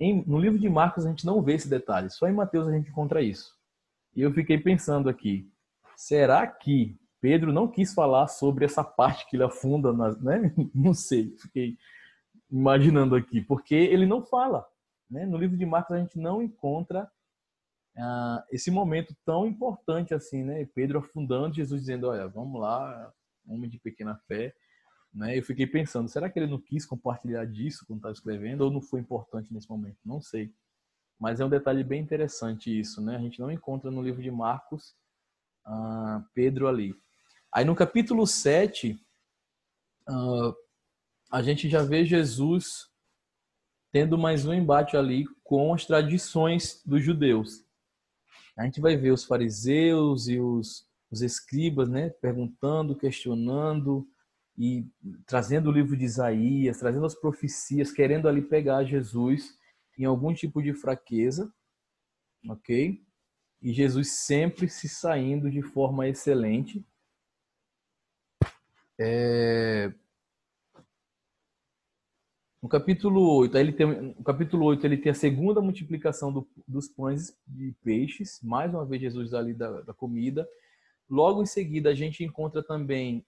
Em, 0.00 0.24
no 0.26 0.38
livro 0.38 0.58
de 0.58 0.68
Marcos 0.68 1.06
a 1.06 1.08
gente 1.08 1.26
não 1.26 1.42
vê 1.42 1.54
esse 1.54 1.68
detalhe, 1.68 2.10
só 2.10 2.28
em 2.28 2.32
Mateus 2.32 2.66
a 2.66 2.72
gente 2.72 2.88
encontra 2.88 3.20
isso. 3.20 3.61
E 4.14 4.22
eu 4.22 4.32
fiquei 4.32 4.58
pensando 4.58 5.08
aqui, 5.08 5.50
será 5.96 6.46
que 6.46 6.98
Pedro 7.20 7.52
não 7.52 7.68
quis 7.68 7.94
falar 7.94 8.26
sobre 8.26 8.64
essa 8.64 8.82
parte 8.82 9.28
que 9.28 9.36
ele 9.36 9.44
afunda, 9.44 9.92
né? 9.92 10.52
Não 10.74 10.92
sei, 10.92 11.36
fiquei 11.38 11.78
imaginando 12.50 13.14
aqui, 13.14 13.40
porque 13.40 13.74
ele 13.74 14.04
não 14.04 14.22
fala. 14.22 14.66
Né? 15.08 15.24
No 15.24 15.38
livro 15.38 15.56
de 15.56 15.64
Marcos 15.64 15.96
a 15.96 15.98
gente 15.98 16.18
não 16.18 16.42
encontra 16.42 17.10
ah, 17.96 18.44
esse 18.50 18.70
momento 18.70 19.14
tão 19.24 19.46
importante 19.46 20.12
assim, 20.12 20.42
né? 20.42 20.64
Pedro 20.74 20.98
afundando, 20.98 21.54
Jesus 21.54 21.80
dizendo, 21.80 22.08
olha, 22.08 22.26
vamos 22.28 22.60
lá, 22.60 23.12
homem 23.46 23.70
de 23.70 23.78
pequena 23.78 24.16
fé. 24.26 24.54
Né? 25.12 25.38
Eu 25.38 25.42
fiquei 25.42 25.66
pensando, 25.66 26.08
será 26.08 26.28
que 26.30 26.38
ele 26.38 26.50
não 26.50 26.58
quis 26.58 26.86
compartilhar 26.86 27.44
disso 27.44 27.84
quando 27.86 27.98
estava 27.98 28.12
escrevendo 28.12 28.62
ou 28.62 28.70
não 28.70 28.80
foi 28.80 29.00
importante 29.00 29.52
nesse 29.52 29.68
momento? 29.68 29.98
Não 30.04 30.20
sei. 30.20 30.52
Mas 31.22 31.38
é 31.38 31.44
um 31.44 31.48
detalhe 31.48 31.84
bem 31.84 32.02
interessante 32.02 32.76
isso, 32.76 33.00
né? 33.00 33.14
A 33.14 33.20
gente 33.20 33.38
não 33.38 33.48
encontra 33.48 33.92
no 33.92 34.02
livro 34.02 34.20
de 34.20 34.28
Marcos 34.28 34.92
ah, 35.64 36.20
Pedro 36.34 36.66
ali. 36.66 36.96
Aí 37.54 37.64
no 37.64 37.76
capítulo 37.76 38.26
7, 38.26 39.00
uh, 40.10 40.52
a 41.30 41.40
gente 41.40 41.68
já 41.68 41.84
vê 41.84 42.04
Jesus 42.04 42.88
tendo 43.92 44.18
mais 44.18 44.44
um 44.44 44.52
embate 44.52 44.96
ali 44.96 45.24
com 45.44 45.72
as 45.72 45.86
tradições 45.86 46.82
dos 46.84 47.04
judeus. 47.04 47.64
A 48.56 48.64
gente 48.64 48.80
vai 48.80 48.96
ver 48.96 49.12
os 49.12 49.22
fariseus 49.22 50.26
e 50.26 50.40
os, 50.40 50.88
os 51.08 51.22
escribas, 51.22 51.88
né, 51.88 52.10
perguntando, 52.10 52.96
questionando 52.96 54.04
e 54.58 54.84
trazendo 55.24 55.70
o 55.70 55.72
livro 55.72 55.96
de 55.96 56.04
Isaías, 56.04 56.80
trazendo 56.80 57.06
as 57.06 57.14
profecias, 57.14 57.92
querendo 57.92 58.28
ali 58.28 58.42
pegar 58.42 58.82
Jesus 58.82 59.61
em 59.98 60.04
algum 60.04 60.32
tipo 60.34 60.62
de 60.62 60.72
fraqueza, 60.72 61.52
ok? 62.48 63.04
E 63.60 63.72
Jesus 63.72 64.12
sempre 64.12 64.68
se 64.68 64.88
saindo 64.88 65.50
de 65.50 65.62
forma 65.62 66.08
excelente 66.08 66.84
é... 68.98 69.92
No 72.62 72.68
capítulo 72.68 73.38
8, 73.38 73.58
ele 73.58 73.72
tem, 73.72 73.86
no 73.86 74.22
capítulo 74.22 74.66
8, 74.66 74.86
ele 74.86 74.96
tem 74.96 75.10
a 75.10 75.14
segunda 75.14 75.60
multiplicação 75.60 76.32
do, 76.32 76.48
dos 76.66 76.86
pães 76.86 77.36
e 77.58 77.72
peixes, 77.82 78.40
mais 78.40 78.72
uma 78.72 78.86
vez 78.86 79.02
Jesus 79.02 79.34
ali 79.34 79.52
da, 79.52 79.80
da 79.80 79.92
comida. 79.92 80.48
Logo 81.10 81.42
em 81.42 81.46
seguida, 81.46 81.90
a 81.90 81.94
gente 81.94 82.22
encontra 82.22 82.62
também 82.62 83.26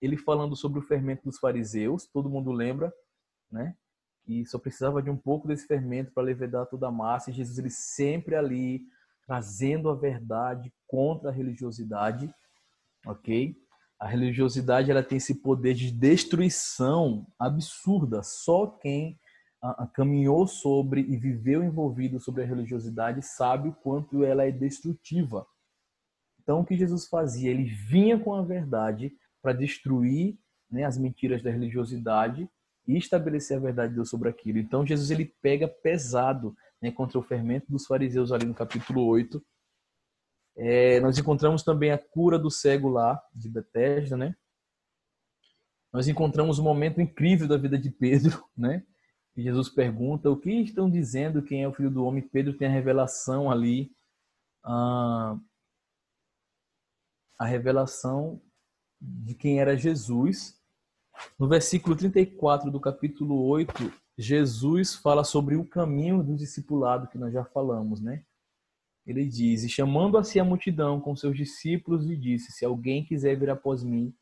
ele 0.00 0.16
falando 0.16 0.54
sobre 0.54 0.78
o 0.78 0.82
fermento 0.82 1.24
dos 1.24 1.38
fariseus, 1.38 2.06
todo 2.06 2.30
mundo 2.30 2.52
lembra, 2.52 2.94
né? 3.50 3.76
Que 4.30 4.46
só 4.46 4.60
precisava 4.60 5.02
de 5.02 5.10
um 5.10 5.16
pouco 5.16 5.48
desse 5.48 5.66
fermento 5.66 6.12
para 6.12 6.22
levedar 6.22 6.64
toda 6.66 6.86
a 6.86 6.92
massa, 6.92 7.30
e 7.30 7.34
Jesus 7.34 7.58
ele 7.58 7.68
sempre 7.68 8.36
ali 8.36 8.80
trazendo 9.26 9.90
a 9.90 9.94
verdade 9.96 10.72
contra 10.86 11.30
a 11.30 11.32
religiosidade, 11.32 12.32
ok? 13.04 13.56
A 13.98 14.06
religiosidade 14.06 14.88
ela 14.88 15.02
tem 15.02 15.18
esse 15.18 15.34
poder 15.34 15.74
de 15.74 15.90
destruição 15.90 17.26
absurda. 17.36 18.22
Só 18.22 18.68
quem 18.68 19.18
a, 19.60 19.82
a, 19.82 19.86
caminhou 19.88 20.46
sobre 20.46 21.00
e 21.00 21.16
viveu 21.16 21.64
envolvido 21.64 22.20
sobre 22.20 22.44
a 22.44 22.46
religiosidade 22.46 23.22
sabe 23.22 23.70
o 23.70 23.74
quanto 23.74 24.22
ela 24.22 24.46
é 24.46 24.52
destrutiva. 24.52 25.44
Então, 26.40 26.60
o 26.60 26.64
que 26.64 26.76
Jesus 26.76 27.08
fazia? 27.08 27.50
Ele 27.50 27.64
vinha 27.64 28.16
com 28.16 28.32
a 28.32 28.42
verdade 28.42 29.12
para 29.42 29.52
destruir 29.52 30.38
né, 30.70 30.84
as 30.84 30.96
mentiras 30.96 31.42
da 31.42 31.50
religiosidade 31.50 32.48
e 32.94 32.98
estabelecer 32.98 33.56
a 33.56 33.60
verdade 33.60 33.90
de 33.90 33.96
Deus 33.96 34.10
sobre 34.10 34.28
aquilo. 34.28 34.58
Então, 34.58 34.86
Jesus 34.86 35.10
ele 35.10 35.34
pega 35.42 35.68
pesado 35.68 36.54
né, 36.80 36.90
contra 36.90 37.18
o 37.18 37.22
fermento 37.22 37.70
dos 37.70 37.86
fariseus 37.86 38.32
ali 38.32 38.46
no 38.46 38.54
capítulo 38.54 39.04
8 39.06 39.42
é, 40.62 41.00
nós 41.00 41.16
encontramos 41.16 41.62
também 41.62 41.90
a 41.90 41.96
cura 41.96 42.38
do 42.38 42.50
cego 42.50 42.88
lá, 42.88 43.18
de 43.34 43.48
Betesda, 43.48 44.14
né? 44.14 44.36
Nós 45.90 46.06
encontramos 46.06 46.58
um 46.58 46.62
momento 46.62 47.00
incrível 47.00 47.48
da 47.48 47.56
vida 47.56 47.78
de 47.78 47.90
Pedro, 47.90 48.44
né? 48.54 48.84
E 49.34 49.42
Jesus 49.42 49.70
pergunta: 49.70 50.30
o 50.30 50.36
que 50.36 50.50
estão 50.50 50.90
dizendo 50.90 51.42
quem 51.42 51.62
é 51.62 51.68
o 51.68 51.72
filho 51.72 51.90
do 51.90 52.04
homem? 52.04 52.22
Pedro 52.22 52.52
tem 52.52 52.68
a 52.68 52.70
revelação 52.70 53.50
ali, 53.50 53.90
a, 54.62 55.38
a 57.38 57.46
revelação 57.46 58.38
de 59.00 59.34
quem 59.34 59.60
era 59.60 59.78
Jesus. 59.78 60.59
No 61.38 61.48
versículo 61.48 61.96
34 61.96 62.70
do 62.70 62.80
capítulo 62.80 63.46
8, 63.46 63.92
Jesus 64.16 64.94
fala 64.94 65.24
sobre 65.24 65.56
o 65.56 65.64
caminho 65.64 66.22
do 66.22 66.36
discipulado 66.36 67.08
que 67.08 67.18
nós 67.18 67.32
já 67.32 67.44
falamos, 67.44 68.00
né? 68.00 68.24
ele 69.10 69.26
diz: 69.26 69.64
E 69.64 69.68
chamando 69.68 70.16
a 70.18 70.24
si 70.24 70.38
a 70.38 70.44
multidão 70.44 71.00
com 71.00 71.16
seus 71.16 71.36
discípulos, 71.36 72.04
lhe 72.04 72.16
disse: 72.16 72.52
Se 72.52 72.64
alguém 72.64 73.04
quiser 73.04 73.36
vir 73.36 73.50
após 73.50 73.82
mim, 73.82 74.14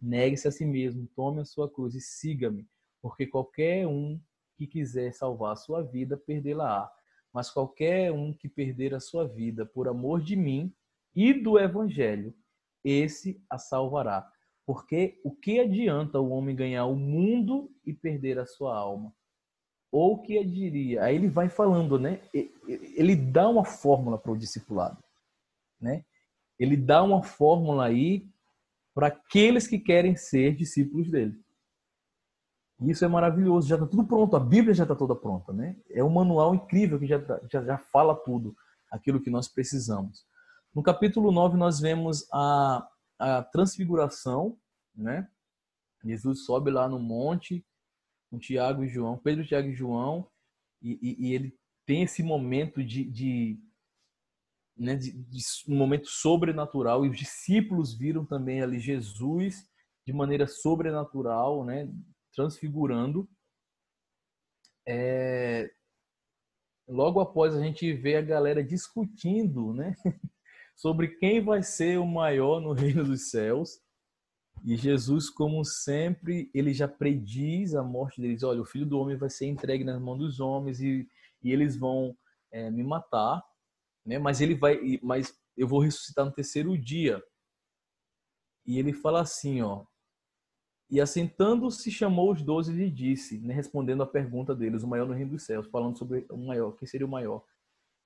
negue-se 0.00 0.46
a 0.46 0.50
si 0.50 0.64
mesmo, 0.64 1.08
tome 1.14 1.40
a 1.40 1.44
sua 1.44 1.70
cruz 1.70 1.94
e 1.94 2.00
siga-me, 2.00 2.66
porque 3.00 3.26
qualquer 3.26 3.86
um 3.86 4.20
que 4.56 4.66
quiser 4.66 5.12
salvar 5.12 5.52
a 5.52 5.56
sua 5.56 5.82
vida, 5.82 6.16
perdê-la-á. 6.16 6.90
Mas 7.32 7.50
qualquer 7.50 8.10
um 8.10 8.32
que 8.32 8.48
perder 8.48 8.94
a 8.94 9.00
sua 9.00 9.26
vida 9.26 9.64
por 9.66 9.86
amor 9.86 10.20
de 10.20 10.34
mim 10.34 10.72
e 11.14 11.32
do 11.32 11.58
evangelho, 11.58 12.34
esse 12.82 13.40
a 13.50 13.58
salvará. 13.58 14.28
Porque 14.68 15.18
o 15.24 15.34
que 15.34 15.58
adianta 15.58 16.20
o 16.20 16.28
homem 16.28 16.54
ganhar 16.54 16.84
o 16.84 16.94
mundo 16.94 17.72
e 17.86 17.92
perder 17.94 18.38
a 18.38 18.46
sua 18.46 18.76
alma? 18.76 19.12
ou 19.90 20.20
que 20.20 20.42
diria. 20.44 21.04
Aí 21.04 21.16
ele 21.16 21.28
vai 21.28 21.48
falando, 21.48 21.98
né? 21.98 22.20
Ele 22.32 23.16
dá 23.16 23.48
uma 23.48 23.64
fórmula 23.64 24.18
para 24.18 24.32
o 24.32 24.36
discipulado, 24.36 25.02
né? 25.80 26.04
Ele 26.58 26.76
dá 26.76 27.02
uma 27.02 27.22
fórmula 27.22 27.86
aí 27.86 28.28
para 28.94 29.06
aqueles 29.06 29.66
que 29.66 29.78
querem 29.78 30.16
ser 30.16 30.54
discípulos 30.54 31.10
dele. 31.10 31.40
Isso 32.80 33.04
é 33.04 33.08
maravilhoso, 33.08 33.68
já 33.68 33.74
está 33.74 33.86
tudo 33.86 34.04
pronto, 34.04 34.36
a 34.36 34.40
Bíblia 34.40 34.74
já 34.74 34.84
está 34.84 34.94
toda 34.94 35.14
pronta, 35.14 35.52
né? 35.52 35.76
É 35.90 36.02
um 36.02 36.10
manual 36.10 36.54
incrível 36.54 36.98
que 36.98 37.06
já, 37.06 37.18
tá, 37.18 37.40
já, 37.50 37.64
já 37.64 37.78
fala 37.78 38.14
tudo, 38.14 38.54
aquilo 38.90 39.20
que 39.20 39.30
nós 39.30 39.48
precisamos. 39.48 40.24
No 40.74 40.82
capítulo 40.82 41.32
9 41.32 41.56
nós 41.56 41.80
vemos 41.80 42.28
a, 42.32 42.86
a 43.18 43.42
transfiguração, 43.42 44.58
né? 44.94 45.28
Jesus 46.04 46.44
sobe 46.44 46.70
lá 46.70 46.88
no 46.88 46.98
monte, 46.98 47.64
com 48.30 48.38
Tiago 48.38 48.84
e 48.84 48.88
João, 48.88 49.18
Pedro, 49.18 49.46
Tiago 49.46 49.68
e 49.68 49.74
João, 49.74 50.30
e, 50.80 50.98
e, 51.02 51.28
e 51.28 51.34
ele 51.34 51.58
tem 51.84 52.02
esse 52.02 52.22
momento 52.22 52.84
de, 52.84 53.04
de, 53.04 53.60
né, 54.76 54.94
de, 54.94 55.12
de, 55.12 55.42
um 55.66 55.76
momento 55.76 56.06
sobrenatural 56.06 57.04
e 57.04 57.08
os 57.08 57.18
discípulos 57.18 57.94
viram 57.94 58.24
também 58.24 58.62
ali 58.62 58.78
Jesus 58.78 59.68
de 60.06 60.12
maneira 60.12 60.46
sobrenatural, 60.46 61.64
né, 61.64 61.90
transfigurando. 62.32 63.28
é, 64.86 65.70
logo 66.86 67.20
após 67.20 67.54
a 67.54 67.62
gente 67.62 67.92
vê 67.92 68.16
a 68.16 68.22
galera 68.22 68.62
discutindo, 68.62 69.72
né, 69.72 69.94
sobre 70.78 71.08
quem 71.08 71.44
vai 71.44 71.60
ser 71.60 71.98
o 71.98 72.06
maior 72.06 72.60
no 72.60 72.72
reino 72.72 73.04
dos 73.04 73.30
céus. 73.30 73.80
E 74.64 74.76
Jesus, 74.76 75.28
como 75.28 75.64
sempre, 75.64 76.48
ele 76.54 76.72
já 76.72 76.86
prediz 76.86 77.74
a 77.74 77.82
morte 77.82 78.20
deles. 78.20 78.44
Olha, 78.44 78.62
o 78.62 78.64
filho 78.64 78.86
do 78.86 78.96
homem 78.98 79.16
vai 79.16 79.28
ser 79.28 79.46
entregue 79.46 79.82
nas 79.82 80.00
mãos 80.00 80.18
dos 80.18 80.38
homens 80.38 80.80
e, 80.80 81.08
e 81.42 81.52
eles 81.52 81.76
vão 81.76 82.16
é, 82.52 82.70
me 82.70 82.84
matar, 82.84 83.42
né? 84.06 84.20
Mas 84.20 84.40
ele 84.40 84.54
vai, 84.54 84.78
mas 85.02 85.36
eu 85.56 85.66
vou 85.66 85.80
ressuscitar 85.80 86.24
no 86.24 86.32
terceiro 86.32 86.78
dia. 86.78 87.20
E 88.64 88.78
ele 88.78 88.92
fala 88.92 89.20
assim, 89.20 89.60
ó. 89.60 89.84
E 90.88 91.00
assentando-se 91.00 91.90
chamou 91.90 92.32
os 92.32 92.40
doze 92.40 92.72
e 92.72 92.90
disse, 92.90 93.38
né, 93.40 93.52
respondendo 93.52 94.02
à 94.02 94.06
pergunta 94.06 94.54
deles, 94.54 94.84
o 94.84 94.88
maior 94.88 95.06
no 95.06 95.12
reino 95.12 95.32
dos 95.32 95.44
céus, 95.44 95.66
falando 95.66 95.98
sobre 95.98 96.24
o 96.30 96.36
maior, 96.36 96.72
quem 96.76 96.86
seria 96.86 97.06
o 97.06 97.10
maior? 97.10 97.44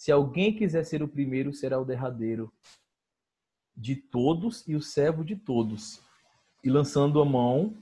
Se 0.02 0.10
alguém 0.10 0.52
quiser 0.52 0.82
ser 0.84 1.00
o 1.00 1.06
primeiro, 1.06 1.54
será 1.54 1.80
o 1.80 1.84
derradeiro 1.84 2.52
de 3.76 3.94
todos 3.94 4.66
e 4.66 4.74
o 4.74 4.82
servo 4.82 5.24
de 5.24 5.36
todos. 5.36 6.02
E 6.64 6.68
lançando 6.68 7.22
a 7.22 7.24
mão 7.24 7.76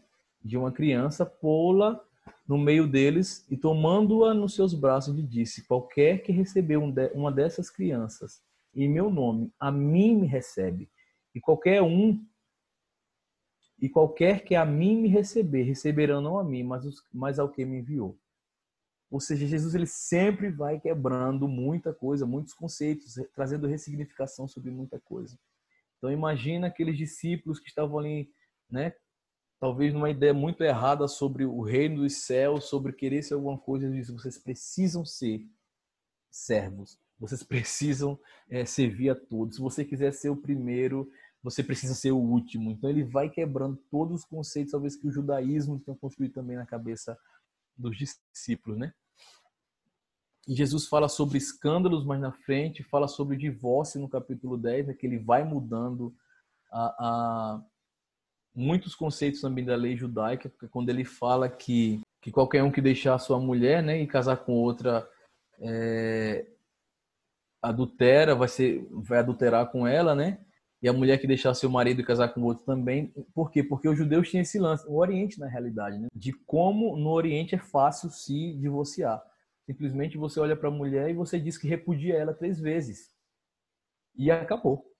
de 0.44 0.54
uma 0.54 0.70
criança, 0.70 1.24
pô-la 1.24 1.98
no 2.46 2.58
meio 2.58 2.86
deles 2.86 3.46
e 3.50 3.56
tomando-a 3.56 4.34
nos 4.34 4.54
seus 4.54 4.74
braços 4.74 5.16
lhe 5.16 5.22
disse: 5.22 5.66
Qualquer 5.66 6.22
que 6.22 6.30
receber 6.30 6.76
uma 6.76 7.32
dessas 7.32 7.70
crianças 7.70 8.42
em 8.74 8.86
meu 8.86 9.08
nome, 9.10 9.50
a 9.58 9.72
mim 9.72 10.16
me 10.16 10.26
recebe. 10.26 10.90
E 11.34 11.40
qualquer 11.40 11.80
um 11.80 12.22
e 13.80 13.88
qualquer 13.88 14.44
que 14.44 14.54
a 14.54 14.66
mim 14.66 14.94
me 14.94 15.08
receber, 15.08 15.62
receberão 15.62 16.20
não 16.20 16.38
a 16.38 16.44
mim, 16.44 16.64
mas, 16.64 16.84
os, 16.84 17.02
mas 17.10 17.38
ao 17.38 17.48
que 17.48 17.64
me 17.64 17.78
enviou. 17.78 18.19
Ou 19.10 19.18
seja, 19.18 19.46
Jesus 19.46 19.74
ele 19.74 19.86
sempre 19.86 20.50
vai 20.50 20.78
quebrando 20.78 21.48
muita 21.48 21.92
coisa, 21.92 22.24
muitos 22.24 22.54
conceitos, 22.54 23.16
trazendo 23.34 23.66
ressignificação 23.66 24.46
sobre 24.46 24.70
muita 24.70 25.00
coisa. 25.00 25.36
Então 25.98 26.12
imagina 26.12 26.68
aqueles 26.68 26.96
discípulos 26.96 27.58
que 27.58 27.68
estavam 27.68 27.98
ali, 27.98 28.30
né, 28.70 28.94
talvez 29.58 29.92
numa 29.92 30.08
ideia 30.08 30.32
muito 30.32 30.62
errada 30.62 31.06
sobre 31.08 31.44
o 31.44 31.60
reino 31.60 32.02
dos 32.02 32.22
céus, 32.22 32.64
sobre 32.64 32.92
querer 32.92 33.22
ser 33.22 33.34
alguma 33.34 33.58
coisa, 33.58 33.86
ele 33.86 33.96
diz, 33.96 34.08
vocês 34.08 34.38
precisam 34.38 35.04
ser 35.04 35.44
servos, 36.30 36.98
vocês 37.18 37.42
precisam 37.42 38.18
é, 38.48 38.64
servir 38.64 39.10
a 39.10 39.14
todos. 39.14 39.56
Se 39.56 39.60
você 39.60 39.84
quiser 39.84 40.12
ser 40.12 40.30
o 40.30 40.36
primeiro, 40.36 41.10
você 41.42 41.62
precisa 41.62 41.94
ser 41.94 42.12
o 42.12 42.18
último. 42.18 42.70
Então 42.70 42.88
ele 42.88 43.04
vai 43.04 43.28
quebrando 43.28 43.76
todos 43.90 44.20
os 44.20 44.24
conceitos, 44.24 44.72
talvez 44.72 44.96
que 44.96 45.06
o 45.06 45.12
judaísmo 45.12 45.80
tenha 45.80 45.96
construído 45.96 46.32
também 46.32 46.56
na 46.56 46.64
cabeça 46.64 47.18
dos 47.80 47.96
discípulos, 47.96 48.78
né? 48.78 48.92
E 50.48 50.54
Jesus 50.54 50.86
fala 50.88 51.08
sobre 51.08 51.38
escândalos 51.38 52.04
mais 52.04 52.20
na 52.20 52.32
frente, 52.32 52.82
fala 52.82 53.06
sobre 53.06 53.36
divórcio 53.36 54.00
no 54.00 54.08
capítulo 54.08 54.56
10, 54.56 54.88
né, 54.88 54.94
que 54.94 55.06
ele 55.06 55.18
vai 55.18 55.44
mudando 55.44 56.14
a, 56.72 56.84
a, 56.98 57.62
muitos 58.54 58.94
conceitos 58.94 59.40
também 59.40 59.64
da 59.64 59.76
lei 59.76 59.96
judaica, 59.96 60.50
quando 60.70 60.88
ele 60.88 61.04
fala 61.04 61.48
que, 61.48 62.00
que 62.20 62.32
qualquer 62.32 62.62
um 62.62 62.72
que 62.72 62.80
deixar 62.80 63.18
sua 63.18 63.38
mulher 63.38 63.82
né, 63.82 64.00
e 64.00 64.06
casar 64.06 64.38
com 64.38 64.52
outra 64.54 65.08
é, 65.60 66.46
adultera, 67.62 68.34
vai, 68.34 68.48
ser, 68.48 68.86
vai 68.90 69.18
adulterar 69.18 69.70
com 69.70 69.86
ela, 69.86 70.14
né? 70.14 70.38
E 70.82 70.88
a 70.88 70.92
mulher 70.92 71.18
que 71.18 71.26
deixar 71.26 71.52
seu 71.54 71.68
marido 71.68 72.02
casar 72.02 72.28
com 72.28 72.42
outro 72.42 72.64
também. 72.64 73.08
Por 73.34 73.50
quê? 73.50 73.62
Porque 73.62 73.88
os 73.88 73.98
judeus 73.98 74.30
tinham 74.30 74.42
esse 74.42 74.58
lance, 74.58 74.86
o 74.88 74.96
Oriente 74.96 75.38
na 75.38 75.46
realidade, 75.46 75.98
né? 75.98 76.08
de 76.14 76.32
como 76.32 76.96
no 76.96 77.10
Oriente 77.10 77.54
é 77.54 77.58
fácil 77.58 78.08
se 78.10 78.54
divorciar. 78.54 79.22
Simplesmente 79.66 80.16
você 80.16 80.40
olha 80.40 80.56
para 80.56 80.68
a 80.68 80.72
mulher 80.72 81.10
e 81.10 81.14
você 81.14 81.38
diz 81.38 81.58
que 81.58 81.68
repudia 81.68 82.16
ela 82.16 82.32
três 82.32 82.58
vezes. 82.58 83.14
E 84.16 84.30
acabou. 84.30 84.90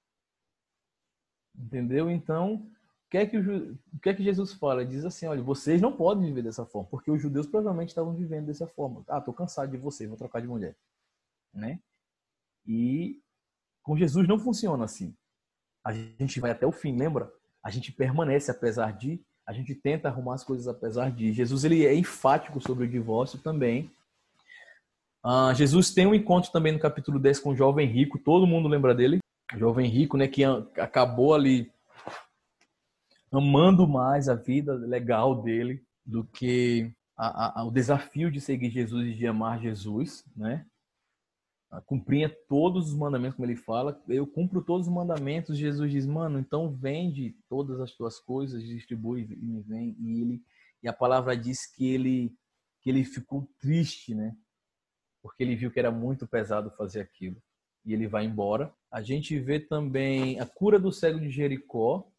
Entendeu? 1.57 2.11
Então, 2.11 2.57
o 2.57 3.11
que, 3.11 3.17
é 3.17 3.27
que 3.27 3.39
o, 3.39 3.73
o 3.73 3.99
que 4.01 4.11
é 4.11 4.15
que 4.15 4.23
Jesus 4.23 4.53
fala? 4.53 4.85
Diz 4.85 5.05
assim: 5.05 5.27
olha, 5.27 5.43
vocês 5.43 5.81
não 5.81 5.97
podem 5.97 6.27
viver 6.27 6.43
dessa 6.43 6.65
forma, 6.65 6.89
porque 6.89 7.11
os 7.11 7.21
judeus 7.21 7.47
provavelmente 7.47 7.89
estavam 7.89 8.15
vivendo 8.15 8.47
dessa 8.47 8.67
forma. 8.67 9.03
Ah, 9.09 9.21
tô 9.21 9.33
cansado 9.33 9.71
de 9.71 9.79
vocês, 9.79 10.09
vou 10.09 10.19
trocar 10.19 10.41
de 10.41 10.47
mulher. 10.47 10.77
Né? 11.53 11.81
E 12.67 13.21
com 13.83 13.97
Jesus 13.97 14.29
não 14.29 14.39
funciona 14.39 14.85
assim 14.85 15.17
a 15.85 15.93
gente 15.93 16.41
vai 16.41 16.51
até 16.51 16.67
o 16.67 16.73
fim, 16.73 16.97
lembra? 16.97 17.31
A 17.63 17.71
gente 17.71 17.93
permanece 17.93 18.51
apesar 18.51 18.93
de, 18.93 19.21
a 19.47 19.53
gente 19.53 19.75
tenta 19.75 20.09
arrumar 20.09 20.35
as 20.35 20.45
coisas 20.45 20.69
apesar 20.69 21.11
de. 21.11 21.33
Jesus 21.33 21.65
ele 21.65 21.85
é 21.85 21.95
enfático 21.95 22.61
sobre 22.61 22.85
o 22.85 22.89
divórcio 22.89 23.39
também. 23.39 23.91
Ah, 25.23 25.53
Jesus 25.55 25.91
tem 25.91 26.07
um 26.07 26.15
encontro 26.15 26.51
também 26.51 26.73
no 26.73 26.79
capítulo 26.79 27.19
10 27.19 27.41
com 27.41 27.51
o 27.51 27.57
jovem 27.57 27.87
rico, 27.87 28.19
todo 28.19 28.47
mundo 28.47 28.69
lembra 28.69 28.95
dele? 28.95 29.19
O 29.55 29.59
jovem 29.59 29.89
rico, 29.89 30.17
né, 30.17 30.29
que 30.29 30.45
acabou 30.45 31.35
ali 31.35 31.71
amando 33.33 33.87
mais 33.87 34.29
a 34.29 34.35
vida 34.35 34.75
legal 34.75 35.43
dele 35.43 35.83
do 36.05 36.25
que 36.25 36.93
a, 37.17 37.61
a, 37.61 37.65
o 37.65 37.71
desafio 37.71 38.31
de 38.31 38.41
seguir 38.41 38.71
Jesus 38.71 39.07
e 39.07 39.15
de 39.15 39.27
amar 39.27 39.61
Jesus, 39.61 40.25
né? 40.35 40.65
Cumpria 41.87 42.29
todos 42.49 42.89
os 42.89 42.97
mandamentos, 42.97 43.37
como 43.37 43.47
ele 43.47 43.57
fala. 43.57 44.03
Eu 44.09 44.27
cumpro 44.27 44.63
todos 44.63 44.89
os 44.89 44.93
mandamentos. 44.93 45.57
Jesus 45.57 45.93
diz, 45.93 46.07
mano, 46.07 46.39
então 46.39 46.73
vende 46.73 47.37
todas 47.49 47.81
as 47.81 47.93
tuas 47.93 48.19
coisas, 48.19 48.65
distribui 48.65 49.29
e 49.31 49.47
me 49.47 49.61
vem. 49.61 49.97
E 50.01 50.21
ele 50.21 50.43
e 50.83 50.89
a 50.89 50.93
palavra 50.93 51.37
diz 51.37 51.67
que 51.67 51.87
ele 51.87 52.35
que 52.83 52.89
ele 52.89 53.05
ficou 53.05 53.47
triste, 53.59 54.15
né? 54.15 54.35
Porque 55.23 55.43
ele 55.43 55.55
viu 55.55 55.71
que 55.71 55.79
era 55.79 55.91
muito 55.91 56.27
pesado 56.27 56.71
fazer 56.71 57.03
aquilo. 57.03 57.37
E 57.85 57.93
ele 57.93 58.09
vai 58.09 58.25
embora. 58.25 58.75
A 58.91 59.03
gente 59.03 59.39
vê 59.39 59.61
também 59.61 60.41
a 60.41 60.47
cura 60.47 60.79
do 60.79 60.91
cego 60.91 61.21
de 61.21 61.29
Jericó. 61.29 62.11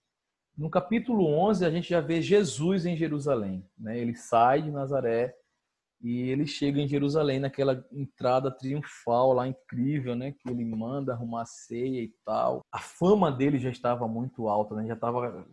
No 0.56 0.70
capítulo 0.70 1.26
11, 1.26 1.66
a 1.66 1.72
gente 1.72 1.90
já 1.90 2.00
vê 2.00 2.22
Jesus 2.22 2.86
em 2.86 2.96
Jerusalém, 2.96 3.68
né? 3.76 3.98
Ele 3.98 4.16
sai 4.16 4.62
de 4.62 4.70
Nazaré 4.70 5.36
e 6.04 6.30
ele 6.30 6.48
chega 6.48 6.80
em 6.80 6.88
Jerusalém 6.88 7.40
naquela 7.40 7.86
entrada 7.92 8.50
triunfal 8.50 9.34
lá 9.34 9.48
incrível, 9.48 10.16
né? 10.16 10.32
Que 10.32 10.50
ele 10.50 10.66
manda 10.66 11.14
arrumar 11.14 11.46
ceia 11.46 12.02
e 12.02 12.14
tal. 12.26 12.62
A 12.72 12.80
fama 12.80 13.32
dele 13.32 13.60
já 13.60 13.70
estava 13.70 14.08
muito 14.08 14.48
alta, 14.48 14.76
né? 14.76 14.88
Já 14.88 14.96
estava 14.96 15.46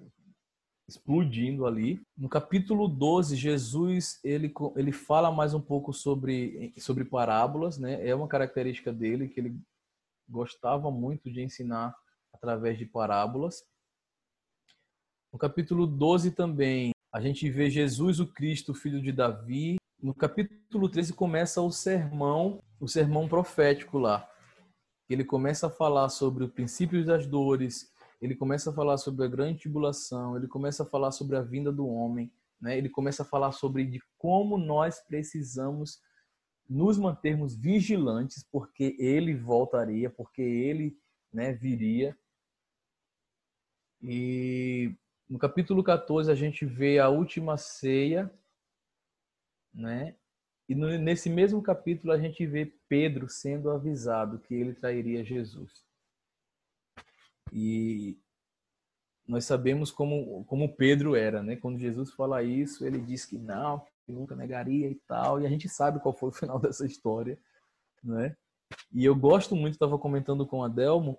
explodindo 0.88 1.66
ali. 1.66 2.00
No 2.16 2.30
capítulo 2.30 2.88
12, 2.88 3.36
Jesus 3.36 4.18
ele, 4.24 4.52
ele 4.74 4.90
fala 4.90 5.30
mais 5.30 5.52
um 5.52 5.60
pouco 5.60 5.92
sobre, 5.92 6.72
sobre 6.78 7.04
parábolas, 7.04 7.78
né? 7.78 8.06
É 8.06 8.14
uma 8.14 8.26
característica 8.26 8.90
dele 8.90 9.28
que 9.28 9.38
ele 9.38 9.60
gostava 10.26 10.90
muito 10.90 11.30
de 11.30 11.42
ensinar 11.42 11.94
através 12.32 12.78
de 12.78 12.86
parábolas. 12.86 13.64
No 15.30 15.38
capítulo 15.38 15.86
12 15.86 16.30
também, 16.30 16.92
a 17.12 17.20
gente 17.20 17.50
vê 17.50 17.70
Jesus, 17.70 18.18
o 18.18 18.26
Cristo, 18.26 18.74
filho 18.74 19.02
de 19.02 19.12
Davi, 19.12 19.77
no 20.00 20.14
capítulo 20.14 20.88
13 20.88 21.12
começa 21.12 21.60
o 21.60 21.70
sermão, 21.72 22.62
o 22.80 22.86
sermão 22.86 23.28
profético 23.28 23.98
lá. 23.98 24.28
Ele 25.08 25.24
começa 25.24 25.66
a 25.66 25.70
falar 25.70 26.08
sobre 26.08 26.44
o 26.44 26.48
princípio 26.48 27.04
das 27.04 27.26
dores, 27.26 27.92
ele 28.20 28.36
começa 28.36 28.70
a 28.70 28.72
falar 28.72 28.96
sobre 28.98 29.24
a 29.24 29.28
grande 29.28 29.60
tribulação, 29.60 30.36
ele 30.36 30.46
começa 30.46 30.82
a 30.82 30.86
falar 30.86 31.10
sobre 31.10 31.36
a 31.36 31.42
vinda 31.42 31.72
do 31.72 31.86
homem, 31.86 32.32
né? 32.60 32.76
Ele 32.78 32.88
começa 32.88 33.22
a 33.22 33.26
falar 33.26 33.52
sobre 33.52 33.84
de 33.84 34.00
como 34.16 34.56
nós 34.56 35.00
precisamos 35.00 36.00
nos 36.68 36.98
mantermos 36.98 37.56
vigilantes, 37.56 38.46
porque 38.52 38.94
ele 38.98 39.34
voltaria, 39.34 40.10
porque 40.10 40.42
ele, 40.42 40.96
né, 41.32 41.52
viria. 41.52 42.16
E 44.02 44.94
no 45.28 45.38
capítulo 45.38 45.82
14 45.82 46.30
a 46.30 46.34
gente 46.34 46.64
vê 46.66 46.98
a 46.98 47.08
última 47.08 47.56
ceia 47.56 48.30
né? 49.78 50.16
E 50.68 50.74
no, 50.74 50.98
nesse 50.98 51.30
mesmo 51.30 51.62
capítulo 51.62 52.12
a 52.12 52.18
gente 52.18 52.44
vê 52.46 52.66
Pedro 52.88 53.28
sendo 53.28 53.70
avisado 53.70 54.40
que 54.40 54.54
ele 54.54 54.74
trairia 54.74 55.24
Jesus. 55.24 55.86
E 57.52 58.18
nós 59.26 59.44
sabemos 59.44 59.90
como, 59.90 60.44
como 60.44 60.74
Pedro 60.74 61.14
era, 61.14 61.42
né? 61.42 61.56
Quando 61.56 61.78
Jesus 61.78 62.12
fala 62.12 62.42
isso, 62.42 62.84
ele 62.84 62.98
diz 62.98 63.24
que 63.24 63.38
não, 63.38 63.80
que 64.04 64.12
nunca 64.12 64.34
negaria 64.34 64.90
e 64.90 64.96
tal. 65.06 65.40
E 65.40 65.46
a 65.46 65.48
gente 65.48 65.68
sabe 65.68 66.00
qual 66.00 66.14
foi 66.14 66.30
o 66.30 66.32
final 66.32 66.58
dessa 66.60 66.84
história, 66.84 67.38
né? 68.02 68.36
E 68.92 69.04
eu 69.04 69.14
gosto 69.14 69.56
muito, 69.56 69.74
estava 69.74 69.98
comentando 69.98 70.46
com 70.46 70.62
a 70.62 70.68
Delmo, 70.68 71.18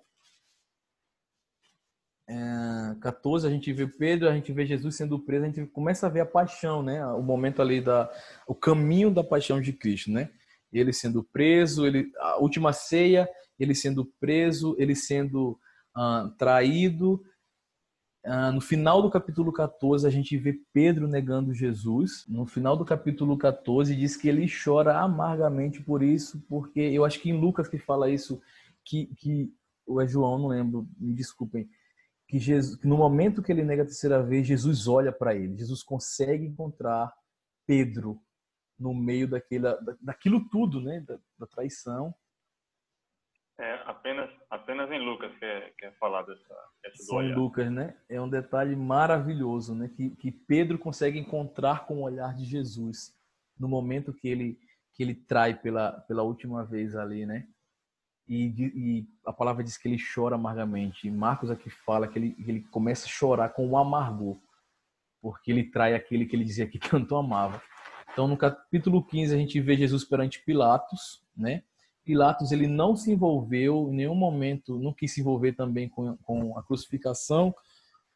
14 3.00 3.46
a 3.46 3.50
gente 3.50 3.72
vê 3.72 3.86
Pedro, 3.86 4.28
a 4.28 4.34
gente 4.34 4.52
vê 4.52 4.64
Jesus 4.64 4.96
sendo 4.96 5.18
preso, 5.18 5.44
a 5.44 5.48
gente 5.48 5.66
começa 5.66 6.06
a 6.06 6.10
ver 6.10 6.20
a 6.20 6.26
paixão, 6.26 6.82
né? 6.82 7.04
O 7.06 7.22
momento 7.22 7.60
ali 7.62 7.80
da 7.80 8.10
o 8.46 8.54
caminho 8.54 9.10
da 9.10 9.24
paixão 9.24 9.60
de 9.60 9.72
Cristo, 9.72 10.10
né? 10.10 10.30
Ele 10.72 10.92
sendo 10.92 11.22
preso, 11.22 11.86
ele 11.86 12.10
a 12.18 12.38
última 12.38 12.72
ceia, 12.72 13.28
ele 13.58 13.74
sendo 13.74 14.04
preso, 14.20 14.76
ele 14.78 14.94
sendo 14.94 15.58
uh, 15.96 16.30
traído 16.38 17.22
Uh, 18.22 18.52
no 18.52 18.60
final 18.60 19.00
do 19.00 19.10
capítulo 19.10 19.50
14, 19.50 20.06
a 20.06 20.10
gente 20.10 20.36
vê 20.36 20.60
Pedro 20.74 21.08
negando 21.08 21.54
Jesus. 21.54 22.26
No 22.28 22.44
final 22.44 22.76
do 22.76 22.84
capítulo 22.84 23.36
14, 23.38 23.96
diz 23.96 24.14
que 24.14 24.28
ele 24.28 24.46
chora 24.46 24.98
amargamente 24.98 25.82
por 25.82 26.02
isso, 26.02 26.38
porque 26.46 26.80
eu 26.80 27.04
acho 27.06 27.18
que 27.18 27.30
em 27.30 27.40
Lucas 27.40 27.66
que 27.66 27.78
fala 27.78 28.10
isso, 28.10 28.38
que, 28.84 29.06
que 29.16 29.50
ou 29.86 30.00
é 30.00 30.06
João, 30.06 30.38
não 30.38 30.48
lembro, 30.48 30.86
me 30.98 31.14
desculpem, 31.14 31.68
que, 32.30 32.38
Jesus, 32.38 32.80
que 32.80 32.86
no 32.86 32.96
momento 32.96 33.42
que 33.42 33.50
ele 33.50 33.64
nega 33.64 33.82
a 33.82 33.86
terceira 33.86 34.22
vez, 34.22 34.46
Jesus 34.46 34.86
olha 34.86 35.10
para 35.10 35.34
ele. 35.34 35.58
Jesus 35.58 35.82
consegue 35.82 36.46
encontrar 36.46 37.12
Pedro 37.66 38.22
no 38.78 38.94
meio 38.94 39.26
daquela, 39.26 39.76
daquilo 40.00 40.48
tudo, 40.48 40.80
né? 40.80 41.00
Da, 41.00 41.18
da 41.36 41.46
traição. 41.48 42.14
É 43.58 43.74
apenas, 43.84 44.30
apenas 44.48 44.90
em 44.92 45.04
Lucas 45.04 45.36
que 45.38 45.44
é, 45.44 45.70
que 45.76 45.86
é 45.86 45.92
falado 45.92 46.32
essa, 46.32 46.54
essa 46.84 47.02
Só 47.02 47.20
em 47.20 47.34
Lucas, 47.34 47.70
né? 47.70 48.00
É 48.08 48.20
um 48.20 48.30
detalhe 48.30 48.76
maravilhoso, 48.76 49.74
né? 49.74 49.88
Que, 49.88 50.10
que 50.10 50.30
Pedro 50.30 50.78
consegue 50.78 51.18
encontrar 51.18 51.84
com 51.84 51.98
o 51.98 52.02
olhar 52.04 52.32
de 52.32 52.44
Jesus 52.44 53.12
no 53.58 53.68
momento 53.68 54.14
que 54.14 54.28
ele 54.28 54.58
que 54.94 55.02
ele 55.02 55.14
trai 55.14 55.54
pela, 55.54 55.92
pela 56.02 56.22
última 56.22 56.64
vez 56.64 56.94
ali, 56.94 57.24
né? 57.24 57.48
E, 58.30 58.54
e, 58.76 59.08
a 59.26 59.32
palavra 59.32 59.64
diz 59.64 59.76
que 59.76 59.88
ele 59.88 59.98
chora 60.14 60.36
amargamente. 60.36 61.08
E 61.08 61.10
Marcos 61.10 61.50
aqui 61.50 61.68
fala 61.68 62.06
que 62.06 62.16
ele, 62.16 62.36
ele 62.46 62.60
começa 62.60 63.06
a 63.06 63.08
chorar 63.08 63.48
com 63.48 63.68
o 63.68 63.76
amargor, 63.76 64.38
porque 65.20 65.50
ele 65.50 65.64
trai 65.64 65.94
aquele 65.94 66.24
que 66.24 66.36
ele 66.36 66.44
dizia 66.44 66.68
que 66.68 66.78
tanto 66.78 67.16
amava. 67.16 67.60
Então, 68.12 68.28
no 68.28 68.36
capítulo 68.36 69.04
15, 69.04 69.34
a 69.34 69.36
gente 69.36 69.60
vê 69.60 69.76
Jesus 69.76 70.04
perante 70.04 70.44
Pilatos, 70.44 71.24
né? 71.36 71.64
Pilatos 72.04 72.52
ele 72.52 72.68
não 72.68 72.94
se 72.94 73.10
envolveu 73.10 73.88
em 73.90 73.96
nenhum 73.96 74.14
momento, 74.14 74.78
não 74.78 74.94
quis 74.94 75.12
se 75.12 75.20
envolver 75.20 75.52
também 75.52 75.88
com, 75.88 76.16
com 76.18 76.56
a 76.56 76.62
crucificação, 76.62 77.52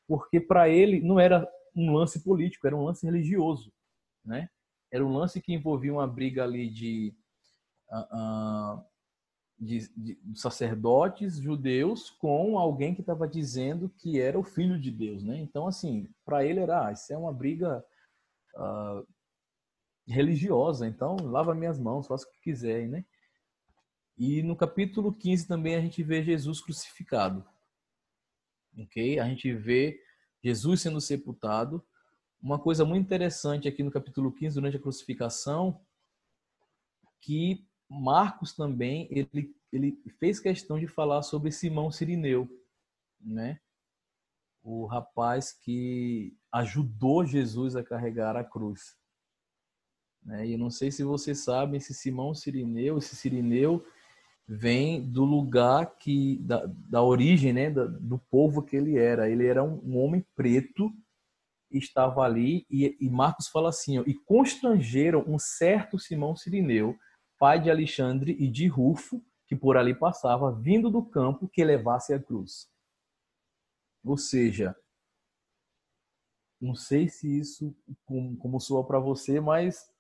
porque 0.07 0.41
para 0.41 0.69
ele 0.69 1.01
não 1.01 1.19
era 1.19 1.45
um 1.75 1.93
lance 1.93 2.23
político, 2.23 2.69
era 2.69 2.77
um 2.77 2.85
lance 2.85 3.05
religioso, 3.05 3.73
né? 4.25 4.49
Era 4.93 5.05
um 5.05 5.13
lance 5.13 5.43
que 5.43 5.53
envolvia 5.53 5.93
uma 5.93 6.07
briga 6.07 6.45
ali 6.45 6.71
de 6.71 7.13
uh, 7.91 8.79
uh, 8.79 8.85
de, 9.59 9.89
de, 9.97 10.19
sacerdotes 10.35 11.37
judeus 11.37 12.11
com 12.11 12.59
alguém 12.59 12.95
que 12.95 13.01
estava 13.01 13.27
dizendo 13.27 13.89
que 13.89 14.21
era 14.21 14.39
o 14.39 14.45
filho 14.45 14.79
de 14.79 14.91
Deus, 14.91 15.23
né? 15.23 15.39
Então, 15.39 15.67
assim, 15.67 16.09
para 16.25 16.45
ele 16.45 16.61
era, 16.61 16.89
ah, 16.89 16.93
isso 16.93 17.13
é 17.13 17.17
uma 17.17 17.33
briga 17.33 17.85
uh, 18.57 19.07
religiosa, 20.07 20.87
então 20.87 21.17
lava 21.23 21.55
minhas 21.55 21.79
mãos, 21.79 22.07
faça 22.07 22.27
o 22.27 22.31
que 22.31 22.41
quiser, 22.41 22.89
né? 22.89 23.05
E 24.17 24.43
no 24.43 24.55
capítulo 24.55 25.13
15 25.13 25.49
também 25.49 25.75
a 25.75 25.81
gente 25.81 26.03
vê 26.03 26.23
Jesus 26.23 26.61
crucificado, 26.61 27.45
ok? 28.79 29.19
A 29.19 29.29
gente 29.29 29.53
vê 29.53 30.01
Jesus 30.43 30.83
sendo 30.83 31.01
sepultado. 31.01 31.85
Uma 32.41 32.59
coisa 32.59 32.85
muito 32.85 33.05
interessante 33.05 33.67
aqui 33.67 33.83
no 33.83 33.91
capítulo 33.91 34.31
15, 34.31 34.55
durante 34.55 34.77
a 34.77 34.81
crucificação, 34.81 35.81
que 37.21 37.67
Marcos 37.89 38.55
também 38.55 39.09
ele, 39.11 39.55
ele 39.73 39.99
fez 40.19 40.41
questão 40.41 40.79
de 40.79 40.87
falar 40.87 41.23
sobre 41.23 41.53
Simão 41.53 41.91
Sirineu, 41.91 42.49
né? 43.21 43.61
O 44.63 44.87
rapaz 44.87 45.53
que 45.53 46.37
ajudou 46.51 47.27
Jesus 47.27 47.77
a 47.77 47.85
carregar 47.85 48.37
a 48.37 48.45
cruz. 48.45 48.97
Né? 50.25 50.49
E 50.49 50.57
não 50.57 50.71
sei 50.71 50.91
se 50.91 51.05
vocês 51.05 51.45
sabem, 51.45 51.77
esse 51.77 51.93
Simão 51.93 52.35
Sirineu, 52.35 52.97
esse 52.97 53.15
Sirineu 53.15 53.85
vem 54.49 55.03
do 55.03 55.25
lugar 55.25 55.99
que 55.99 56.39
da, 56.39 56.65
da 56.67 57.03
origem, 57.03 57.53
né, 57.53 57.71
da, 57.71 57.85
do 57.87 58.19
povo 58.19 58.63
que 58.63 58.77
ele 58.77 58.97
era. 58.99 59.29
Ele 59.29 59.47
era 59.47 59.63
um, 59.63 59.81
um 59.85 59.99
homem 59.99 60.25
preto 60.35 60.91
estava 61.71 62.23
ali 62.23 62.67
e, 62.71 62.97
e 63.01 63.11
Marcos 63.11 63.49
fala 63.49 63.69
assim, 63.69 63.99
ó, 63.99 64.05
e 64.07 64.15
constrangeram 64.15 65.25
um 65.27 65.39
certo 65.39 65.99
Simão 65.99 66.37
Sirineu 66.37 66.97
pai 67.39 67.61
de 67.61 67.71
Alexandre 67.71 68.37
e 68.39 68.49
de 68.49 68.67
Rufo, 68.67 69.23
que 69.47 69.55
por 69.55 69.77
ali 69.77 69.95
passava, 69.95 70.53
vindo 70.53 70.91
do 70.91 71.05
campo 71.05 71.49
que 71.49 71.65
levasse 71.65 72.13
a 72.15 72.19
cruz. 72.19 72.69
Ou 74.05 74.17
seja, 74.17 74.77
não 76.61 76.75
sei 76.75 77.09
se 77.09 77.39
isso 77.39 77.75
como, 78.05 78.37
como 78.37 78.61
soa 78.61 78.87
para 78.87 78.99
você, 78.99 79.41
mas 79.41 79.91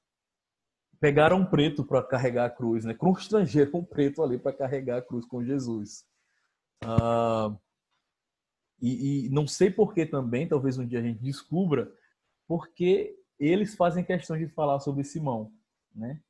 pegaram 1.01 1.39
um 1.39 1.47
preto 1.47 1.85
para 1.85 2.03
carregar 2.03 2.47
a 2.47 2.51
cruz, 2.51 2.85
né? 2.85 2.95
Constrangeram 2.95 3.81
um 3.81 3.85
preto 3.85 4.23
ali 4.23 4.39
para 4.39 4.57
carregar 4.57 4.99
a 4.99 5.03
cruz 5.03 5.27
com 5.27 5.45
Jesus. 5.45 6.07
Ah, 6.83 7.55
e, 8.81 9.27
e, 9.27 9.29
não 9.31 9.47
sei 9.47 9.71
por 9.71 9.95
que 9.95 10.05
também, 10.05 10.49
talvez 10.49 10.79
um 10.79 10.87
dia 10.87 10.99
a 10.99 11.03
gente 11.03 11.23
descubra, 11.23 11.93
porque 12.47 13.19
eles 13.39 13.75
fazem 13.75 14.05
questão 14.05 14.37
de 14.37 14.49
falar 14.49 14.81
sobre 14.81 15.05
Simão, 15.05 15.53
né? 15.95 16.21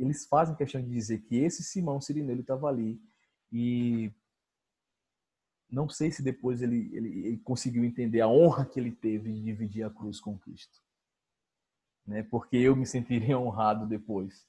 Eles 0.00 0.26
fazem 0.26 0.56
questão 0.56 0.80
de 0.80 0.88
dizer 0.88 1.18
que 1.20 1.36
esse 1.36 1.62
Simão 1.62 2.00
Sirineu 2.00 2.40
estava 2.40 2.68
ali 2.68 2.98
e 3.52 4.10
não 5.70 5.88
sei 5.88 6.10
se 6.10 6.22
depois 6.22 6.62
ele, 6.62 6.90
ele, 6.92 7.26
ele, 7.26 7.38
conseguiu 7.38 7.84
entender 7.84 8.20
a 8.22 8.28
honra 8.28 8.64
que 8.64 8.80
ele 8.80 8.90
teve 8.90 9.32
de 9.32 9.42
dividir 9.42 9.84
a 9.84 9.90
cruz 9.90 10.18
com 10.18 10.38
Cristo. 10.38 10.80
Né? 12.06 12.22
Porque 12.24 12.56
eu 12.56 12.74
me 12.74 12.86
sentiria 12.86 13.38
honrado 13.38 13.86
depois. 13.86 14.48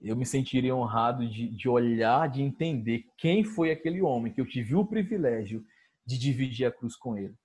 Eu 0.00 0.16
me 0.16 0.26
sentiria 0.26 0.74
honrado 0.74 1.26
de, 1.28 1.48
de 1.48 1.68
olhar, 1.68 2.28
de 2.28 2.42
entender 2.42 3.06
quem 3.16 3.44
foi 3.44 3.70
aquele 3.70 4.02
homem 4.02 4.32
que 4.32 4.40
eu 4.40 4.46
tive 4.46 4.74
o 4.74 4.84
privilégio 4.84 5.64
de 6.04 6.18
dividir 6.18 6.66
a 6.66 6.72
cruz 6.72 6.96
com 6.96 7.16
ele. 7.16 7.36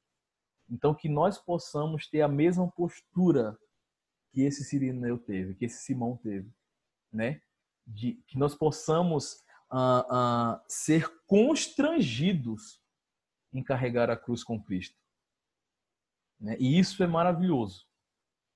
Então, 0.70 0.96
que 0.96 1.08
nós 1.08 1.38
possamos 1.38 2.08
ter 2.08 2.22
a 2.22 2.28
mesma 2.28 2.70
postura 2.72 3.58
que 4.32 4.42
esse 4.42 4.64
Sirineu 4.64 5.18
teve, 5.20 5.54
que 5.54 5.66
esse 5.66 5.84
Simão 5.84 6.18
teve 6.18 6.50
né? 7.16 7.42
De 7.88 8.14
que 8.28 8.38
nós 8.38 8.54
possamos 8.54 9.44
uh, 9.72 10.56
uh, 10.56 10.62
ser 10.68 11.10
constrangidos 11.26 12.82
em 13.54 13.64
carregar 13.64 14.10
a 14.10 14.18
cruz 14.18 14.44
com 14.44 14.62
Cristo. 14.62 14.98
Né? 16.40 16.58
E 16.60 16.78
isso 16.78 17.02
é 17.02 17.08
maravilhoso. 17.08 17.88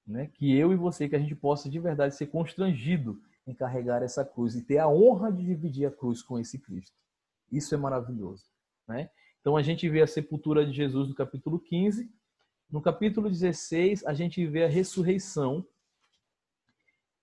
Né? 0.06 0.28
Que 0.28 0.56
eu 0.56 0.74
e 0.74 0.76
você, 0.76 1.08
que 1.08 1.16
a 1.16 1.20
gente 1.20 1.36
possa 1.36 1.70
de 1.70 1.80
verdade 1.80 2.16
ser 2.16 2.28
constrangido 2.28 3.22
em 3.48 3.54
carregar 3.54 4.04
essa 4.04 4.26
cruz 4.26 4.56
e 4.56 4.64
ter 4.64 4.80
a 4.80 4.88
honra 4.88 5.32
de 5.32 5.46
dividir 5.46 5.88
a 5.88 5.92
cruz 5.92 6.22
com 6.22 6.38
esse 6.38 6.60
Cristo. 6.60 6.96
Isso 7.52 7.74
é 7.74 7.78
maravilhoso. 7.78 8.46
Né? 8.88 9.10
Então 9.40 9.56
a 9.56 9.62
gente 9.62 9.88
vê 9.88 10.02
a 10.02 10.08
sepultura 10.08 10.66
de 10.66 10.74
Jesus 10.74 11.08
no 11.08 11.16
capítulo 11.16 11.60
15. 11.60 12.12
No 12.70 12.82
capítulo 12.82 13.30
16, 13.30 14.06
a 14.06 14.14
gente 14.14 14.46
vê 14.46 14.66
a 14.66 14.70
ressurreição 14.70 15.66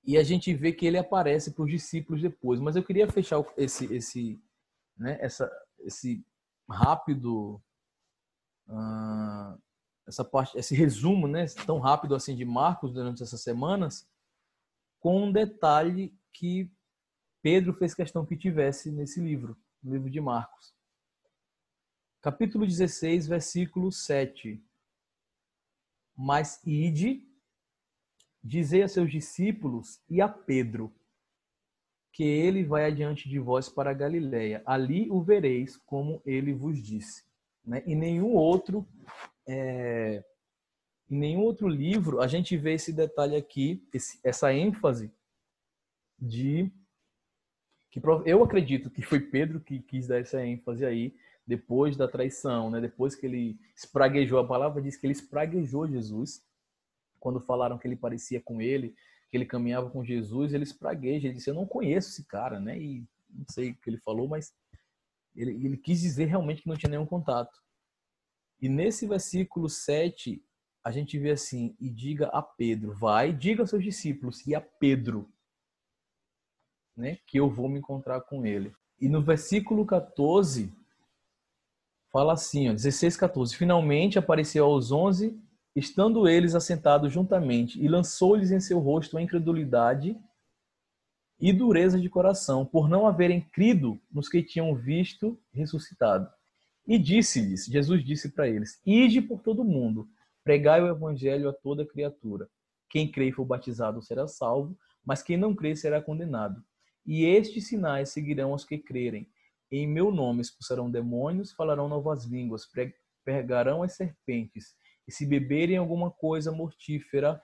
e 0.07 0.16
a 0.16 0.22
gente 0.22 0.54
vê 0.54 0.72
que 0.72 0.86
ele 0.86 0.96
aparece 0.96 1.50
para 1.50 1.64
os 1.64 1.70
discípulos 1.70 2.22
depois. 2.22 2.61
Mas 2.61 2.76
eu 2.76 2.84
queria 2.84 3.11
fechar 3.11 3.44
esse, 3.57 3.92
esse, 3.92 4.40
né, 4.96 5.18
essa, 5.20 5.50
esse 5.80 6.24
rápido, 6.70 7.61
uh, 8.68 9.61
essa 10.07 10.24
parte, 10.24 10.57
esse 10.57 10.76
resumo, 10.76 11.26
né, 11.26 11.46
tão 11.66 11.80
rápido 11.80 12.14
assim 12.14 12.36
de 12.36 12.44
Marcos 12.44 12.92
durante 12.92 13.20
essas 13.20 13.40
semanas, 13.42 14.09
com 15.00 15.24
um 15.24 15.32
detalhe 15.32 16.16
que 16.32 16.70
Pedro 17.42 17.74
fez 17.74 17.92
questão 17.92 18.24
que 18.24 18.36
tivesse 18.36 18.92
nesse 18.92 19.20
livro, 19.20 19.59
no 19.82 19.92
livro 19.92 20.09
de 20.09 20.20
Marcos. 20.20 20.72
Capítulo 22.22 22.64
16, 22.64 23.26
versículo 23.26 23.90
7. 23.90 24.64
Mas 26.16 26.61
ide 26.64 27.26
Dizei 28.47 28.82
a 28.82 28.88
seus 28.88 29.11
discípulos 29.11 30.01
e 30.09 30.20
a 30.20 30.28
Pedro 30.28 30.94
que 32.12 32.22
ele 32.22 32.62
vai 32.62 32.84
adiante 32.84 33.28
de 33.28 33.40
vós 33.40 33.68
para 33.68 33.92
Galiléia. 33.92 34.62
Ali 34.64 35.11
o 35.11 35.20
vereis, 35.20 35.76
como 35.76 36.22
ele 36.24 36.55
vos 36.55 36.80
disse. 36.80 37.24
Né? 37.64 37.82
E 37.84 37.97
nenhum 37.97 38.34
outro, 38.34 38.86
é... 39.49 40.24
em 41.11 41.18
nenhum 41.18 41.40
outro 41.40 41.66
livro 41.66 42.20
a 42.20 42.28
gente 42.28 42.57
vê 42.57 42.74
esse 42.74 42.92
detalhe 42.92 43.34
aqui, 43.34 43.84
esse, 43.92 44.20
essa 44.22 44.55
ênfase 44.55 45.11
de 46.16 46.70
que 47.90 48.01
eu 48.26 48.44
acredito 48.44 48.90
que 48.90 49.03
foi 49.03 49.18
Pedro 49.18 49.59
que 49.59 49.80
quis 49.80 50.07
dar 50.07 50.20
essa 50.20 50.47
ênfase 50.47 50.86
aí 50.86 51.16
depois 51.44 51.97
da 51.97 52.07
traição, 52.07 52.70
né? 52.70 52.80
Depois 52.80 53.16
que 53.16 53.26
ele 53.26 53.59
espraguejou 53.74 54.38
a 54.38 54.47
palavra 54.47 54.80
diz 54.80 54.97
que 54.97 55.05
ele 55.05 55.12
espraguejou 55.12 55.88
Jesus 55.88 56.47
quando 57.27 57.41
falaram 57.41 57.77
que 57.77 57.89
ele 57.89 57.97
parecia 57.97 58.41
com 58.41 58.62
ele, 58.62 58.95
que 59.29 59.37
ele 59.37 59.45
caminhava 59.45 59.91
com 59.91 60.05
Jesus, 60.05 60.55
ele 60.55 60.62
espragueja, 60.62 61.27
ele 61.27 61.35
disse, 61.35 61.51
eu 61.51 61.55
não 61.55 61.66
conheço 61.66 62.11
esse 62.11 62.24
cara, 62.24 62.61
né? 62.61 62.79
E 62.81 63.05
não 63.29 63.45
sei 63.51 63.72
o 63.72 63.74
que 63.74 63.91
ele 63.91 63.99
falou, 63.99 64.29
mas 64.29 64.55
ele, 65.35 65.51
ele 65.66 65.77
quis 65.77 66.01
dizer 66.01 66.27
realmente 66.27 66.62
que 66.62 66.68
não 66.68 66.77
tinha 66.77 66.89
nenhum 66.89 67.05
contato. 67.05 67.61
E 68.62 68.68
nesse 68.68 69.09
versículo 69.09 69.68
7, 69.68 70.41
a 70.85 70.93
gente 70.93 71.18
vê 71.18 71.33
assim, 71.33 71.74
e 71.81 71.91
diga 71.91 72.29
a 72.29 72.41
Pedro, 72.41 72.95
vai, 72.95 73.33
diga 73.33 73.61
aos 73.64 73.70
seus 73.70 73.83
discípulos, 73.83 74.47
e 74.47 74.55
a 74.55 74.61
Pedro, 74.61 75.29
né, 76.97 77.18
que 77.27 77.41
eu 77.41 77.51
vou 77.51 77.68
me 77.68 77.81
encontrar 77.81 78.20
com 78.20 78.47
ele. 78.47 78.72
E 79.01 79.09
no 79.09 79.20
versículo 79.20 79.85
14, 79.85 80.72
fala 82.12 82.35
assim, 82.35 82.68
ó, 82.68 82.72
16, 82.72 83.16
14. 83.16 83.57
Finalmente 83.57 84.16
apareceu 84.16 84.64
aos 84.64 84.93
onze, 84.93 85.37
estando 85.77 86.27
eles 86.27 86.55
assentados 86.55 87.12
juntamente, 87.12 87.79
e 87.79 87.87
lançou-lhes 87.87 88.51
em 88.51 88.59
seu 88.59 88.79
rosto 88.79 89.18
a 89.18 89.22
incredulidade 89.22 90.18
e 91.39 91.53
dureza 91.53 92.01
de 92.01 92.09
coração, 92.09 92.64
por 92.64 92.89
não 92.89 93.07
haverem 93.07 93.43
crido 93.43 94.01
nos 94.11 94.27
que 94.27 94.43
tinham 94.43 94.74
visto 94.74 95.39
ressuscitado. 95.53 96.29
E 96.89 96.99
disse-lhes, 96.99 97.66
Jesus 97.66 98.03
disse 98.03 98.31
para 98.31 98.49
eles: 98.49 98.81
Ide 98.87 99.20
por 99.20 99.43
todo 99.43 99.61
o 99.61 99.64
mundo, 99.64 100.09
pregai 100.43 100.81
o 100.81 100.89
evangelho 100.89 101.47
a 101.47 101.53
toda 101.53 101.85
criatura. 101.85 102.49
Quem 102.89 103.11
crê 103.11 103.29
e 103.29 103.33
for 103.33 103.45
batizado 103.45 104.01
será 104.01 104.27
salvo, 104.27 104.79
mas 105.05 105.22
quem 105.22 105.37
não 105.37 105.55
crê 105.55 105.77
será 105.77 106.01
condenado. 106.01 106.64
E 107.05 107.24
estes 107.24 107.68
sinais 107.68 108.09
seguirão 108.09 108.53
os 108.53 108.64
que 108.64 108.79
crerem. 108.79 109.29
Em 109.70 109.87
meu 109.87 110.11
nome 110.11 110.41
expulsarão 110.41 110.91
demônios, 110.91 111.53
falarão 111.53 111.89
novas 111.89 112.24
línguas, 112.24 112.66
pregarão 113.24 113.83
as 113.83 113.95
serpentes, 113.95 114.74
e 115.07 115.12
se 115.12 115.26
beberem 115.26 115.76
alguma 115.76 116.11
coisa 116.11 116.50
mortífera, 116.50 117.42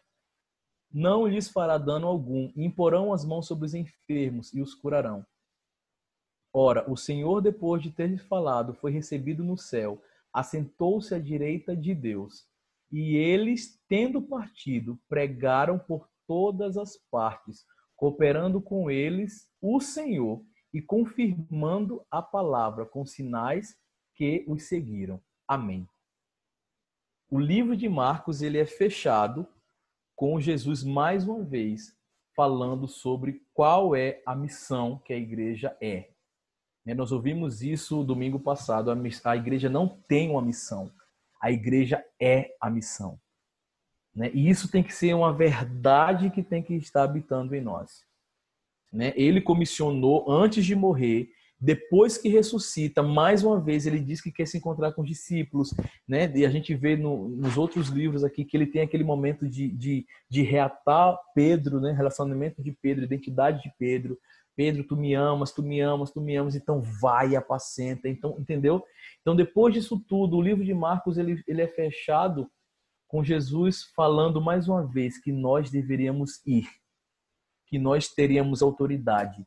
não 0.93 1.27
lhes 1.27 1.49
fará 1.49 1.79
dano 1.79 2.07
algum, 2.07 2.53
imporão 2.55 3.13
as 3.13 3.25
mãos 3.25 3.47
sobre 3.47 3.67
os 3.67 3.75
enfermos 3.75 4.53
e 4.53 4.61
os 4.61 4.75
curarão. 4.75 5.25
Ora, 6.53 6.91
o 6.91 6.97
Senhor, 6.97 7.41
depois 7.41 7.83
de 7.83 7.91
ter 7.91 8.19
falado, 8.29 8.75
foi 8.75 8.93
recebido 8.93 9.43
no 9.43 9.57
céu, 9.57 10.03
assentou-se 10.33 11.15
à 11.15 11.19
direita 11.19 11.75
de 11.75 11.95
Deus. 11.95 12.47
E 12.91 13.17
eles, 13.17 13.81
tendo 13.89 14.21
partido, 14.21 15.01
pregaram 15.09 15.79
por 15.79 16.11
todas 16.27 16.77
as 16.77 16.99
partes, 17.11 17.65
cooperando 17.97 18.61
com 18.61 18.91
eles 18.91 19.49
o 19.63 19.81
Senhor 19.81 20.45
e 20.75 20.83
confirmando 20.83 22.05
a 22.11 22.21
palavra 22.21 22.85
com 22.85 23.07
sinais 23.07 23.75
que 24.15 24.45
os 24.47 24.65
seguiram. 24.65 25.23
Amém. 25.49 25.89
O 27.33 27.41
livro 27.41 27.75
de 27.75 27.89
Marcos 27.89 28.43
ele 28.43 28.59
é 28.59 28.67
fechado 28.67 29.49
com 30.15 30.39
Jesus 30.39 30.85
mais 30.85 31.27
uma 31.27 31.43
vez 31.43 31.97
falando 32.37 32.87
sobre 32.87 33.41
qual 33.55 33.97
é 33.97 34.21
a 34.27 34.37
missão 34.37 34.99
que 34.99 35.15
a 35.15 35.17
igreja 35.17 35.75
é. 35.81 36.11
Né, 36.85 36.93
nós 36.93 37.11
ouvimos 37.11 37.63
isso 37.63 38.05
domingo 38.05 38.39
passado. 38.39 38.91
A 39.25 39.35
igreja 39.35 39.71
não 39.71 39.89
tem 39.89 40.29
uma 40.29 40.43
missão, 40.43 40.93
a 41.41 41.51
igreja 41.51 42.05
é 42.21 42.55
a 42.61 42.69
missão. 42.69 43.19
Né? 44.15 44.31
E 44.35 44.51
isso 44.51 44.71
tem 44.71 44.83
que 44.83 44.95
ser 44.95 45.15
uma 45.15 45.33
verdade 45.33 46.29
que 46.29 46.43
tem 46.43 46.63
que 46.63 46.75
estar 46.75 47.03
habitando 47.03 47.55
em 47.55 47.63
nós. 47.63 48.05
Né? 48.93 49.15
Ele 49.17 49.41
comissionou 49.41 50.31
antes 50.31 50.67
de 50.67 50.77
morrer 50.77 51.31
depois 51.65 52.19
que 52.19 52.29
ressuscita, 52.29 53.05
mais 53.05 53.45
uma 53.45 53.61
vez, 53.61 53.87
ele 53.87 54.01
diz 54.01 54.21
que 54.21 54.33
quer 54.33 54.47
se 54.47 54.59
encontrar 54.59 54.91
com 54.91 55.03
os 55.03 55.09
discípulos, 55.09 55.73
né? 56.09 56.29
E 56.35 56.45
a 56.45 56.51
gente 56.51 56.75
vê 56.75 56.97
no, 56.97 57.29
nos 57.29 57.57
outros 57.57 57.87
livros 57.87 58.25
aqui 58.25 58.45
que 58.45 58.57
ele 58.57 58.67
tem 58.67 58.83
aquele 58.83 59.05
momento 59.05 59.49
de, 59.49 59.69
de, 59.69 60.05
de 60.29 60.43
reatar 60.43 61.17
Pedro, 61.37 61.81
né? 61.81 61.93
Relacionamento 61.93 62.61
de 62.61 62.73
Pedro, 62.73 63.05
identidade 63.05 63.63
de 63.63 63.73
Pedro. 63.79 64.19
Pedro, 64.57 64.83
tu 64.83 64.97
me 64.97 65.15
amas, 65.15 65.53
tu 65.53 65.63
me 65.63 65.81
amas, 65.81 66.11
tu 66.11 66.21
me 66.21 66.35
amas, 66.35 66.57
então 66.57 66.83
vai, 67.01 67.37
apacenta. 67.37 68.09
Então, 68.09 68.37
entendeu? 68.41 68.83
Então, 69.21 69.37
depois 69.37 69.73
disso 69.73 70.05
tudo, 70.09 70.39
o 70.39 70.43
livro 70.43 70.65
de 70.65 70.75
Marcos 70.75 71.17
ele, 71.17 71.41
ele 71.47 71.63
é 71.63 71.69
fechado 71.69 72.51
com 73.07 73.23
Jesus 73.23 73.85
falando 73.95 74.41
mais 74.41 74.67
uma 74.67 74.85
vez 74.85 75.17
que 75.17 75.31
nós 75.31 75.71
deveríamos 75.71 76.45
ir, 76.45 76.67
que 77.69 77.79
nós 77.79 78.09
teríamos 78.09 78.63
autoridade, 78.63 79.47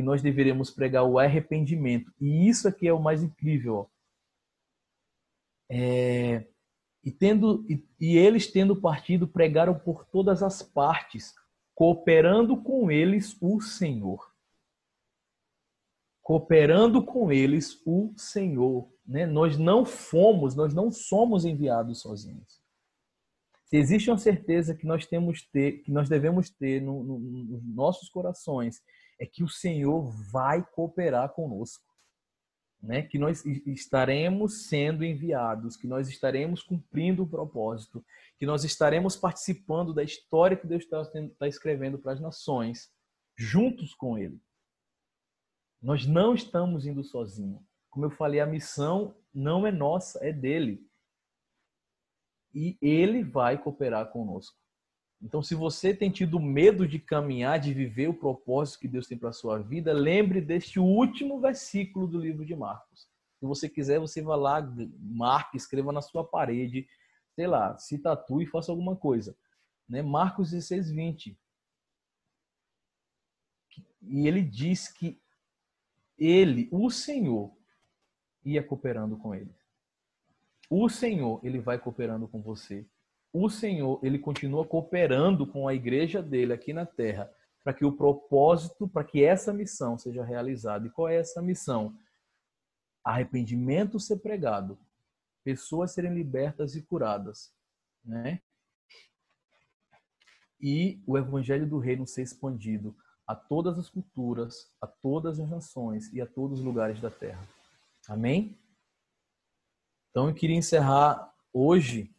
que 0.00 0.02
nós 0.02 0.22
deveríamos 0.22 0.70
pregar 0.70 1.04
o 1.04 1.18
arrependimento. 1.18 2.10
E 2.18 2.48
isso 2.48 2.66
aqui 2.66 2.88
é 2.88 2.92
o 2.92 2.98
mais 2.98 3.22
incrível. 3.22 3.90
É, 5.68 6.46
e, 7.04 7.10
tendo, 7.10 7.66
e, 7.68 7.84
e 8.00 8.16
eles, 8.16 8.50
tendo 8.50 8.80
partido, 8.80 9.28
pregaram 9.28 9.78
por 9.78 10.06
todas 10.06 10.42
as 10.42 10.62
partes, 10.62 11.34
cooperando 11.74 12.56
com 12.56 12.90
eles 12.90 13.36
o 13.42 13.60
Senhor. 13.60 14.32
Cooperando 16.22 17.04
com 17.04 17.30
eles 17.30 17.82
o 17.84 18.14
Senhor. 18.16 18.88
Né? 19.06 19.26
Nós 19.26 19.58
não 19.58 19.84
fomos, 19.84 20.54
nós 20.54 20.72
não 20.72 20.90
somos 20.90 21.44
enviados 21.44 22.00
sozinhos. 22.00 22.58
Se 23.66 23.76
existe 23.76 24.10
uma 24.10 24.18
certeza 24.18 24.74
que 24.74 24.86
nós 24.86 25.06
temos 25.06 25.42
ter, 25.42 25.82
que 25.82 25.92
nós 25.92 26.08
devemos 26.08 26.48
ter 26.48 26.80
no, 26.80 27.04
no, 27.04 27.18
nos 27.18 27.62
nossos 27.74 28.08
corações, 28.08 28.82
é 29.20 29.26
que 29.26 29.44
o 29.44 29.48
Senhor 29.48 30.10
vai 30.32 30.66
cooperar 30.74 31.28
conosco. 31.34 31.84
Né? 32.82 33.02
Que 33.02 33.18
nós 33.18 33.44
estaremos 33.44 34.66
sendo 34.66 35.04
enviados, 35.04 35.76
que 35.76 35.86
nós 35.86 36.08
estaremos 36.08 36.62
cumprindo 36.62 37.24
o 37.24 37.28
propósito, 37.28 38.02
que 38.38 38.46
nós 38.46 38.64
estaremos 38.64 39.16
participando 39.16 39.92
da 39.92 40.02
história 40.02 40.56
que 40.56 40.66
Deus 40.66 40.84
está, 40.84 41.46
escrevendo 41.46 41.98
para 41.98 42.12
as 42.12 42.20
nações, 42.20 42.90
juntos 43.36 43.94
com 43.94 44.16
Ele. 44.16 44.40
Nós 45.82 46.06
não 46.06 46.34
estamos 46.34 46.86
indo 46.86 47.04
sozinhos. 47.04 47.62
Como 47.90 48.06
eu 48.06 48.10
falei, 48.10 48.40
a 48.40 48.46
missão 48.46 49.14
não 49.34 49.66
é 49.66 49.72
nossa, 49.72 50.18
é 50.24 50.32
dele. 50.32 50.82
E 52.54 52.78
ele 52.80 53.22
vai 53.22 53.62
cooperar 53.62 54.10
conosco. 54.10 54.59
Então, 55.22 55.42
se 55.42 55.54
você 55.54 55.92
tem 55.92 56.10
tido 56.10 56.40
medo 56.40 56.88
de 56.88 56.98
caminhar, 56.98 57.60
de 57.60 57.74
viver 57.74 58.08
o 58.08 58.14
propósito 58.14 58.80
que 58.80 58.88
Deus 58.88 59.06
tem 59.06 59.18
para 59.18 59.28
a 59.28 59.34
sua 59.34 59.58
vida, 59.58 59.92
lembre 59.92 60.40
deste 60.40 60.80
último 60.80 61.38
versículo 61.38 62.06
do 62.06 62.18
livro 62.18 62.44
de 62.44 62.56
Marcos. 62.56 63.06
Se 63.38 63.46
você 63.46 63.68
quiser, 63.68 63.98
você 64.00 64.22
vá 64.22 64.34
lá, 64.34 64.62
marque, 64.98 65.58
escreva 65.58 65.92
na 65.92 66.00
sua 66.00 66.24
parede, 66.24 66.88
sei 67.34 67.46
lá, 67.46 67.76
se 67.78 67.98
tatue 67.98 68.44
e 68.44 68.46
faça 68.46 68.72
alguma 68.72 68.96
coisa. 68.96 69.36
Né? 69.88 70.02
Marcos 70.02 70.50
16, 70.50 70.90
20. 70.90 71.38
E 74.02 74.26
ele 74.26 74.42
diz 74.42 74.88
que 74.88 75.20
ele, 76.16 76.68
o 76.72 76.90
Senhor, 76.90 77.54
ia 78.42 78.62
cooperando 78.62 79.18
com 79.18 79.34
ele. 79.34 79.54
O 80.68 80.88
Senhor, 80.88 81.40
ele 81.42 81.58
vai 81.58 81.78
cooperando 81.78 82.26
com 82.26 82.40
você 82.40 82.86
o 83.32 83.48
Senhor, 83.48 84.00
ele 84.02 84.18
continua 84.18 84.66
cooperando 84.66 85.46
com 85.46 85.68
a 85.68 85.74
igreja 85.74 86.22
dele 86.22 86.52
aqui 86.52 86.72
na 86.72 86.84
terra, 86.84 87.32
para 87.62 87.72
que 87.72 87.84
o 87.84 87.92
propósito, 87.92 88.88
para 88.88 89.04
que 89.04 89.22
essa 89.22 89.52
missão 89.52 89.96
seja 89.96 90.24
realizada. 90.24 90.86
E 90.86 90.90
qual 90.90 91.08
é 91.08 91.16
essa 91.16 91.40
missão? 91.40 91.96
Arrependimento 93.04 94.00
ser 94.00 94.16
pregado, 94.16 94.78
pessoas 95.44 95.92
serem 95.92 96.12
libertas 96.12 96.74
e 96.74 96.82
curadas, 96.82 97.52
né? 98.04 98.40
E 100.60 101.02
o 101.06 101.16
evangelho 101.16 101.66
do 101.66 101.78
reino 101.78 102.06
ser 102.06 102.22
expandido 102.22 102.94
a 103.26 103.34
todas 103.34 103.78
as 103.78 103.88
culturas, 103.88 104.74
a 104.80 104.86
todas 104.86 105.38
as 105.38 105.48
nações 105.48 106.12
e 106.12 106.20
a 106.20 106.26
todos 106.26 106.58
os 106.58 106.64
lugares 106.64 107.00
da 107.00 107.10
terra. 107.10 107.46
Amém? 108.08 108.58
Então 110.10 110.28
eu 110.28 110.34
queria 110.34 110.56
encerrar 110.56 111.32
hoje 111.52 112.12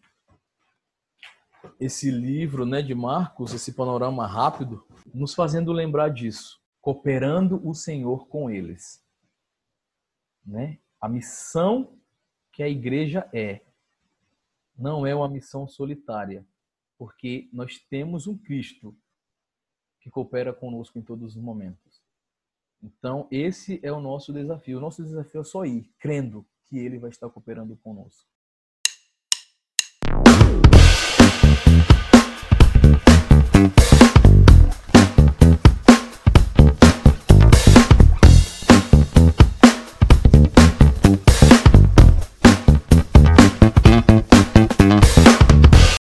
esse 1.79 2.09
livro 2.09 2.65
né, 2.65 2.81
de 2.81 2.93
Marcos, 2.95 3.53
esse 3.53 3.73
panorama 3.73 4.25
rápido, 4.27 4.85
nos 5.13 5.33
fazendo 5.33 5.71
lembrar 5.71 6.09
disso, 6.09 6.61
cooperando 6.79 7.61
o 7.67 7.73
Senhor 7.73 8.27
com 8.27 8.49
eles. 8.49 9.03
Né? 10.45 10.79
A 10.99 11.07
missão 11.07 11.97
que 12.51 12.63
a 12.63 12.69
igreja 12.69 13.29
é, 13.33 13.61
não 14.77 15.05
é 15.05 15.15
uma 15.15 15.29
missão 15.29 15.67
solitária, 15.67 16.45
porque 16.97 17.49
nós 17.51 17.77
temos 17.77 18.27
um 18.27 18.37
Cristo 18.37 18.95
que 19.99 20.09
coopera 20.09 20.53
conosco 20.53 20.97
em 20.97 21.01
todos 21.01 21.35
os 21.35 21.41
momentos. 21.41 22.01
Então, 22.81 23.27
esse 23.29 23.79
é 23.83 23.91
o 23.91 24.01
nosso 24.01 24.33
desafio. 24.33 24.79
O 24.79 24.81
nosso 24.81 25.03
desafio 25.03 25.41
é 25.41 25.43
só 25.43 25.65
ir, 25.65 25.91
crendo 25.99 26.45
que 26.67 26.77
ele 26.77 26.97
vai 26.97 27.11
estar 27.11 27.29
cooperando 27.29 27.77
conosco. 27.77 28.27